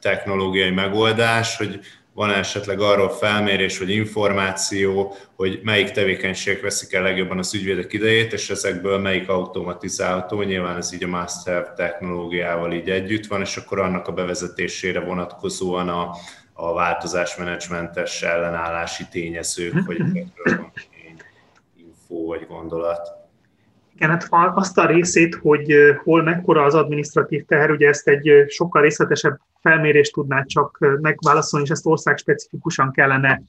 technológiai 0.00 0.70
megoldás, 0.70 1.56
hogy 1.56 1.80
van 2.14 2.30
esetleg 2.30 2.80
arról 2.80 3.08
felmérés 3.08 3.78
vagy 3.78 3.90
információ, 3.90 5.14
hogy 5.36 5.60
melyik 5.62 5.90
tevékenységek 5.90 6.62
veszik 6.62 6.92
el 6.92 7.02
legjobban 7.02 7.38
az 7.38 7.54
ügyvédek 7.54 7.92
idejét, 7.92 8.32
és 8.32 8.50
ezekből 8.50 8.98
melyik 8.98 9.28
automatizálható, 9.28 10.42
nyilván 10.42 10.76
ez 10.76 10.92
így 10.92 11.04
a 11.04 11.08
master 11.08 11.72
technológiával 11.72 12.72
így 12.72 12.90
együtt 12.90 13.26
van, 13.26 13.40
és 13.40 13.56
akkor 13.56 13.78
annak 13.78 14.08
a 14.08 14.12
bevezetésére 14.12 15.00
vonatkozóan 15.00 15.88
a, 15.88 16.10
a 16.52 16.72
változásmenedzsmentes 16.74 18.22
ellenállási 18.22 19.04
tényezők, 19.10 19.86
vagy 19.86 19.98
van 19.98 20.72
info 21.76 22.24
vagy 22.26 22.46
gondolat. 22.48 23.18
Igen, 23.94 24.10
hát 24.10 24.28
azt 24.54 24.78
a 24.78 24.86
részét, 24.86 25.34
hogy 25.34 25.74
hol 26.04 26.22
mekkora 26.22 26.62
az 26.64 26.74
administratív 26.74 27.44
teher, 27.44 27.70
ugye 27.70 27.88
ezt 27.88 28.08
egy 28.08 28.30
sokkal 28.48 28.82
részletesebb 28.82 29.40
felmérést 29.60 30.12
tudná 30.12 30.42
csak 30.42 30.78
megválaszolni, 31.00 31.66
és 31.66 31.72
ezt 31.72 31.86
országspecifikusan 31.86 32.92
kellene 32.92 33.42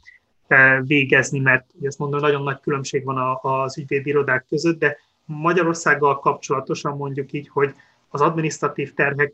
végezni, 0.82 1.40
mert 1.40 1.66
ezt 1.82 2.00
mondom, 2.00 2.20
nagyon 2.20 2.44
nagy 2.44 2.60
különbség 2.60 3.04
van 3.04 3.40
az 3.42 3.78
ügyvédirodák 3.78 4.46
között, 4.50 4.80
de 4.80 4.98
Magyarországgal 5.26 6.20
kapcsolatosan 6.20 6.98
mondjuk 6.98 7.32
így, 7.32 7.50
hogy 7.50 7.76
az 8.10 8.22
administratív 8.22 8.94
terhek 8.94 9.34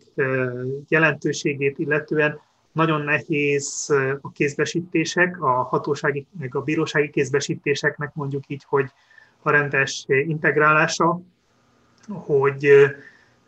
jelentőségét 0.88 1.80
illetően 1.80 2.40
nagyon 2.72 3.02
nehéz 3.02 3.94
a 4.22 4.32
kézbesítések, 4.32 5.42
a 5.42 5.52
hatósági, 5.52 6.28
meg 6.40 6.56
a 6.56 6.62
bírósági 6.62 7.10
kézbesítéseknek 7.10 8.12
mondjuk 8.14 8.44
így, 8.48 8.64
hogy 8.68 8.92
a 9.42 9.50
rendes 9.50 10.06
integrálása, 10.08 11.22
hogy 12.08 12.70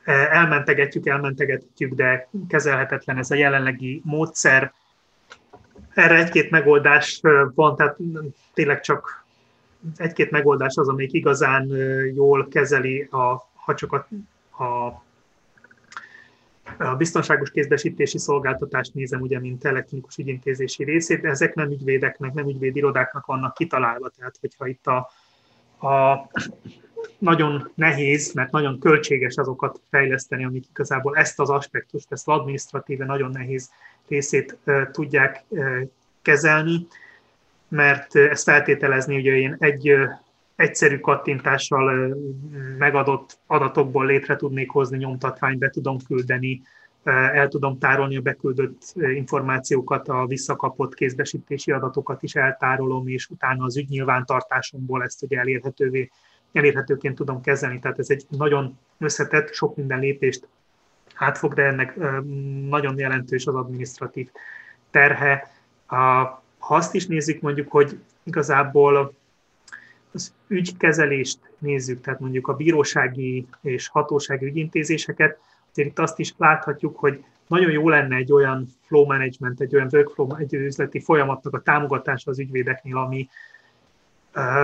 elmentegetjük, 0.09 1.07
elmentegetjük, 1.07 1.93
de 1.93 2.29
kezelhetetlen 2.47 3.17
ez 3.17 3.31
a 3.31 3.35
jelenlegi 3.35 4.01
módszer. 4.05 4.73
Erre 5.93 6.15
egy-két 6.15 6.49
megoldás 6.49 7.21
van, 7.55 7.75
tehát 7.75 7.97
tényleg 8.53 8.79
csak 8.81 9.25
egy-két 9.95 10.31
megoldás 10.31 10.75
az, 10.75 10.87
amelyik 10.87 11.13
igazán 11.13 11.67
jól 12.15 12.47
kezeli, 12.47 13.01
a, 13.01 13.47
ha 13.53 13.73
csak 13.75 13.93
a, 13.93 14.07
a 14.63 15.03
a 16.77 16.95
biztonságos 16.95 17.51
kézbesítési 17.51 18.17
szolgáltatást 18.17 18.93
nézem, 18.93 19.21
ugye, 19.21 19.39
mint 19.39 19.65
elektronikus 19.65 20.17
ügyintézési 20.17 20.83
részét, 20.83 21.21
de 21.21 21.29
ezek 21.29 21.53
nem 21.53 21.71
ügyvédeknek, 21.71 22.33
nem 22.33 22.47
ügyvédirodáknak 22.47 23.25
vannak 23.25 23.53
kitalálva. 23.53 24.09
Tehát, 24.09 24.37
hogyha 24.41 24.67
itt 24.67 24.87
a, 24.87 25.09
a 25.87 26.27
nagyon 27.19 27.71
nehéz, 27.75 28.33
mert 28.33 28.51
nagyon 28.51 28.79
költséges 28.79 29.35
azokat 29.35 29.81
fejleszteni, 29.89 30.45
amik 30.45 30.65
igazából 30.69 31.15
ezt 31.17 31.39
az 31.39 31.49
aspektust, 31.49 32.11
ezt 32.11 32.27
az 32.27 32.39
administratíve 32.39 33.05
nagyon 33.05 33.31
nehéz 33.31 33.69
részét 34.07 34.57
tudják 34.91 35.43
kezelni, 36.21 36.87
mert 37.67 38.15
ezt 38.15 38.43
feltételezni, 38.43 39.17
ugye 39.17 39.35
én 39.35 39.55
egy 39.59 39.93
egyszerű 40.55 40.99
kattintással 40.99 42.17
megadott 42.77 43.39
adatokból 43.47 44.05
létre 44.05 44.35
tudnék 44.35 44.69
hozni 44.69 44.97
nyomtatványt, 44.97 45.59
be 45.59 45.69
tudom 45.69 45.97
küldeni, 46.07 46.61
el 47.03 47.47
tudom 47.47 47.77
tárolni 47.77 48.17
a 48.17 48.21
beküldött 48.21 48.93
információkat, 48.95 50.07
a 50.07 50.25
visszakapott 50.25 50.93
kézbesítési 50.93 51.71
adatokat 51.71 52.23
is 52.23 52.35
eltárolom, 52.35 53.07
és 53.07 53.29
utána 53.29 53.65
az 53.65 53.77
ügynyilvántartásomból 53.77 55.03
ezt 55.03 55.23
ugye 55.23 55.39
elérhetővé, 55.39 56.09
elérhetőként 56.53 57.15
tudom 57.15 57.41
kezelni. 57.41 57.79
Tehát 57.79 57.99
ez 57.99 58.09
egy 58.09 58.25
nagyon 58.29 58.77
összetett, 58.97 59.53
sok 59.53 59.75
minden 59.75 59.99
lépést 59.99 60.47
átfog, 61.15 61.53
de 61.53 61.63
ennek 61.63 61.95
nagyon 62.69 62.97
jelentős 62.97 63.45
az 63.45 63.55
administratív 63.55 64.29
terhe. 64.91 65.51
Ha 65.85 66.41
azt 66.57 66.95
is 66.95 67.05
nézzük 67.05 67.41
mondjuk, 67.41 67.71
hogy 67.71 67.99
igazából 68.23 69.13
az 70.11 70.33
ügykezelést 70.47 71.39
nézzük, 71.57 72.01
tehát 72.01 72.19
mondjuk 72.19 72.47
a 72.47 72.53
bírósági 72.53 73.47
és 73.61 73.87
hatósági 73.87 74.45
ügyintézéseket, 74.45 75.39
azért 75.71 75.89
itt 75.89 75.99
azt 75.99 76.19
is 76.19 76.33
láthatjuk, 76.37 76.97
hogy 76.97 77.23
nagyon 77.47 77.71
jó 77.71 77.89
lenne 77.89 78.15
egy 78.15 78.31
olyan 78.31 78.67
flow 78.85 79.05
management, 79.05 79.61
egy 79.61 79.75
olyan 79.75 79.89
workflow, 79.91 80.35
egy 80.35 80.53
üzleti 80.53 80.99
folyamatnak 80.99 81.53
a 81.53 81.61
támogatása 81.61 82.31
az 82.31 82.39
ügyvédeknél, 82.39 82.97
ami 82.97 83.29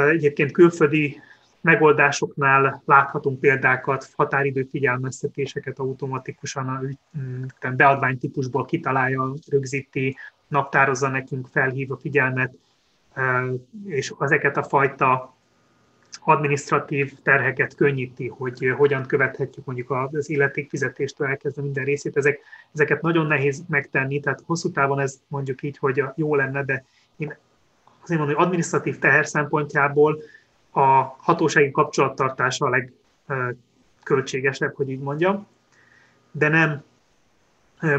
egyébként 0.09 0.51
külföldi 0.51 1.21
megoldásoknál 1.65 2.81
láthatunk 2.85 3.39
példákat, 3.39 4.09
határidő 4.15 4.67
figyelmeztetéseket 4.71 5.79
automatikusan 5.79 6.67
a 6.67 6.81
mm, 7.17 7.75
beadványtípusból 7.75 8.65
kitalálja, 8.65 9.33
rögzíti, 9.49 10.17
naptározza 10.47 11.07
nekünk, 11.07 11.47
felhív 11.47 11.91
a 11.91 11.97
figyelmet, 11.97 12.53
és 13.85 14.13
ezeket 14.19 14.57
a 14.57 14.63
fajta 14.63 15.35
administratív 16.19 17.13
terheket 17.23 17.75
könnyíti, 17.75 18.27
hogy 18.27 18.73
hogyan 18.77 19.05
követhetjük 19.05 19.65
mondjuk 19.65 19.91
az 19.91 20.29
illetékfizetéstől 20.29 21.27
elkezdve 21.27 21.61
minden 21.61 21.85
részét. 21.85 22.17
Ezek, 22.17 22.39
ezeket 22.73 23.01
nagyon 23.01 23.25
nehéz 23.25 23.63
megtenni, 23.67 24.19
tehát 24.19 24.43
hosszú 24.45 24.71
távon 24.71 24.99
ez 24.99 25.19
mondjuk 25.27 25.63
így, 25.63 25.77
hogy 25.77 26.03
jó 26.15 26.35
lenne, 26.35 26.63
de 26.63 26.85
én 27.17 27.37
azért 28.01 28.19
mondom, 28.19 28.35
hogy 28.35 28.45
administratív 28.45 28.99
teher 28.99 29.27
szempontjából 29.27 30.21
a 30.75 31.15
hatósági 31.17 31.71
kapcsolattartása 31.71 32.65
a 32.65 32.83
legköltségesebb, 33.27 34.75
hogy 34.75 34.89
így 34.89 34.99
mondjam, 34.99 35.47
de 36.31 36.47
nem 36.47 36.83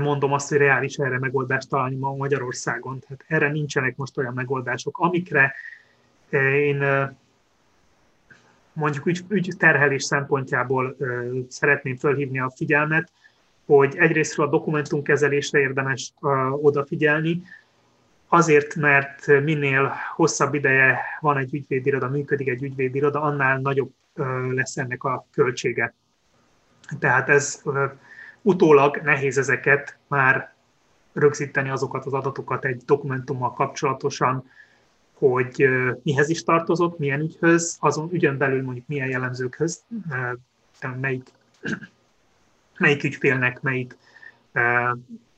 mondom 0.00 0.32
azt, 0.32 0.48
hogy 0.48 0.58
reális 0.58 0.96
erre 0.96 1.18
megoldást 1.18 1.68
találni 1.68 1.96
ma 1.96 2.14
Magyarországon. 2.14 2.98
Tehát 2.98 3.24
erre 3.26 3.48
nincsenek 3.50 3.96
most 3.96 4.18
olyan 4.18 4.34
megoldások, 4.34 4.98
amikre 4.98 5.54
én 6.30 6.84
mondjuk 8.72 9.06
ügy, 9.06 9.24
ügyterhelés 9.28 10.04
szempontjából 10.04 10.96
szeretném 11.48 11.96
fölhívni 11.96 12.40
a 12.40 12.52
figyelmet, 12.56 13.12
hogy 13.66 13.96
egyrésztről 13.96 14.46
a 14.46 14.50
dokumentumkezelésre 14.50 15.58
érdemes 15.58 16.12
odafigyelni, 16.50 17.42
azért, 18.28 18.74
mert 18.74 19.26
minél 19.26 19.92
hosszabb 20.14 20.54
ideje 20.54 21.00
van 21.20 21.36
egy 21.36 21.54
ügyvédiroda, 21.54 22.08
működik 22.08 22.48
egy 22.48 22.62
ügyvédiroda, 22.62 23.22
annál 23.22 23.58
nagyobb 23.58 23.92
lesz 24.50 24.76
ennek 24.76 25.04
a 25.04 25.26
költsége. 25.32 25.94
Tehát 26.98 27.28
ez 27.28 27.62
utólag 28.42 28.96
nehéz 28.96 29.38
ezeket 29.38 29.98
már 30.06 30.54
rögzíteni 31.12 31.68
azokat 31.68 32.06
az 32.06 32.12
adatokat 32.12 32.64
egy 32.64 32.82
dokumentummal 32.84 33.52
kapcsolatosan, 33.52 34.50
hogy 35.12 35.68
mihez 36.02 36.28
is 36.28 36.42
tartozott, 36.42 36.98
milyen 36.98 37.20
ügyhöz, 37.20 37.76
azon 37.80 38.08
ügyön 38.12 38.38
belül 38.38 38.62
mondjuk 38.62 38.86
milyen 38.86 39.08
jellemzőkhöz, 39.08 39.84
melyik, 41.00 41.28
melyik 42.78 43.04
ügyfélnek 43.04 43.60
melyik 43.60 43.96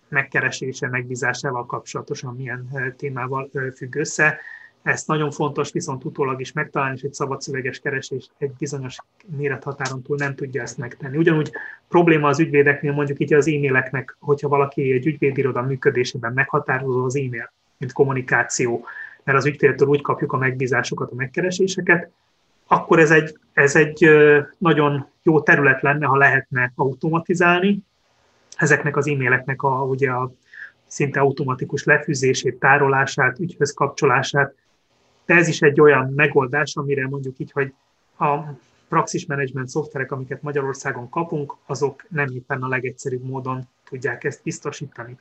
megkeresése, 0.08 0.88
megbízásával 0.88 1.66
kapcsolatosan 1.66 2.34
milyen 2.34 2.94
témával 2.96 3.50
függ 3.76 3.94
össze. 3.94 4.38
Ezt 4.82 5.06
nagyon 5.06 5.30
fontos 5.30 5.72
viszont 5.72 6.04
utólag 6.04 6.40
is 6.40 6.52
megtalálni, 6.52 6.96
és 6.96 7.02
egy 7.02 7.12
szabadszöveges 7.12 7.78
keresés 7.78 8.30
egy 8.38 8.52
bizonyos 8.58 8.96
mérethatáron 9.36 10.02
túl 10.02 10.16
nem 10.16 10.34
tudja 10.34 10.62
ezt 10.62 10.78
megtenni. 10.78 11.16
Ugyanúgy 11.16 11.50
probléma 11.88 12.28
az 12.28 12.40
ügyvédeknél 12.40 12.92
mondjuk 12.92 13.20
így 13.20 13.34
az 13.34 13.48
e-maileknek, 13.48 14.16
hogyha 14.20 14.48
valaki 14.48 14.92
egy 14.92 15.06
ügyvédiroda 15.06 15.62
működésében 15.62 16.32
meghatározó 16.32 17.04
az 17.04 17.16
e-mail, 17.16 17.52
mint 17.78 17.92
kommunikáció, 17.92 18.86
mert 19.24 19.38
az 19.38 19.46
ügyféltől 19.46 19.88
úgy 19.88 20.02
kapjuk 20.02 20.32
a 20.32 20.36
megbízásokat, 20.36 21.10
a 21.10 21.14
megkereséseket, 21.14 22.10
akkor 22.66 22.98
ez 22.98 23.10
egy, 23.10 23.38
ez 23.52 23.76
egy 23.76 24.08
nagyon 24.58 25.06
jó 25.22 25.40
terület 25.40 25.82
lenne, 25.82 26.06
ha 26.06 26.16
lehetne 26.16 26.72
automatizálni 26.74 27.82
ezeknek 28.58 28.96
az 28.96 29.08
e-maileknek 29.08 29.62
a, 29.62 29.82
ugye 29.82 30.10
a 30.10 30.32
szinte 30.86 31.20
automatikus 31.20 31.84
lefűzését, 31.84 32.58
tárolását, 32.58 33.38
ügyhöz 33.38 33.74
kapcsolását. 33.74 34.54
De 35.26 35.34
ez 35.34 35.48
is 35.48 35.60
egy 35.60 35.80
olyan 35.80 36.12
megoldás, 36.16 36.76
amire 36.76 37.08
mondjuk 37.08 37.38
így, 37.38 37.52
hogy 37.52 37.72
a 38.18 38.38
praxis 38.88 39.26
management 39.26 39.68
szoftverek, 39.68 40.12
amiket 40.12 40.42
Magyarországon 40.42 41.08
kapunk, 41.08 41.56
azok 41.66 42.04
nem 42.08 42.28
éppen 42.34 42.62
a 42.62 42.68
legegyszerűbb 42.68 43.24
módon 43.24 43.68
tudják 43.88 44.24
ezt 44.24 44.42
biztosítani. 44.42 45.18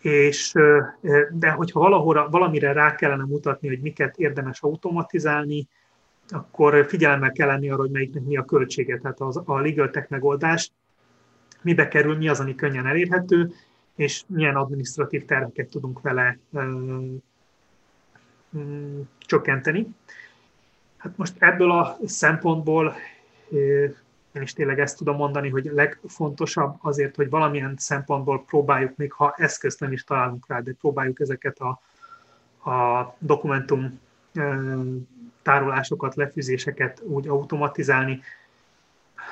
És, 0.00 0.52
de 1.30 1.50
hogyha 1.50 1.80
valahol, 1.80 2.28
valamire 2.30 2.72
rá 2.72 2.94
kellene 2.94 3.24
mutatni, 3.24 3.68
hogy 3.68 3.80
miket 3.80 4.16
érdemes 4.16 4.62
automatizálni, 4.62 5.68
akkor 6.28 6.86
figyelemmel 6.88 7.32
kell 7.32 7.46
lenni 7.46 7.70
arra, 7.70 7.80
hogy 7.80 7.90
melyiknek 7.90 8.22
mi 8.22 8.36
a 8.36 8.44
költsége. 8.44 8.98
Tehát 8.98 9.20
az, 9.20 9.42
a 9.44 9.58
legal 9.60 9.90
tech 9.90 10.10
megoldás 10.10 10.70
mibe 11.66 11.88
kerül, 11.88 12.16
mi 12.16 12.28
az, 12.28 12.40
ami 12.40 12.54
könnyen 12.54 12.86
elérhető, 12.86 13.52
és 13.94 14.22
milyen 14.26 14.56
administratív 14.56 15.24
terheket 15.24 15.68
tudunk 15.68 16.00
vele 16.00 16.38
ö, 16.52 17.04
csökkenteni. 19.18 19.86
Hát 20.96 21.16
most 21.16 21.34
ebből 21.38 21.70
a 21.70 21.98
szempontból 22.04 22.94
én 24.32 24.42
is 24.42 24.52
tényleg 24.52 24.80
ezt 24.80 24.96
tudom 24.96 25.16
mondani, 25.16 25.48
hogy 25.48 25.66
a 25.66 25.74
legfontosabb 25.74 26.76
azért, 26.80 27.16
hogy 27.16 27.30
valamilyen 27.30 27.74
szempontból 27.78 28.44
próbáljuk, 28.44 28.96
még 28.96 29.12
ha 29.12 29.34
eszközt 29.36 29.80
nem 29.80 29.92
is 29.92 30.04
találunk 30.04 30.44
rá, 30.48 30.60
de 30.60 30.72
próbáljuk 30.80 31.20
ezeket 31.20 31.58
a, 31.58 31.80
a 32.70 33.14
dokumentum 33.18 34.00
tárolásokat, 35.42 36.14
lefűzéseket 36.14 37.00
úgy 37.04 37.28
automatizálni. 37.28 38.22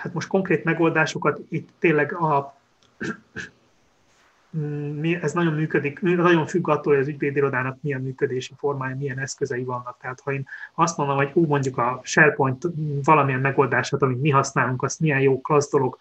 Hát 0.01 0.15
most 0.15 0.29
konkrét 0.29 0.65
megoldásokat 0.65 1.41
itt 1.49 1.69
tényleg 1.79 2.13
a, 2.13 2.57
ez 5.21 5.33
nagyon 5.33 5.53
működik, 5.55 6.01
nagyon 6.01 6.47
függ 6.47 6.69
attól, 6.69 6.93
hogy 6.93 7.03
az 7.03 7.09
ügyvédirodának 7.09 7.79
milyen 7.81 8.01
működési 8.01 8.53
formája, 8.59 8.97
milyen 8.97 9.19
eszközei 9.19 9.65
vannak. 9.65 9.97
Tehát 10.01 10.21
ha 10.21 10.33
én 10.33 10.47
azt 10.75 10.97
mondom, 10.97 11.17
hogy 11.17 11.31
úgy 11.33 11.49
mondjuk 11.49 11.79
a 11.79 12.01
SharePoint 12.03 12.67
valamilyen 13.05 13.41
megoldását, 13.41 14.03
amit 14.03 14.21
mi 14.21 14.31
használunk, 14.31 14.83
azt 14.83 15.01
milyen 15.01 15.21
jó 15.21 15.41
klassz 15.41 15.71
dolog, 15.71 15.97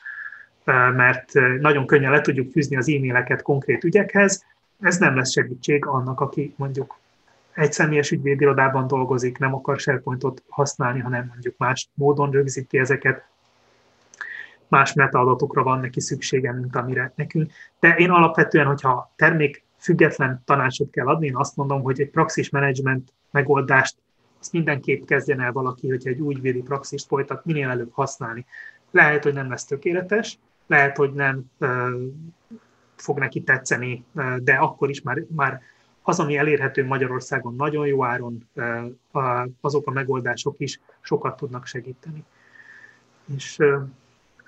mert 0.95 1.31
nagyon 1.59 1.85
könnyen 1.85 2.11
le 2.11 2.21
tudjuk 2.21 2.51
fűzni 2.51 2.75
az 2.75 2.89
e-maileket 2.89 3.41
konkrét 3.41 3.83
ügyekhez, 3.83 4.45
ez 4.79 4.97
nem 4.97 5.15
lesz 5.15 5.31
segítség 5.31 5.85
annak, 5.85 6.19
aki 6.19 6.53
mondjuk 6.57 6.97
egy 7.53 7.73
személyes 7.73 8.11
ügyvédirodában 8.11 8.87
dolgozik, 8.87 9.37
nem 9.37 9.53
akar 9.53 9.79
SharePointot 9.79 10.43
használni, 10.49 10.99
hanem 10.99 11.25
mondjuk 11.27 11.57
más 11.57 11.89
módon 11.93 12.31
rögzíti 12.31 12.77
ezeket, 12.77 13.25
más 14.73 14.93
metaadatokra 14.93 15.63
van 15.63 15.79
neki 15.79 15.99
szüksége, 15.99 16.53
mint 16.53 16.75
amire 16.75 17.13
nekünk. 17.15 17.51
De 17.79 17.95
én 17.95 18.09
alapvetően, 18.09 18.65
hogyha 18.65 19.13
termék 19.15 19.63
független 19.77 20.41
tanácsot 20.45 20.89
kell 20.89 21.07
adni, 21.07 21.25
én 21.25 21.35
azt 21.35 21.55
mondom, 21.55 21.81
hogy 21.81 22.01
egy 22.01 22.09
praxis 22.09 22.49
management 22.49 23.13
megoldást 23.31 23.95
azt 24.39 24.51
mindenképp 24.51 25.05
kezdjen 25.05 25.41
el 25.41 25.51
valaki, 25.51 25.89
hogyha 25.89 26.09
egy 26.09 26.19
ügyvédi 26.19 26.61
praxist 26.61 27.07
folytat, 27.07 27.45
minél 27.45 27.69
előbb 27.69 27.91
használni. 27.91 28.45
Lehet, 28.91 29.23
hogy 29.23 29.33
nem 29.33 29.49
lesz 29.49 29.65
tökéletes, 29.65 30.39
lehet, 30.67 30.97
hogy 30.97 31.13
nem 31.13 31.43
ö, 31.57 31.97
fog 32.95 33.19
neki 33.19 33.41
tetszeni, 33.41 34.05
de 34.37 34.53
akkor 34.53 34.89
is 34.89 35.01
már, 35.01 35.23
már 35.35 35.61
az, 36.01 36.19
ami 36.19 36.37
elérhető 36.37 36.85
Magyarországon 36.85 37.55
nagyon 37.55 37.87
jó 37.87 38.05
áron, 38.05 38.49
azok 39.61 39.87
a 39.87 39.91
megoldások 39.91 40.55
is 40.57 40.79
sokat 41.01 41.37
tudnak 41.37 41.65
segíteni. 41.65 42.23
És 43.35 43.59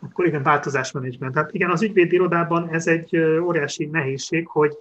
akkor 0.10 0.26
igen, 0.26 0.44
változásmenedzsment. 0.44 1.34
Tehát 1.34 1.54
igen, 1.54 1.70
az 1.70 1.82
ügyvédirodában 1.82 2.70
ez 2.70 2.88
egy 2.88 3.18
óriási 3.18 3.86
nehézség, 3.86 4.48
hogy 4.48 4.78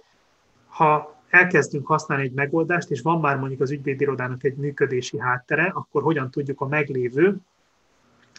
ha 0.67 1.15
elkezdünk 1.29 1.87
használni 1.87 2.23
egy 2.23 2.33
megoldást, 2.33 2.91
és 2.91 3.01
van 3.01 3.19
már 3.19 3.37
mondjuk 3.37 3.61
az 3.61 3.71
ügyvédirodának 3.71 4.43
egy 4.43 4.55
működési 4.55 5.19
háttere, 5.19 5.71
akkor 5.73 6.03
hogyan 6.03 6.31
tudjuk 6.31 6.61
a 6.61 6.67
meglévő, 6.67 7.37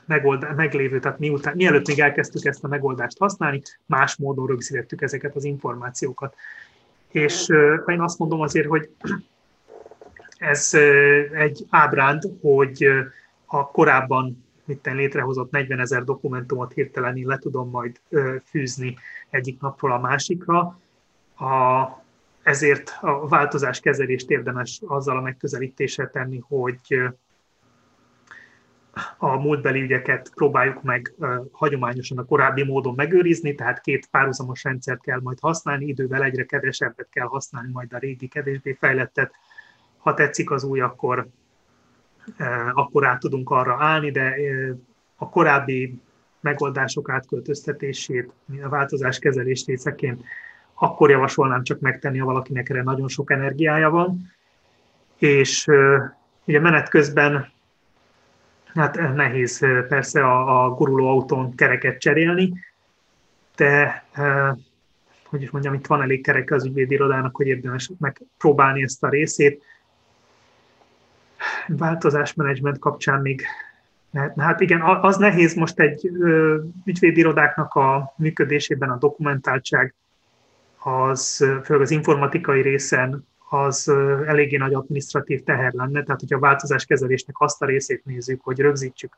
megoldá, 0.07 0.53
meglévő, 0.53 0.99
tehát 0.99 1.19
miután, 1.19 1.57
mielőtt 1.57 1.87
még 1.87 1.99
elkezdtük 1.99 2.45
ezt 2.45 2.65
a 2.65 2.69
megoldást 2.69 3.19
használni, 3.19 3.63
más 3.87 4.17
módon 4.17 4.47
rögzítettük 4.47 5.03
ezeket 5.03 5.35
az 5.35 5.45
információkat. 5.45 6.35
És 7.09 7.49
én 7.87 8.01
azt 8.01 8.19
mondom 8.19 8.41
azért, 8.41 8.69
hogy 8.69 8.91
ez 10.39 10.75
egy 11.33 11.67
ábránd, 11.71 12.23
hogy 12.41 12.89
a 13.47 13.71
korábban 13.71 14.46
mit 14.67 14.87
létrehozott 14.93 15.51
40 15.51 15.81
ezer 15.81 16.05
dokumentumot 16.05 16.73
hirtelen 16.73 17.23
le 17.25 17.39
tudom 17.39 17.71
majd 17.71 18.01
fűzni 18.45 18.97
egyik 19.31 19.61
napról 19.61 19.93
a 19.93 20.01
másikra. 20.01 20.81
A, 21.39 21.87
ezért 22.43 22.99
a 23.01 23.29
változás 23.29 23.81
kezelést 23.81 24.31
érdemes 24.31 24.81
azzal 24.87 25.17
a 25.17 25.21
megközelítéssel 25.21 26.11
tenni, 26.11 26.43
hogy 26.49 27.01
a 29.17 29.37
múltbeli 29.37 29.81
ügyeket 29.81 30.33
próbáljuk 30.35 30.83
meg 30.83 31.15
hagyományosan 31.51 32.19
a 32.19 32.25
korábbi 32.25 32.63
módon 32.63 32.95
megőrizni, 32.95 33.55
tehát 33.55 33.81
két 33.81 34.07
párhuzamos 34.11 34.65
rendszert 34.65 35.01
kell 35.01 35.21
majd 35.21 35.41
használni, 35.41 35.87
idővel 35.87 36.23
egyre 36.23 36.45
kevesebbet 36.45 37.09
kell 37.11 37.27
használni, 37.27 37.73
majd 37.73 37.93
a 37.93 37.99
régi 37.99 38.29
kevésbé 38.29 38.73
fejlettet. 38.73 39.35
Ha 39.99 40.15
tetszik 40.15 40.51
az 40.51 40.65
új, 40.65 40.81
akkor, 40.81 41.29
akkor 42.73 43.07
át 43.07 43.21
tudunk 43.21 43.51
arra 43.51 43.77
állni, 43.79 44.11
de 44.11 44.35
a 45.17 45.29
korábbi 45.29 46.01
megoldások 46.41 47.11
átköltöztetését, 47.11 48.33
a 48.63 48.69
változás 48.69 49.19
kezelés 49.19 49.65
részeként 49.67 50.25
akkor 50.75 51.11
javasolnám 51.11 51.63
csak 51.63 51.81
megtenni, 51.81 52.19
ha 52.19 52.27
valakinek 52.27 52.69
erre 52.69 52.83
nagyon 52.83 53.09
sok 53.09 53.31
energiája 53.31 53.91
van. 53.91 54.33
És 55.19 55.67
ugye 56.45 56.61
menet 56.61 56.89
közben 56.89 57.55
Hát 58.77 58.97
eh, 58.97 59.13
nehéz 59.13 59.63
eh, 59.63 59.83
persze 59.83 60.25
a, 60.25 60.65
a 60.65 60.71
guruló 60.71 61.09
autón 61.09 61.55
kereket 61.55 61.99
cserélni, 61.99 62.53
de 63.57 64.05
eh, 64.13 64.51
hogy 65.25 65.43
is 65.43 65.51
mondjam, 65.51 65.75
itt 65.75 65.87
van 65.87 66.03
elég 66.03 66.23
kerek 66.23 66.51
az 66.51 66.65
ügyvédirodának, 66.65 67.37
hogy 67.37 67.47
érdemes 67.47 67.91
megpróbálni 67.99 68.83
ezt 68.83 69.03
a 69.03 69.09
részét. 69.09 69.63
Változásmenedzsment 71.69 72.79
kapcsán 72.79 73.21
még 73.21 73.43
Hát 74.37 74.61
igen, 74.61 74.81
az 74.81 75.17
nehéz 75.17 75.55
most 75.55 75.81
egy 75.81 76.11
ügyvédirodáknak 76.85 77.75
a 77.75 78.15
működésében 78.17 78.91
a 78.91 78.99
dokumentáltság, 78.99 79.95
az 80.79 81.37
főleg 81.65 81.83
az 81.83 81.91
informatikai 81.91 82.63
részen 82.63 83.27
az 83.49 83.89
eléggé 84.27 84.57
nagy 84.57 84.75
administratív 84.75 85.43
teher 85.43 85.73
lenne, 85.73 86.03
tehát 86.03 86.21
hogyha 86.21 86.37
a 86.37 86.41
változáskezelésnek 86.41 87.41
azt 87.41 87.63
a 87.63 87.67
részét 87.67 88.05
nézzük, 88.05 88.41
hogy 88.43 88.59
rögzítsük, 88.59 89.17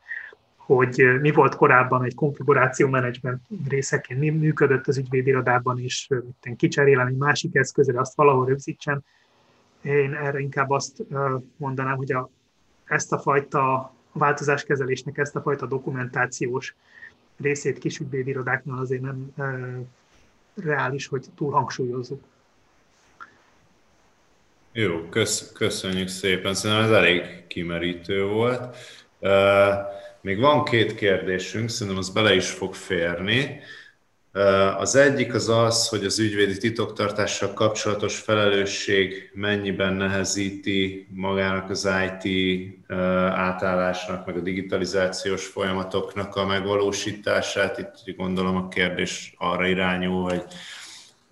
hogy 0.57 1.19
mi 1.21 1.31
volt 1.31 1.55
korábban 1.55 2.05
egy 2.05 2.15
konfiguráció 2.15 2.89
menedzsment 2.89 3.41
részeként, 3.69 4.21
mi 4.21 4.31
működött 4.31 4.87
az 4.87 4.99
ügyvédirodában, 4.99 5.79
és 5.81 6.09
kicserélem 6.57 7.07
egy 7.07 7.17
másik 7.17 7.55
eszközre, 7.57 8.01
azt 8.01 8.17
valahol 8.17 8.47
rögzítsen. 8.47 9.05
Én 9.83 10.15
erre 10.15 10.39
inkább 10.39 10.71
azt 10.71 11.03
mondanám, 11.57 11.97
hogy 11.97 12.13
a, 12.13 12.31
ezt 12.89 13.13
a 13.13 13.19
fajta 13.19 13.93
változáskezelésnek, 14.13 15.19
ezt 15.19 15.37
a 15.37 15.41
fajta 15.41 15.67
dokumentációs 15.67 16.75
részét 17.41 17.79
kis 17.79 17.99
ügyvédirodáknál 17.99 18.79
azért 18.79 19.03
nem 19.03 19.33
reális, 20.55 21.07
hogy 21.07 21.27
túl 21.37 21.53
hangsúlyozzuk. 21.53 22.21
Jó, 24.73 25.09
kösz, 25.09 25.53
köszönjük 25.53 26.09
szépen. 26.09 26.55
Szerintem 26.55 26.87
ez 26.87 26.91
elég 26.91 27.47
kimerítő 27.47 28.25
volt. 28.25 28.77
Még 30.21 30.39
van 30.39 30.65
két 30.65 30.95
kérdésünk, 30.95 31.69
szerintem 31.69 31.97
az 31.97 32.11
bele 32.11 32.35
is 32.35 32.51
fog 32.51 32.75
férni. 32.75 33.61
Az 34.79 34.97
egyik 34.97 35.35
az 35.35 35.49
az, 35.49 35.89
hogy 35.89 36.05
az 36.05 36.19
ügyvédi 36.19 36.57
titoktartással 36.57 37.53
kapcsolatos 37.53 38.19
felelősség 38.19 39.31
mennyiben 39.35 39.95
nehezíti 39.95 41.07
magának 41.11 41.71
az 41.71 41.89
IT 42.23 42.67
átállásnak, 43.31 44.27
meg 44.27 44.37
a 44.37 44.41
digitalizációs 44.41 45.47
folyamatoknak 45.47 46.37
a 46.37 46.47
megvalósítását. 46.47 47.79
Itt 47.79 48.17
gondolom 48.17 48.57
a 48.57 48.69
kérdés 48.69 49.35
arra 49.39 49.67
irányul, 49.67 50.23
hogy 50.23 50.43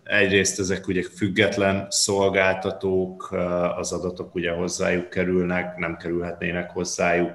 egyrészt 0.05 0.59
ezek 0.59 0.89
ugye 0.89 1.03
független 1.17 1.87
szolgáltatók, 1.91 3.33
az 3.77 3.93
adatok 3.93 4.35
ugye 4.35 4.51
hozzájuk 4.51 5.11
kerülnek, 5.11 5.77
nem 5.77 5.97
kerülhetnének 5.97 6.71
hozzájuk. 6.71 7.33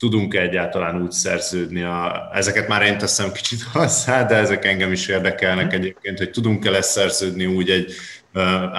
Tudunk 0.00 0.34
-e 0.34 0.40
egyáltalán 0.40 1.02
úgy 1.02 1.10
szerződni, 1.10 1.82
a, 1.82 2.30
ezeket 2.34 2.68
már 2.68 2.82
én 2.82 2.98
teszem 2.98 3.32
kicsit 3.32 3.62
hozzá, 3.72 4.24
de 4.24 4.34
ezek 4.34 4.64
engem 4.64 4.92
is 4.92 5.08
érdekelnek 5.08 5.72
egyébként, 5.72 6.18
hogy 6.18 6.30
tudunk-e 6.30 6.70
leszerződni 6.70 7.46
úgy 7.46 7.70
egy 7.70 7.94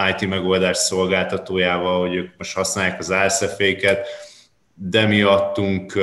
IT 0.09 0.29
megoldás 0.29 0.77
szolgáltatójával, 0.77 2.07
hogy 2.07 2.15
ők 2.15 2.37
most 2.37 2.55
használják 2.55 2.99
az 2.99 3.09
ASF-éket, 3.09 4.07
de 4.73 5.05
miattunk, 5.05 5.93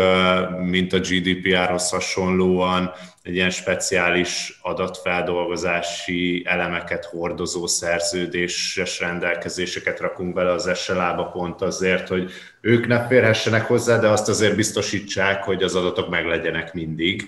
mint 0.59 0.93
a 0.93 0.99
GDPR-hoz 0.99 1.91
hasonlóan, 1.91 2.93
egy 3.29 3.35
ilyen 3.35 3.51
speciális 3.51 4.59
adatfeldolgozási 4.62 6.43
elemeket 6.47 7.05
hordozó 7.05 7.66
szerződéses 7.66 9.01
rendelkezéseket 9.01 10.01
rakunk 10.01 10.35
bele 10.35 10.53
az 10.53 10.70
SLA-ba 10.74 11.24
pont 11.24 11.62
azért, 11.62 12.09
hogy 12.09 12.31
ők 12.61 12.87
ne 12.87 13.07
férhessenek 13.07 13.66
hozzá, 13.66 13.99
de 13.99 14.09
azt 14.09 14.29
azért 14.29 14.57
biztosítsák, 14.57 15.45
hogy 15.45 15.62
az 15.62 15.74
adatok 15.74 16.09
meglegyenek 16.09 16.74
mindig, 16.74 17.26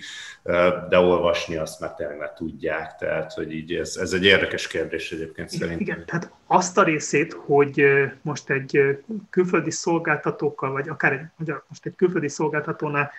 de 0.88 0.98
olvasni 0.98 1.56
azt 1.56 1.80
már 1.80 1.94
tényleg 1.94 2.34
tudják, 2.34 2.96
tehát 2.98 3.32
hogy 3.32 3.52
így 3.52 3.74
ez, 3.74 3.96
ez 3.96 4.12
egy 4.12 4.24
érdekes 4.24 4.66
kérdés 4.66 5.12
egyébként 5.12 5.48
szerintem. 5.48 5.80
Igen, 5.80 6.04
tehát 6.06 6.30
azt 6.46 6.78
a 6.78 6.82
részét, 6.82 7.32
hogy 7.32 7.84
most 8.22 8.50
egy 8.50 8.98
külföldi 9.30 9.70
szolgáltatókkal, 9.70 10.72
vagy 10.72 10.88
akár 10.88 11.12
egy, 11.12 11.52
most 11.68 11.86
egy 11.86 11.94
külföldi 11.96 12.28
szolgáltatónál 12.28 13.10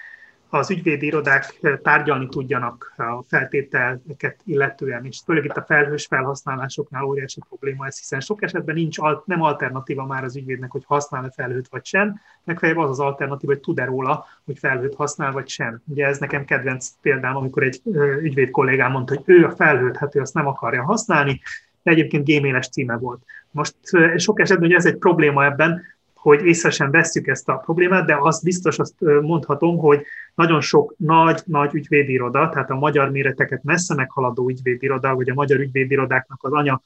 az 0.53 0.71
ügyvédi 0.71 1.05
irodák 1.05 1.59
tárgyalni 1.83 2.27
tudjanak 2.27 2.93
a 2.97 3.23
feltételeket 3.27 4.39
illetően, 4.45 5.05
és 5.05 5.21
főleg 5.25 5.45
itt 5.45 5.57
a 5.57 5.63
felhős 5.67 6.05
felhasználásoknál 6.05 7.03
óriási 7.03 7.41
probléma 7.49 7.85
ez, 7.85 7.97
hiszen 7.97 8.19
sok 8.19 8.43
esetben 8.43 8.75
nincs, 8.75 8.97
nem 9.25 9.41
alternatíva 9.41 10.05
már 10.05 10.23
az 10.23 10.35
ügyvédnek, 10.35 10.71
hogy 10.71 10.83
használ-e 10.85 11.31
felhőt 11.35 11.67
vagy 11.69 11.85
sem, 11.85 12.19
legfeljebb 12.43 12.77
az 12.77 12.89
az 12.89 12.99
alternatíva, 12.99 13.51
hogy 13.51 13.61
tud-e 13.61 13.85
róla, 13.85 14.25
hogy 14.45 14.59
felhőt 14.59 14.95
használ 14.95 15.31
vagy 15.31 15.47
sem. 15.47 15.81
Ugye 15.87 16.05
ez 16.05 16.17
nekem 16.17 16.45
kedvenc 16.45 16.89
példám, 17.01 17.35
amikor 17.35 17.63
egy 17.63 17.81
ügyvéd 18.21 18.49
kollégám 18.49 18.91
mondta, 18.91 19.15
hogy 19.15 19.23
ő 19.25 19.45
a 19.45 19.55
felhőt, 19.55 19.97
hát 19.97 20.15
ő 20.15 20.19
azt 20.19 20.33
nem 20.33 20.47
akarja 20.47 20.83
használni, 20.83 21.41
de 21.83 21.91
egyébként 21.91 22.25
gmail 22.25 22.61
címe 22.61 22.97
volt. 22.97 23.23
Most 23.51 23.75
sok 24.15 24.39
esetben 24.39 24.67
hogy 24.67 24.77
ez 24.77 24.85
egy 24.85 24.97
probléma 24.97 25.45
ebben, 25.45 25.81
hogy 26.21 26.45
észre 26.45 26.69
sem 26.69 26.91
vesszük 26.91 27.27
ezt 27.27 27.49
a 27.49 27.55
problémát, 27.55 28.05
de 28.05 28.17
azt 28.19 28.43
biztos 28.43 28.79
azt 28.79 28.93
mondhatom, 29.21 29.77
hogy 29.77 30.05
nagyon 30.35 30.61
sok 30.61 30.93
nagy-nagy 30.97 31.73
ügyvédiroda, 31.73 32.49
tehát 32.49 32.69
a 32.69 32.75
magyar 32.75 33.11
méreteket 33.11 33.63
messze 33.63 33.95
meghaladó 33.95 34.49
ügyvédiroda, 34.49 35.15
vagy 35.15 35.29
a 35.29 35.33
magyar 35.33 35.59
ügyvédirodáknak 35.59 36.43
az 36.43 36.51
anya, 36.51 36.81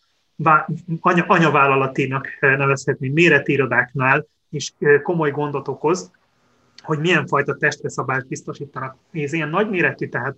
anya, 1.00 1.24
anyavállalatinak 1.28 2.28
nevezhetni 2.40 3.10
méretirodáknál 3.10 4.28
is 4.50 4.74
komoly 5.04 5.32
gondot 5.32 5.68
okoz, 5.68 6.12
hogy 6.82 7.00
milyen 7.00 7.28
fajta 7.28 7.56
testre 7.56 7.90
szabályt 7.90 8.28
biztosítanak. 8.28 8.96
Ez 9.12 9.34
ilyen 9.34 9.50
nagyméretű, 9.50 10.08
tehát 10.08 10.36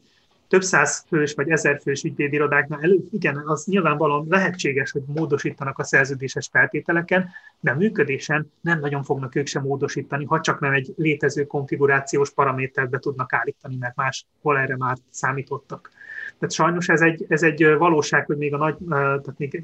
több 0.48 0.64
száz 0.64 1.06
fős 1.08 1.34
vagy 1.34 1.50
ezer 1.50 1.80
fős 1.82 2.04
ügyvédirodáknál 2.04 2.82
elő, 2.82 3.00
igen, 3.12 3.43
az 3.45 3.66
nyilvánvalóan 3.66 4.26
lehetséges, 4.30 4.91
hogy 4.91 5.02
módosítanak 5.06 5.80
a 5.80 5.84
szerződéses 5.84 6.50
feltételeken, 6.52 7.30
de 7.60 7.72
a 7.72 7.76
működésen 7.76 8.52
nem 8.62 8.80
nagyon 8.80 9.04
fognak 9.04 9.36
ők 9.36 9.48
sem 9.48 9.64
módosítani, 9.64 10.26
ha 10.26 10.41
csak 10.41 10.60
nem 10.60 10.74
egy 10.74 10.93
létező 10.98 11.45
konfigurációs 11.45 12.32
paramétert 12.32 12.89
be 12.89 13.00
tudnak 13.00 13.34
állítani, 13.34 13.78
mert 13.80 13.95
más 13.95 14.26
hol 14.41 14.58
erre 14.58 14.78
már 14.78 14.98
számítottak. 15.10 15.91
Tehát 16.39 16.54
sajnos 16.54 16.88
ez 16.88 17.02
egy, 17.02 17.26
ez 17.28 17.43
egy 17.43 17.66
valóság, 17.78 18.26
hogy 18.26 18.38
még 18.38 18.54
a 18.54 18.58
nagy, 18.58 18.76
tehát 18.88 19.38
még 19.38 19.64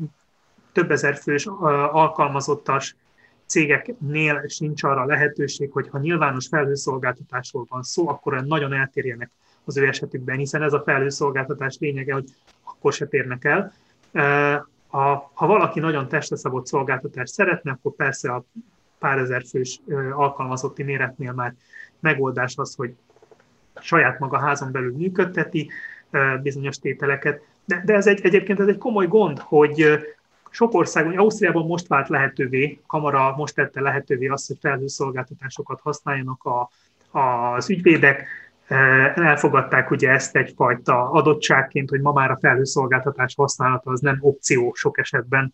több 0.71 0.91
ezer 0.91 1.15
fős 1.15 1.45
alkalmazottas 1.91 2.95
cégeknél 3.45 4.43
sincs 4.47 4.83
arra 4.83 5.05
lehetőség, 5.05 5.71
hogy 5.71 5.87
ha 5.89 5.99
nyilvános 5.99 6.47
felhőszolgáltatásról 6.47 7.65
van 7.69 7.83
szó, 7.83 8.09
akkor 8.09 8.43
nagyon 8.45 8.73
eltérjenek 8.73 9.31
az 9.65 9.77
ő 9.77 9.87
esetükben, 9.87 10.37
hiszen 10.37 10.61
ez 10.61 10.73
a 10.73 10.81
felhőszolgáltatás 10.85 11.77
lényege, 11.79 12.13
hogy 12.13 12.29
akkor 12.63 12.93
se 12.93 13.05
térnek 13.05 13.45
el. 13.45 13.73
Ha, 14.87 15.31
ha 15.33 15.47
valaki 15.47 15.79
nagyon 15.79 16.07
testre 16.07 16.35
szabott 16.35 16.65
szolgáltatást 16.65 17.33
szeretne, 17.33 17.71
akkor 17.71 17.95
persze 17.95 18.31
a 18.31 18.43
pár 18.99 19.17
ezer 19.17 19.43
fős 19.49 19.79
alkalmazotti 20.11 20.83
méretnél 20.83 21.31
már 21.31 21.53
megoldás 21.99 22.53
az, 22.57 22.75
hogy 22.75 22.95
saját 23.81 24.19
maga 24.19 24.37
házon 24.37 24.71
belül 24.71 24.95
működteti 24.97 25.69
bizonyos 26.41 26.77
tételeket. 26.77 27.41
De, 27.65 27.81
de 27.85 27.93
ez 27.93 28.07
egy, 28.07 28.25
egyébként 28.25 28.59
ez 28.59 28.67
egy 28.67 28.77
komoly 28.77 29.07
gond, 29.07 29.39
hogy 29.39 29.99
sok 30.49 30.73
országban, 30.73 31.17
Ausztriában 31.17 31.65
most 31.65 31.87
vált 31.87 32.09
lehetővé, 32.09 32.79
kamara 32.87 33.35
most 33.35 33.55
tette 33.55 33.81
lehetővé 33.81 34.27
azt, 34.27 34.47
hogy 34.47 34.57
felhőszolgáltatásokat 34.61 35.79
használjanak 35.81 36.43
a, 36.43 36.69
az 37.19 37.69
ügyvédek, 37.69 38.25
elfogadták 38.67 39.91
ugye 39.91 40.09
ezt 40.09 40.35
egyfajta 40.35 41.11
adottságként, 41.11 41.89
hogy 41.89 42.01
ma 42.01 42.11
már 42.11 42.31
a 42.31 42.37
felhőszolgáltatás 42.41 43.35
használata 43.35 43.91
az 43.91 43.99
nem 43.99 44.17
opció 44.19 44.73
sok 44.73 44.97
esetben. 44.97 45.53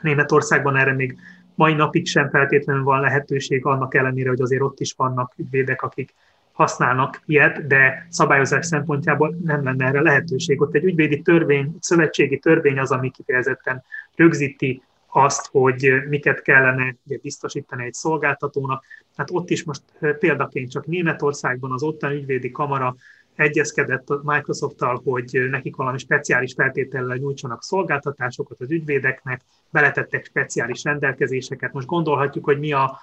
Németországban 0.00 0.76
erre 0.76 0.92
még 0.92 1.18
mai 1.54 1.74
napig 1.74 2.06
sem 2.06 2.30
feltétlenül 2.30 2.82
van 2.82 3.00
lehetőség, 3.00 3.66
annak 3.66 3.94
ellenére, 3.94 4.28
hogy 4.28 4.40
azért 4.40 4.62
ott 4.62 4.80
is 4.80 4.94
vannak 4.96 5.32
ügyvédek, 5.36 5.82
akik 5.82 6.14
használnak 6.52 7.22
ilyet, 7.26 7.66
de 7.66 8.06
szabályozás 8.10 8.66
szempontjából 8.66 9.36
nem 9.44 9.64
lenne 9.64 9.86
erre 9.86 10.00
lehetőség. 10.00 10.60
Ott 10.60 10.74
egy 10.74 10.84
ügyvédi 10.84 11.22
törvény, 11.22 11.76
szövetségi 11.80 12.38
törvény 12.38 12.78
az, 12.78 12.90
ami 12.90 13.10
kifejezetten 13.10 13.84
rögzíti 14.16 14.82
azt, 15.10 15.48
hogy 15.50 15.92
miket 16.08 16.42
kellene 16.42 16.96
ugye, 17.06 17.18
biztosítani 17.22 17.84
egy 17.84 17.92
szolgáltatónak. 17.92 18.84
Hát 19.16 19.30
ott 19.30 19.50
is 19.50 19.64
most 19.64 19.82
példaként 20.18 20.70
csak 20.70 20.86
Németországban 20.86 21.72
az 21.72 21.82
ottani 21.82 22.14
ügyvédi 22.14 22.50
kamara 22.50 22.96
egyezkedett 23.34 24.10
a 24.10 24.20
Microsoft-tal, 24.22 25.00
hogy 25.04 25.46
nekik 25.50 25.76
valami 25.76 25.98
speciális 25.98 26.52
feltétellel 26.52 27.16
nyújtsanak 27.16 27.62
szolgáltatásokat 27.62 28.60
az 28.60 28.70
ügyvédeknek, 28.70 29.40
beletettek 29.70 30.24
speciális 30.24 30.84
rendelkezéseket. 30.84 31.72
Most 31.72 31.86
gondolhatjuk, 31.86 32.44
hogy 32.44 32.58
mi 32.58 32.72
a, 32.72 33.00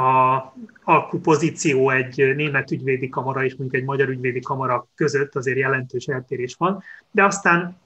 a 0.00 0.54
alkupozíció 0.84 1.90
egy 1.90 2.34
német 2.36 2.70
ügyvédi 2.70 3.08
kamara 3.08 3.44
és 3.44 3.54
mondjuk 3.54 3.80
egy 3.80 3.86
magyar 3.86 4.08
ügyvédi 4.08 4.40
kamara 4.40 4.88
között 4.94 5.36
azért 5.36 5.58
jelentős 5.58 6.06
eltérés 6.06 6.54
van, 6.58 6.82
de 7.10 7.24
aztán 7.24 7.78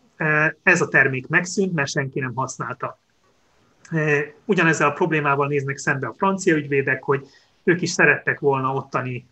ez 0.62 0.80
a 0.80 0.88
termék 0.88 1.26
megszűnt, 1.26 1.72
mert 1.72 1.90
senki 1.90 2.20
nem 2.20 2.34
használta. 2.34 2.98
Ugyanezzel 4.44 4.88
a 4.88 4.92
problémával 4.92 5.46
néznek 5.46 5.76
szembe 5.76 6.06
a 6.06 6.14
francia 6.16 6.56
ügyvédek, 6.56 7.02
hogy 7.02 7.26
ők 7.64 7.82
is 7.82 7.90
szerettek 7.90 8.40
volna 8.40 8.74
ottani 8.74 9.26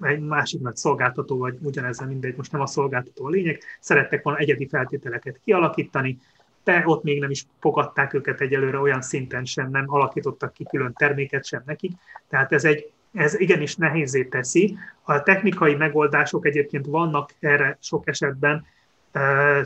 egy 0.00 0.20
másik 0.20 0.60
nagy 0.60 0.76
szolgáltató, 0.76 1.38
vagy 1.38 1.58
ugyanezzel 1.62 2.06
mindegy, 2.06 2.36
most 2.36 2.52
nem 2.52 2.60
a 2.60 2.66
szolgáltató 2.66 3.26
a 3.26 3.30
lényeg, 3.30 3.60
szerettek 3.80 4.22
volna 4.22 4.38
egyedi 4.38 4.68
feltételeket 4.68 5.40
kialakítani, 5.44 6.18
de 6.64 6.82
ott 6.86 7.02
még 7.02 7.20
nem 7.20 7.30
is 7.30 7.46
fogadták 7.60 8.14
őket 8.14 8.40
egyelőre 8.40 8.78
olyan 8.78 9.02
szinten 9.02 9.44
sem, 9.44 9.70
nem 9.70 9.84
alakítottak 9.86 10.52
ki 10.52 10.64
külön 10.64 10.92
terméket 10.92 11.44
sem 11.44 11.62
nekik. 11.66 11.92
Tehát 12.28 12.52
ez 12.52 12.64
egy 12.64 12.92
ez 13.12 13.40
igenis 13.40 13.76
nehézé 13.76 14.24
teszi. 14.24 14.78
A 15.02 15.22
technikai 15.22 15.74
megoldások 15.74 16.46
egyébként 16.46 16.86
vannak 16.86 17.34
erre 17.40 17.76
sok 17.80 18.08
esetben, 18.08 18.66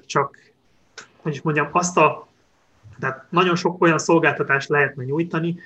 csak 0.07 0.39
hogy 1.17 1.33
is 1.33 1.43
mondjam, 1.43 1.69
azt 1.73 1.97
a 1.97 2.26
tehát 2.99 3.25
nagyon 3.29 3.57
sok 3.57 3.83
olyan 3.83 3.99
szolgáltatást 3.99 4.69
lehetne 4.69 5.05
nyújtani, 5.05 5.57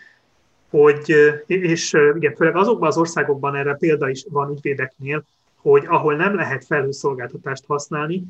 hogy, 0.70 1.14
és 1.47 1.93
igen, 2.16 2.35
főleg 2.35 2.57
azokban 2.57 2.89
az 2.89 2.97
országokban 2.97 3.55
erre 3.55 3.74
példa 3.74 4.09
is 4.09 4.24
van 4.28 4.51
ügyvédeknél, 4.51 5.24
hogy 5.57 5.85
ahol 5.87 6.14
nem 6.16 6.35
lehet 6.35 6.64
felhőszolgáltatást 6.64 7.64
használni, 7.66 8.24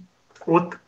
ott 0.45 0.79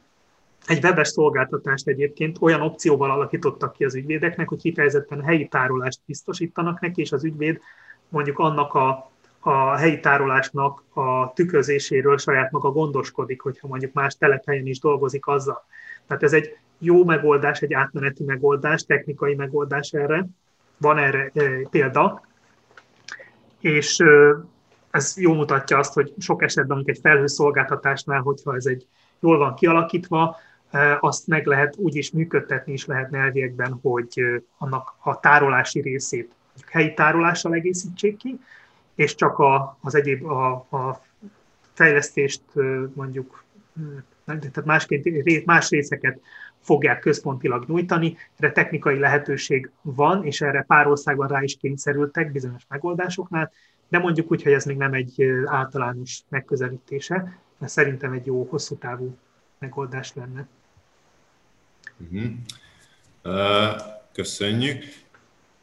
egy 0.66 0.84
webes 0.84 1.08
szolgáltatást 1.08 1.88
egyébként 1.88 2.36
olyan 2.40 2.60
opcióval 2.60 3.10
alakítottak 3.10 3.72
ki 3.72 3.84
az 3.84 3.94
ügyvédeknek, 3.94 4.48
hogy 4.48 4.60
kifejezetten 4.60 5.22
helyi 5.22 5.48
tárolást 5.48 6.00
biztosítanak 6.06 6.80
neki, 6.80 7.00
és 7.00 7.12
az 7.12 7.24
ügyvéd 7.24 7.60
mondjuk 8.08 8.38
annak 8.38 8.74
a, 8.74 9.10
a 9.40 9.76
helyi 9.76 10.00
tárolásnak 10.00 10.82
a 10.92 11.32
tükrözéséről 11.32 12.18
saját 12.18 12.50
maga 12.50 12.70
gondoskodik, 12.70 13.40
hogyha 13.40 13.68
mondjuk 13.68 13.92
más 13.92 14.16
telephelyen 14.16 14.66
is 14.66 14.78
dolgozik 14.80 15.26
azzal. 15.26 15.64
Tehát 16.06 16.22
ez 16.22 16.32
egy 16.32 16.56
jó 16.82 17.04
megoldás, 17.04 17.60
egy 17.60 17.72
átmeneti 17.72 18.24
megoldás, 18.24 18.84
technikai 18.84 19.34
megoldás 19.34 19.92
erre, 19.92 20.26
van 20.76 20.98
erre 20.98 21.30
eh, 21.34 21.60
példa, 21.70 22.22
és 23.60 23.98
ez 24.90 25.14
jó 25.16 25.34
mutatja 25.34 25.78
azt, 25.78 25.92
hogy 25.92 26.12
sok 26.18 26.42
esetben 26.42 26.82
egy 26.84 26.98
felhőszolgáltatásnál, 27.02 28.20
hogyha 28.20 28.54
ez 28.54 28.66
egy 28.66 28.86
jól 29.20 29.38
van 29.38 29.54
kialakítva, 29.54 30.36
eh, 30.70 31.04
azt 31.04 31.26
meg 31.26 31.46
lehet 31.46 31.76
úgy 31.76 31.96
is 31.96 32.10
működtetni 32.10 32.72
is 32.72 32.86
lehetne 32.86 33.18
elviekben, 33.18 33.78
hogy 33.82 34.42
annak 34.58 34.94
a 35.02 35.20
tárolási 35.20 35.80
részét 35.80 36.34
helyi 36.70 36.94
tárolással 36.94 37.54
egészítsék 37.54 38.16
ki, 38.16 38.40
és 38.94 39.14
csak 39.14 39.38
a, 39.38 39.78
az 39.80 39.94
egyéb 39.94 40.24
a, 40.24 40.52
a 40.52 41.02
fejlesztést 41.72 42.42
mondjuk, 42.94 43.44
tehát 44.24 44.64
másként, 44.64 45.44
más 45.44 45.70
részeket 45.70 46.20
fogják 46.62 47.00
központilag 47.00 47.64
nyújtani. 47.68 48.16
Erre 48.36 48.52
technikai 48.52 48.98
lehetőség 48.98 49.70
van, 49.82 50.24
és 50.24 50.40
erre 50.40 50.62
pár 50.62 50.86
országban 50.86 51.28
rá 51.28 51.42
is 51.42 51.56
kényszerültek 51.56 52.32
bizonyos 52.32 52.62
megoldásoknál, 52.68 53.52
de 53.88 53.98
mondjuk 53.98 54.30
úgy, 54.30 54.42
hogy 54.42 54.52
ez 54.52 54.64
még 54.64 54.76
nem 54.76 54.92
egy 54.92 55.22
általános 55.44 56.20
megközelítése, 56.28 57.38
mert 57.58 57.72
szerintem 57.72 58.12
egy 58.12 58.26
jó, 58.26 58.46
hosszú 58.50 58.76
távú 58.76 59.16
megoldás 59.58 60.12
lenne. 60.14 60.46
Uh-huh. 61.98 62.30
Uh, 63.24 63.80
köszönjük. 64.12 64.84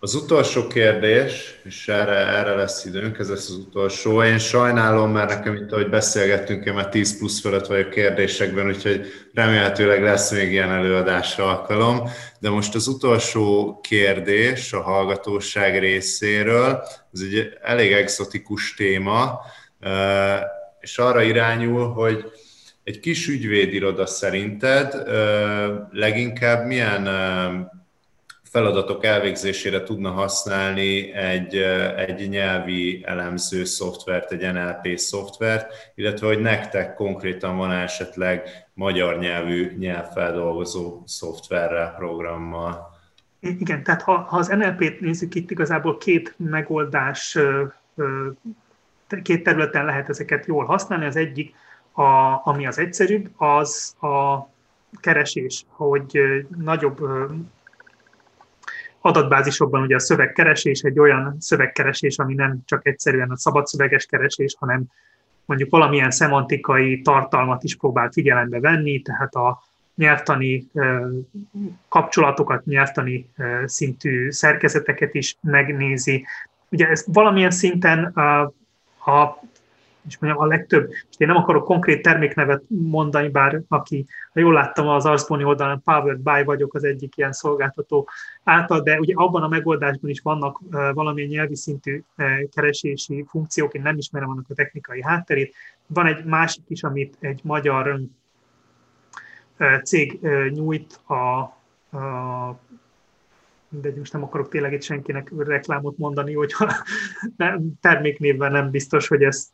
Az 0.01 0.15
utolsó 0.15 0.67
kérdés, 0.67 1.59
és 1.63 1.87
erre, 1.87 2.15
erre 2.15 2.55
lesz 2.55 2.85
időnk, 2.85 3.19
ez 3.19 3.29
lesz 3.29 3.49
az 3.49 3.55
utolsó. 3.55 4.23
Én 4.23 4.37
sajnálom, 4.37 5.11
mert 5.11 5.29
nekem 5.29 5.55
itt, 5.55 5.71
ahogy 5.71 5.89
beszélgettünk, 5.89 6.65
én 6.65 6.73
már 6.73 6.89
10 6.89 7.17
plusz 7.17 7.41
fölött 7.41 7.65
vagyok 7.65 7.89
kérdésekben, 7.89 8.67
úgyhogy 8.67 9.05
remélhetőleg 9.33 10.01
lesz 10.01 10.31
még 10.31 10.51
ilyen 10.51 10.71
előadásra 10.71 11.45
alkalom. 11.45 12.09
De 12.39 12.49
most 12.49 12.75
az 12.75 12.87
utolsó 12.87 13.79
kérdés 13.83 14.73
a 14.73 14.81
hallgatóság 14.81 15.79
részéről, 15.79 16.83
ez 17.13 17.19
egy 17.21 17.57
elég 17.61 17.91
exotikus 17.91 18.73
téma, 18.73 19.39
és 20.79 20.97
arra 20.97 21.21
irányul, 21.21 21.91
hogy 21.91 22.25
egy 22.83 22.99
kis 22.99 23.27
ügyvédiroda 23.27 24.05
szerinted 24.05 24.93
leginkább 25.91 26.65
milyen 26.65 27.09
feladatok 28.49 29.05
elvégzésére 29.05 29.83
tudna 29.83 30.11
használni 30.11 31.11
egy, 31.13 31.55
egy 31.95 32.29
nyelvi 32.29 33.03
elemző 33.05 33.63
szoftvert, 33.63 34.31
egy 34.31 34.53
NLP 34.53 34.97
szoftvert, 34.97 35.91
illetve 35.95 36.27
hogy 36.27 36.39
nektek 36.39 36.93
konkrétan 36.93 37.57
van 37.57 37.71
esetleg 37.71 38.67
magyar 38.73 39.19
nyelvű 39.19 39.75
nyelvfeldolgozó 39.77 41.01
szoftverrel, 41.05 41.93
programmal. 41.97 42.97
Igen, 43.39 43.83
tehát 43.83 44.01
ha, 44.01 44.17
ha 44.17 44.37
az 44.37 44.47
NLP-t 44.47 44.99
nézzük, 44.99 45.35
itt 45.35 45.51
igazából 45.51 45.97
két 45.97 46.33
megoldás, 46.37 47.37
két 49.21 49.43
területen 49.43 49.85
lehet 49.85 50.09
ezeket 50.09 50.45
jól 50.45 50.65
használni. 50.65 51.05
Az 51.05 51.15
egyik, 51.15 51.55
a, 51.91 52.41
ami 52.43 52.67
az 52.67 52.77
egyszerűbb, 52.77 53.29
az 53.37 53.95
a 54.01 54.47
keresés, 54.99 55.65
hogy 55.69 56.19
nagyobb 56.57 56.99
adatbázisokban 59.01 59.81
ugye 59.81 59.95
a 59.95 59.99
szövegkeresés 59.99 60.81
egy 60.81 60.99
olyan 60.99 61.35
szövegkeresés, 61.39 62.17
ami 62.17 62.33
nem 62.33 62.59
csak 62.65 62.87
egyszerűen 62.87 63.29
a 63.29 63.37
szabadszöveges 63.37 64.05
keresés, 64.05 64.55
hanem 64.59 64.83
mondjuk 65.45 65.69
valamilyen 65.69 66.11
szemantikai 66.11 67.01
tartalmat 67.01 67.63
is 67.63 67.75
próbál 67.75 68.11
figyelembe 68.11 68.59
venni, 68.59 69.01
tehát 69.01 69.35
a 69.35 69.63
nyelvtani 69.95 70.67
kapcsolatokat, 71.87 72.65
nyelvtani 72.65 73.29
szintű 73.65 74.31
szerkezeteket 74.31 75.13
is 75.13 75.35
megnézi. 75.41 76.25
Ugye 76.69 76.87
ez 76.87 77.03
valamilyen 77.07 77.51
szinten 77.51 78.03
a 78.99 79.39
és 80.07 80.17
mondjam, 80.17 80.43
a 80.43 80.47
legtöbb, 80.47 80.89
és 80.89 81.15
én 81.17 81.27
nem 81.27 81.35
akarok 81.35 81.63
konkrét 81.63 82.01
terméknevet 82.01 82.63
mondani, 82.67 83.29
bár 83.29 83.61
aki, 83.67 84.05
ha 84.33 84.39
jól 84.39 84.53
láttam 84.53 84.87
az 84.87 85.05
Arszboni 85.05 85.43
oldalon, 85.43 85.81
Powered 85.83 86.19
by 86.19 86.43
vagyok 86.43 86.73
az 86.73 86.83
egyik 86.83 87.17
ilyen 87.17 87.31
szolgáltató 87.31 88.09
által, 88.43 88.81
de 88.81 88.99
ugye 88.99 89.13
abban 89.15 89.43
a 89.43 89.47
megoldásban 89.47 90.09
is 90.09 90.21
vannak 90.21 90.59
valamilyen 90.93 91.29
nyelvi 91.29 91.55
szintű 91.55 92.03
keresési 92.51 93.25
funkciók, 93.27 93.73
én 93.73 93.81
nem 93.81 93.97
ismerem 93.97 94.29
annak 94.29 94.45
a 94.49 94.53
technikai 94.53 95.03
hátterét. 95.03 95.55
Van 95.87 96.05
egy 96.05 96.25
másik 96.25 96.63
is, 96.67 96.83
amit 96.83 97.17
egy 97.19 97.39
magyar 97.43 97.99
cég 99.83 100.19
nyújt 100.49 100.99
a, 101.05 101.13
a 101.97 102.59
de 103.69 103.93
most 103.97 104.13
nem 104.13 104.23
akarok 104.23 104.49
tényleg 104.49 104.73
itt 104.73 104.81
senkinek 104.81 105.31
reklámot 105.37 105.97
mondani, 105.97 106.33
hogy 106.33 106.53
terméknévben 107.81 108.51
nem 108.51 108.69
biztos, 108.69 109.07
hogy 109.07 109.23
ezt 109.23 109.51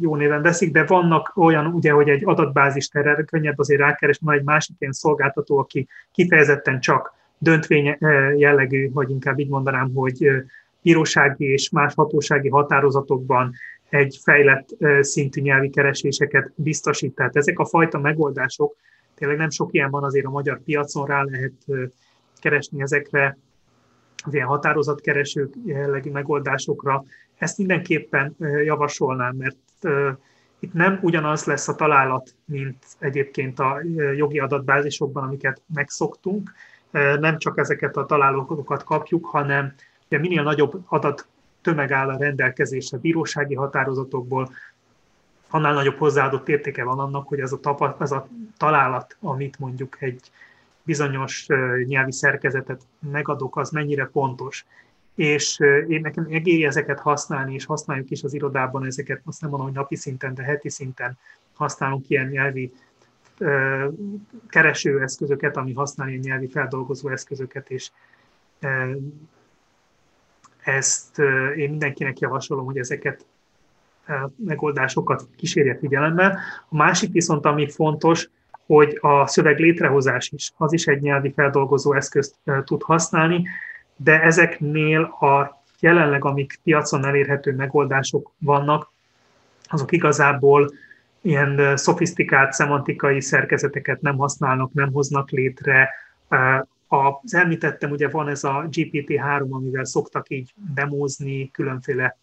jó 0.00 0.16
néven 0.16 0.42
veszik, 0.42 0.72
de 0.72 0.84
vannak 0.84 1.32
olyan, 1.34 1.66
ugye, 1.66 1.92
hogy 1.92 2.08
egy 2.08 2.22
adatbázis 2.24 2.88
terre 2.88 3.22
könnyebb 3.22 3.58
azért 3.58 3.80
rákeresni, 3.80 4.26
van 4.26 4.36
egy 4.36 4.44
másik 4.44 4.76
ilyen 4.78 4.92
szolgáltató, 4.92 5.58
aki 5.58 5.88
kifejezetten 6.12 6.80
csak 6.80 7.14
döntvény 7.38 7.96
jellegű, 8.36 8.90
vagy 8.92 9.10
inkább 9.10 9.38
így 9.38 9.48
mondanám, 9.48 9.92
hogy 9.94 10.28
bírósági 10.82 11.44
és 11.44 11.70
más 11.70 11.94
hatósági 11.94 12.48
határozatokban 12.48 13.52
egy 13.88 14.18
fejlett 14.22 14.68
szintű 15.00 15.40
nyelvi 15.40 15.70
kereséseket 15.70 16.52
biztosít. 16.54 17.14
Tehát 17.14 17.36
ezek 17.36 17.58
a 17.58 17.66
fajta 17.66 17.98
megoldások, 17.98 18.76
tényleg 19.14 19.36
nem 19.36 19.50
sok 19.50 19.72
ilyen 19.72 19.90
van 19.90 20.04
azért 20.04 20.26
a 20.26 20.30
magyar 20.30 20.60
piacon, 20.64 21.06
rá 21.06 21.22
lehet 21.22 21.52
keresni 22.46 22.82
ezekre 22.82 23.38
az 24.24 24.34
ilyen 24.34 24.46
határozatkeresők 24.46 25.54
jellegű 25.64 26.10
megoldásokra. 26.10 27.04
Ezt 27.38 27.58
mindenképpen 27.58 28.36
javasolnám, 28.64 29.36
mert 29.36 29.56
itt 30.58 30.72
nem 30.72 30.98
ugyanaz 31.02 31.44
lesz 31.44 31.68
a 31.68 31.74
találat, 31.74 32.34
mint 32.44 32.84
egyébként 32.98 33.58
a 33.58 33.80
jogi 34.16 34.38
adatbázisokban, 34.38 35.22
amiket 35.22 35.62
megszoktunk. 35.74 36.52
Nem 37.18 37.38
csak 37.38 37.58
ezeket 37.58 37.96
a 37.96 38.06
találókat 38.06 38.84
kapjuk, 38.84 39.26
hanem 39.26 39.74
ugye 40.06 40.18
minél 40.18 40.42
nagyobb 40.42 40.82
adat 40.86 41.26
tömeg 41.62 41.92
áll 41.92 42.08
a 42.08 42.18
rendelkezésre 42.18 42.98
bírósági 42.98 43.54
határozatokból, 43.54 44.50
annál 45.50 45.74
nagyobb 45.74 45.98
hozzáadott 45.98 46.48
értéke 46.48 46.84
van 46.84 46.98
annak, 46.98 47.28
hogy 47.28 47.40
ez 47.40 47.52
a, 47.52 47.60
tapa, 47.60 47.96
ez 48.00 48.12
a 48.12 48.28
találat, 48.56 49.16
amit 49.20 49.58
mondjuk 49.58 49.96
egy 50.00 50.30
bizonyos 50.86 51.46
nyelvi 51.84 52.12
szerkezetet 52.12 52.82
megadok, 53.10 53.56
az 53.56 53.70
mennyire 53.70 54.04
pontos. 54.12 54.66
És 55.14 55.58
én 55.88 56.00
nekem 56.00 56.26
egész 56.30 56.66
ezeket 56.66 57.00
használni, 57.00 57.54
és 57.54 57.64
használjuk 57.64 58.10
is 58.10 58.22
az 58.22 58.34
irodában 58.34 58.84
ezeket, 58.84 59.20
azt 59.24 59.40
nem 59.40 59.50
mondom, 59.50 59.68
hogy 59.68 59.76
napi 59.76 59.96
szinten, 59.96 60.34
de 60.34 60.42
heti 60.42 60.68
szinten 60.68 61.18
használunk 61.54 62.08
ilyen 62.08 62.26
nyelvi 62.26 62.72
keresőeszközöket, 64.48 65.56
ami 65.56 65.72
használja 65.72 66.12
ilyen 66.12 66.24
nyelvi 66.26 66.48
feldolgozó 66.48 67.08
eszközöket, 67.08 67.70
és 67.70 67.90
ezt 70.62 71.18
én 71.56 71.70
mindenkinek 71.70 72.18
javasolom, 72.18 72.64
hogy 72.64 72.78
ezeket 72.78 73.26
megoldásokat 74.36 75.28
kísérje 75.36 75.76
figyelemmel. 75.78 76.38
A 76.68 76.76
másik 76.76 77.12
viszont, 77.12 77.44
ami 77.44 77.70
fontos, 77.70 78.30
hogy 78.66 78.98
a 79.00 79.26
szöveg 79.26 79.58
létrehozás 79.58 80.30
is, 80.34 80.52
az 80.56 80.72
is 80.72 80.86
egy 80.86 81.00
nyelvi 81.00 81.32
feldolgozó 81.32 81.92
eszközt 81.92 82.34
tud 82.64 82.82
használni, 82.82 83.48
de 83.96 84.22
ezeknél 84.22 85.00
a 85.02 85.62
jelenleg, 85.80 86.24
amik 86.24 86.58
piacon 86.62 87.06
elérhető 87.06 87.54
megoldások 87.54 88.32
vannak, 88.38 88.92
azok 89.68 89.92
igazából 89.92 90.70
ilyen 91.20 91.76
szofisztikált 91.76 92.52
szemantikai 92.52 93.20
szerkezeteket 93.20 94.00
nem 94.00 94.16
használnak, 94.16 94.72
nem 94.72 94.92
hoznak 94.92 95.30
létre. 95.30 95.90
Az 96.88 97.34
említettem, 97.34 97.90
ugye 97.90 98.08
van 98.08 98.28
ez 98.28 98.44
a 98.44 98.68
GPT-3, 98.70 99.48
amivel 99.48 99.84
szoktak 99.84 100.30
így 100.30 100.54
demózni, 100.74 101.50
különféle 101.50 102.16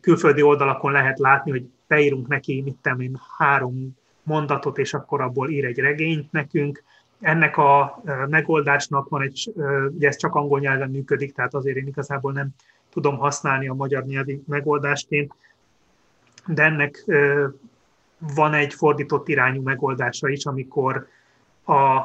külföldi 0.00 0.42
oldalakon 0.42 0.92
lehet 0.92 1.18
látni, 1.18 1.50
hogy 1.50 1.68
beírunk 1.86 2.28
neki, 2.28 2.62
mit 2.62 2.90
én, 2.98 3.20
három 3.38 3.96
mondatot, 4.26 4.78
és 4.78 4.94
akkor 4.94 5.20
abból 5.20 5.50
ír 5.50 5.64
egy 5.64 5.78
regényt 5.78 6.32
nekünk. 6.32 6.82
Ennek 7.20 7.56
a 7.56 8.02
megoldásnak 8.28 9.08
van 9.08 9.22
egy, 9.22 9.52
ugye 9.94 10.08
ez 10.08 10.16
csak 10.16 10.34
angol 10.34 10.60
nyelven 10.60 10.90
működik, 10.90 11.34
tehát 11.34 11.54
azért 11.54 11.76
én 11.76 11.86
igazából 11.86 12.32
nem 12.32 12.48
tudom 12.90 13.16
használni 13.16 13.68
a 13.68 13.74
magyar 13.74 14.04
nyelvi 14.04 14.42
megoldásként, 14.46 15.34
de 16.46 16.62
ennek 16.62 17.04
van 18.34 18.54
egy 18.54 18.74
fordított 18.74 19.28
irányú 19.28 19.62
megoldása 19.62 20.28
is, 20.28 20.46
amikor 20.46 21.08
a, 21.64 22.00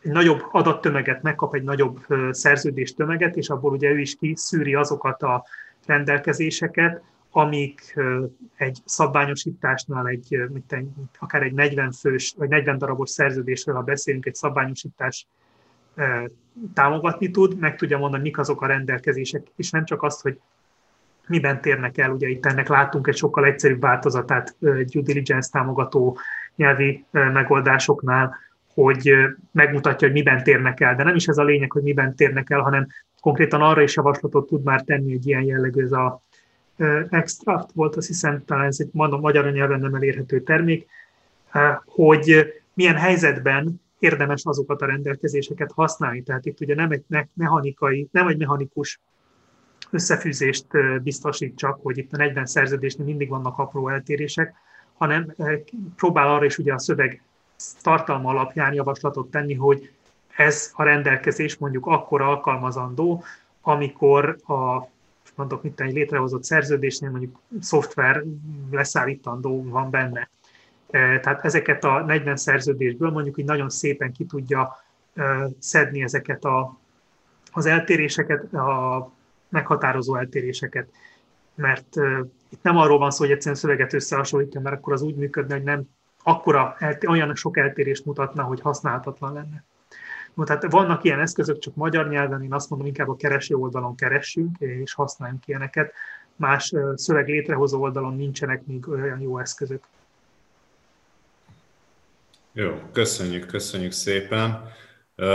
egy 0.00 0.10
nagyobb 0.10 0.42
adattömeget 0.50 1.22
megkap, 1.22 1.54
egy 1.54 1.62
nagyobb 1.62 2.06
szerződés 2.30 2.94
tömeget, 2.94 3.36
és 3.36 3.48
abból 3.48 3.72
ugye 3.72 3.90
ő 3.90 3.98
is 3.98 4.16
kiszűri 4.16 4.74
azokat 4.74 5.22
a 5.22 5.44
rendelkezéseket, 5.86 7.02
amik 7.36 7.94
egy 8.56 8.78
szabványosításnál 8.84 10.06
egy, 10.06 10.38
mint 10.52 10.72
egy, 10.72 10.88
akár 11.18 11.42
egy 11.42 11.52
40 11.52 11.92
fős, 11.92 12.34
vagy 12.38 12.48
40 12.48 12.78
darabos 12.78 13.10
szerződésről, 13.10 13.74
ha 13.74 13.82
beszélünk, 13.82 14.26
egy 14.26 14.34
szabványosítás 14.34 15.26
támogatni 16.74 17.30
tud, 17.30 17.58
meg 17.58 17.76
tudja 17.76 17.98
mondani, 17.98 18.22
mik 18.22 18.38
azok 18.38 18.62
a 18.62 18.66
rendelkezések, 18.66 19.46
és 19.56 19.70
nem 19.70 19.84
csak 19.84 20.02
azt, 20.02 20.22
hogy 20.22 20.40
miben 21.26 21.60
térnek 21.60 21.98
el, 21.98 22.10
ugye 22.10 22.28
itt 22.28 22.46
ennek 22.46 22.68
látunk 22.68 23.06
egy 23.06 23.16
sokkal 23.16 23.44
egyszerűbb 23.44 23.80
változatát 23.80 24.56
due 24.58 25.02
diligence 25.02 25.50
támogató 25.52 26.18
nyelvi 26.56 27.04
megoldásoknál, 27.10 28.36
hogy 28.74 29.12
megmutatja, 29.50 30.06
hogy 30.06 30.16
miben 30.16 30.42
térnek 30.42 30.80
el. 30.80 30.94
De 30.94 31.02
nem 31.02 31.14
is 31.14 31.26
ez 31.26 31.38
a 31.38 31.44
lényeg, 31.44 31.72
hogy 31.72 31.82
miben 31.82 32.16
térnek 32.16 32.50
el, 32.50 32.60
hanem 32.60 32.86
konkrétan 33.20 33.62
arra 33.62 33.82
is 33.82 33.96
javaslatot 33.96 34.46
tud 34.46 34.62
már 34.62 34.82
tenni 34.82 35.12
egy 35.12 35.26
ilyen 35.26 35.42
jellegű, 35.42 35.82
ez 35.82 35.92
a 35.92 36.23
extract 37.10 37.72
volt, 37.72 37.96
azt 37.96 38.06
hiszem, 38.06 38.44
talán 38.44 38.66
ez 38.66 38.76
egy 38.80 38.90
magyar 38.92 39.52
nyelven 39.52 39.80
nem 39.80 39.94
elérhető 39.94 40.40
termék, 40.40 40.86
hogy 41.84 42.52
milyen 42.74 42.96
helyzetben 42.96 43.82
érdemes 43.98 44.44
azokat 44.44 44.82
a 44.82 44.86
rendelkezéseket 44.86 45.72
használni. 45.72 46.22
Tehát 46.22 46.46
itt 46.46 46.60
ugye 46.60 46.74
nem 46.74 46.90
egy 46.90 47.04
mechanikai, 47.34 48.08
nem 48.10 48.28
egy 48.28 48.38
mechanikus 48.38 49.00
összefűzést 49.90 50.66
biztosít 51.02 51.56
csak, 51.56 51.78
hogy 51.82 51.98
itt 51.98 52.12
a 52.12 52.16
40 52.16 52.46
szerződésnél 52.46 53.06
mindig 53.06 53.28
vannak 53.28 53.58
apró 53.58 53.88
eltérések, 53.88 54.54
hanem 54.96 55.34
próbál 55.96 56.28
arra 56.28 56.44
is 56.44 56.58
ugye 56.58 56.72
a 56.72 56.78
szöveg 56.78 57.22
tartalma 57.82 58.28
alapján 58.28 58.72
javaslatot 58.72 59.30
tenni, 59.30 59.54
hogy 59.54 59.90
ez 60.36 60.72
a 60.74 60.82
rendelkezés 60.82 61.56
mondjuk 61.56 61.86
akkor 61.86 62.22
alkalmazandó, 62.22 63.24
amikor 63.60 64.36
a 64.46 64.92
mondok, 65.36 65.62
mint 65.62 65.80
egy 65.80 65.92
létrehozott 65.92 66.44
szerződésnél 66.44 67.10
mondjuk 67.10 67.40
szoftver 67.60 68.24
leszállítandó 68.70 69.64
van 69.68 69.90
benne. 69.90 70.28
Tehát 70.90 71.44
ezeket 71.44 71.84
a 71.84 72.04
40 72.04 72.36
szerződésből 72.36 73.10
mondjuk 73.10 73.38
így 73.38 73.44
nagyon 73.44 73.70
szépen 73.70 74.12
ki 74.12 74.24
tudja 74.24 74.84
szedni 75.58 76.02
ezeket 76.02 76.44
a, 76.44 76.78
az 77.52 77.66
eltéréseket, 77.66 78.54
a 78.54 79.10
meghatározó 79.48 80.16
eltéréseket. 80.16 80.88
Mert 81.54 81.96
itt 82.48 82.62
nem 82.62 82.76
arról 82.76 82.98
van 82.98 83.10
szó, 83.10 83.24
hogy 83.24 83.32
egyszerűen 83.32 83.60
szöveget 83.60 83.92
összehasonlítja, 83.92 84.60
mert 84.60 84.76
akkor 84.76 84.92
az 84.92 85.02
úgy 85.02 85.16
működne, 85.16 85.54
hogy 85.54 85.64
nem 85.64 85.82
akkora, 86.22 86.76
olyan 87.08 87.34
sok 87.34 87.56
eltérést 87.56 88.04
mutatna, 88.04 88.42
hogy 88.42 88.60
használhatatlan 88.60 89.32
lenne. 89.32 89.64
No, 90.34 90.44
tehát 90.44 90.70
vannak 90.70 91.04
ilyen 91.04 91.20
eszközök, 91.20 91.58
csak 91.58 91.74
magyar 91.74 92.08
nyelven, 92.08 92.42
én 92.42 92.52
azt 92.52 92.70
mondom, 92.70 92.88
inkább 92.88 93.08
a 93.08 93.16
kereső 93.16 93.54
oldalon 93.54 93.94
keressünk, 93.94 94.56
és 94.58 94.94
használjunk 94.94 95.46
ilyeneket. 95.46 95.92
Más 96.36 96.72
szöveg 96.94 97.28
létrehozó 97.28 97.80
oldalon 97.80 98.16
nincsenek 98.16 98.66
még 98.66 98.88
olyan 98.88 99.20
jó 99.20 99.38
eszközök. 99.38 99.82
Jó, 102.52 102.80
köszönjük, 102.92 103.46
köszönjük 103.46 103.92
szépen. 103.92 104.72
Uh, 105.16 105.26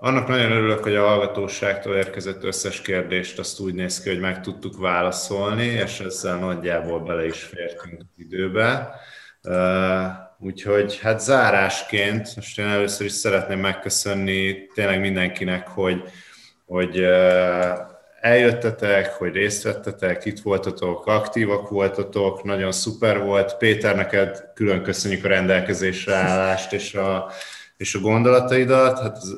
annak 0.00 0.28
nagyon 0.28 0.50
örülök, 0.50 0.82
hogy 0.82 0.94
a 0.94 1.06
hallgatóságtól 1.06 1.94
érkezett 1.94 2.44
összes 2.44 2.80
kérdést 2.80 3.38
azt 3.38 3.60
úgy 3.60 3.74
néz 3.74 4.00
ki, 4.00 4.08
hogy 4.08 4.20
meg 4.20 4.40
tudtuk 4.40 4.78
válaszolni, 4.78 5.64
és 5.64 6.00
ezzel 6.00 6.38
nagyjából 6.38 7.00
bele 7.00 7.26
is 7.26 7.42
fértünk 7.42 8.00
az 8.00 8.06
időbe. 8.16 8.94
Uh, 9.42 10.27
úgyhogy 10.40 10.98
hát 11.00 11.20
zárásként, 11.20 12.36
most 12.36 12.58
én 12.58 12.66
először 12.66 13.06
is 13.06 13.12
szeretném 13.12 13.58
megköszönni 13.58 14.66
tényleg 14.74 15.00
mindenkinek, 15.00 15.68
hogy, 15.68 16.02
hogy 16.66 17.04
eljöttetek, 18.20 19.12
hogy 19.12 19.32
részt 19.32 19.62
vettetek, 19.62 20.24
itt 20.24 20.40
voltatok, 20.40 21.06
aktívak 21.06 21.68
voltatok, 21.68 22.42
nagyon 22.44 22.72
szuper 22.72 23.22
volt. 23.22 23.56
Péter, 23.56 23.96
neked 23.96 24.52
külön 24.54 24.82
köszönjük 24.82 25.24
a 25.24 25.28
rendelkezésre 25.28 26.14
állást 26.14 26.72
és 26.72 26.94
a, 26.94 27.30
és 27.76 27.94
a 27.94 28.00
gondolataidat. 28.00 29.00
Hát 29.00 29.16
ez 29.16 29.30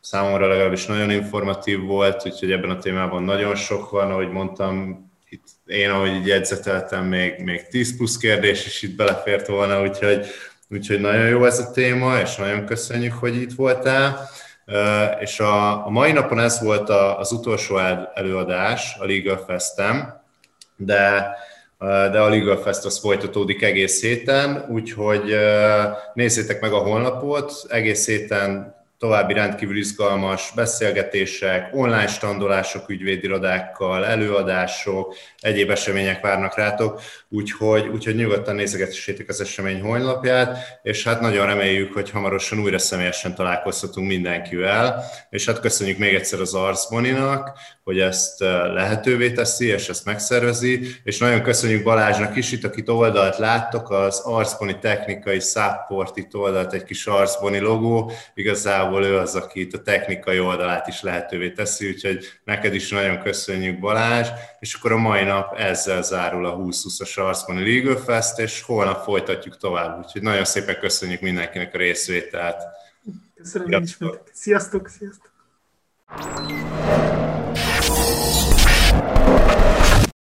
számomra 0.00 0.46
legalábbis 0.46 0.86
nagyon 0.86 1.10
informatív 1.10 1.80
volt, 1.80 2.26
úgyhogy 2.26 2.52
ebben 2.52 2.70
a 2.70 2.78
témában 2.78 3.22
nagyon 3.22 3.54
sok 3.54 3.90
van, 3.90 4.10
ahogy 4.10 4.30
mondtam, 4.30 5.04
itt 5.34 5.46
én, 5.66 5.90
ahogy 5.90 6.26
jegyzeteltem, 6.26 7.04
még, 7.04 7.38
még 7.38 7.66
10 7.66 7.96
plusz 7.96 8.16
kérdés 8.16 8.66
is 8.66 8.82
itt 8.82 8.96
belefért 8.96 9.46
volna, 9.46 9.82
úgyhogy, 9.82 10.26
úgyhogy 10.70 11.00
nagyon 11.00 11.26
jó 11.26 11.44
ez 11.44 11.58
a 11.58 11.70
téma, 11.70 12.18
és 12.18 12.36
nagyon 12.36 12.66
köszönjük, 12.66 13.12
hogy 13.12 13.36
itt 13.36 13.52
voltál. 13.52 14.28
És 15.20 15.40
a, 15.40 15.86
a 15.86 15.90
mai 15.90 16.12
napon 16.12 16.38
ez 16.38 16.60
volt 16.60 16.88
a, 16.88 17.18
az 17.18 17.32
utolsó 17.32 17.78
előadás 18.14 18.96
a 18.98 19.04
Legal 19.04 19.44
Festem, 19.46 20.22
de 20.76 21.36
de 21.78 22.20
a 22.20 22.28
Legal 22.28 22.56
Fest 22.56 22.84
az 22.84 22.98
folytatódik 22.98 23.62
egész 23.62 24.00
héten, 24.00 24.66
úgyhogy 24.68 25.36
nézzétek 26.14 26.60
meg 26.60 26.72
a 26.72 26.78
honlapot, 26.78 27.52
egész 27.68 28.06
héten 28.06 28.74
további 29.04 29.32
rendkívül 29.32 29.76
izgalmas 29.76 30.52
beszélgetések, 30.54 31.68
online 31.72 32.06
standolások 32.06 32.88
ügyvédirodákkal, 32.88 34.06
előadások, 34.06 35.14
egyéb 35.38 35.70
események 35.70 36.20
várnak 36.20 36.56
rátok, 36.56 37.00
úgyhogy, 37.28 37.86
úgyhogy 37.86 38.14
nyugodtan 38.14 38.54
nézegessétek 38.54 39.28
az 39.28 39.40
esemény 39.40 39.80
honlapját, 39.80 40.58
és 40.82 41.04
hát 41.04 41.20
nagyon 41.20 41.46
reméljük, 41.46 41.92
hogy 41.92 42.10
hamarosan 42.10 42.58
újra 42.58 42.78
személyesen 42.78 43.34
találkozhatunk 43.34 44.08
mindenkivel, 44.08 45.04
és 45.30 45.46
hát 45.46 45.60
köszönjük 45.60 45.98
még 45.98 46.14
egyszer 46.14 46.40
az 46.40 46.54
Arcboninak, 46.54 47.58
hogy 47.84 48.00
ezt 48.00 48.42
eh, 48.42 48.72
lehetővé 48.72 49.32
teszi, 49.32 49.66
és 49.66 49.88
ezt 49.88 50.04
megszervezi, 50.04 50.86
és 51.02 51.18
nagyon 51.18 51.42
köszönjük 51.42 51.82
Balázsnak 51.82 52.36
is, 52.36 52.52
itt 52.52 52.64
akit 52.64 52.88
oldalt 52.88 53.38
láttok, 53.38 53.90
az 53.90 54.20
Arcboni 54.20 54.78
technikai 54.78 55.40
support 55.40 56.16
itt 56.16 56.34
oldalt 56.34 56.72
egy 56.72 56.84
kis 56.84 57.06
Arcboni 57.06 57.58
logó, 57.58 58.12
igazából 58.34 58.93
ő 59.02 59.16
az, 59.16 59.34
aki 59.34 59.60
itt 59.60 59.72
a 59.72 59.82
technikai 59.82 60.40
oldalát 60.40 60.86
is 60.86 61.02
lehetővé 61.02 61.50
teszi, 61.50 61.88
úgyhogy 61.88 62.24
neked 62.44 62.74
is 62.74 62.90
nagyon 62.90 63.22
köszönjük 63.22 63.78
Balázs, 63.80 64.28
és 64.60 64.74
akkor 64.74 64.92
a 64.92 64.96
mai 64.96 65.24
nap 65.24 65.58
ezzel 65.58 66.02
zárul 66.02 66.46
a 66.46 66.56
2020-as 66.56 67.18
Arcboni 67.18 67.74
Legal 67.74 67.96
Fest, 67.96 68.38
és 68.38 68.62
holnap 68.62 69.02
folytatjuk 69.02 69.56
tovább, 69.56 69.98
úgyhogy 69.98 70.22
nagyon 70.22 70.44
szépen 70.44 70.78
köszönjük 70.78 71.20
mindenkinek 71.20 71.74
a 71.74 71.78
részvételt. 71.78 72.62
Köszönöm, 73.34 73.68
Sziasztok! 73.68 74.22
Sziasztok! 74.32 74.88
sziasztok. 74.88 75.32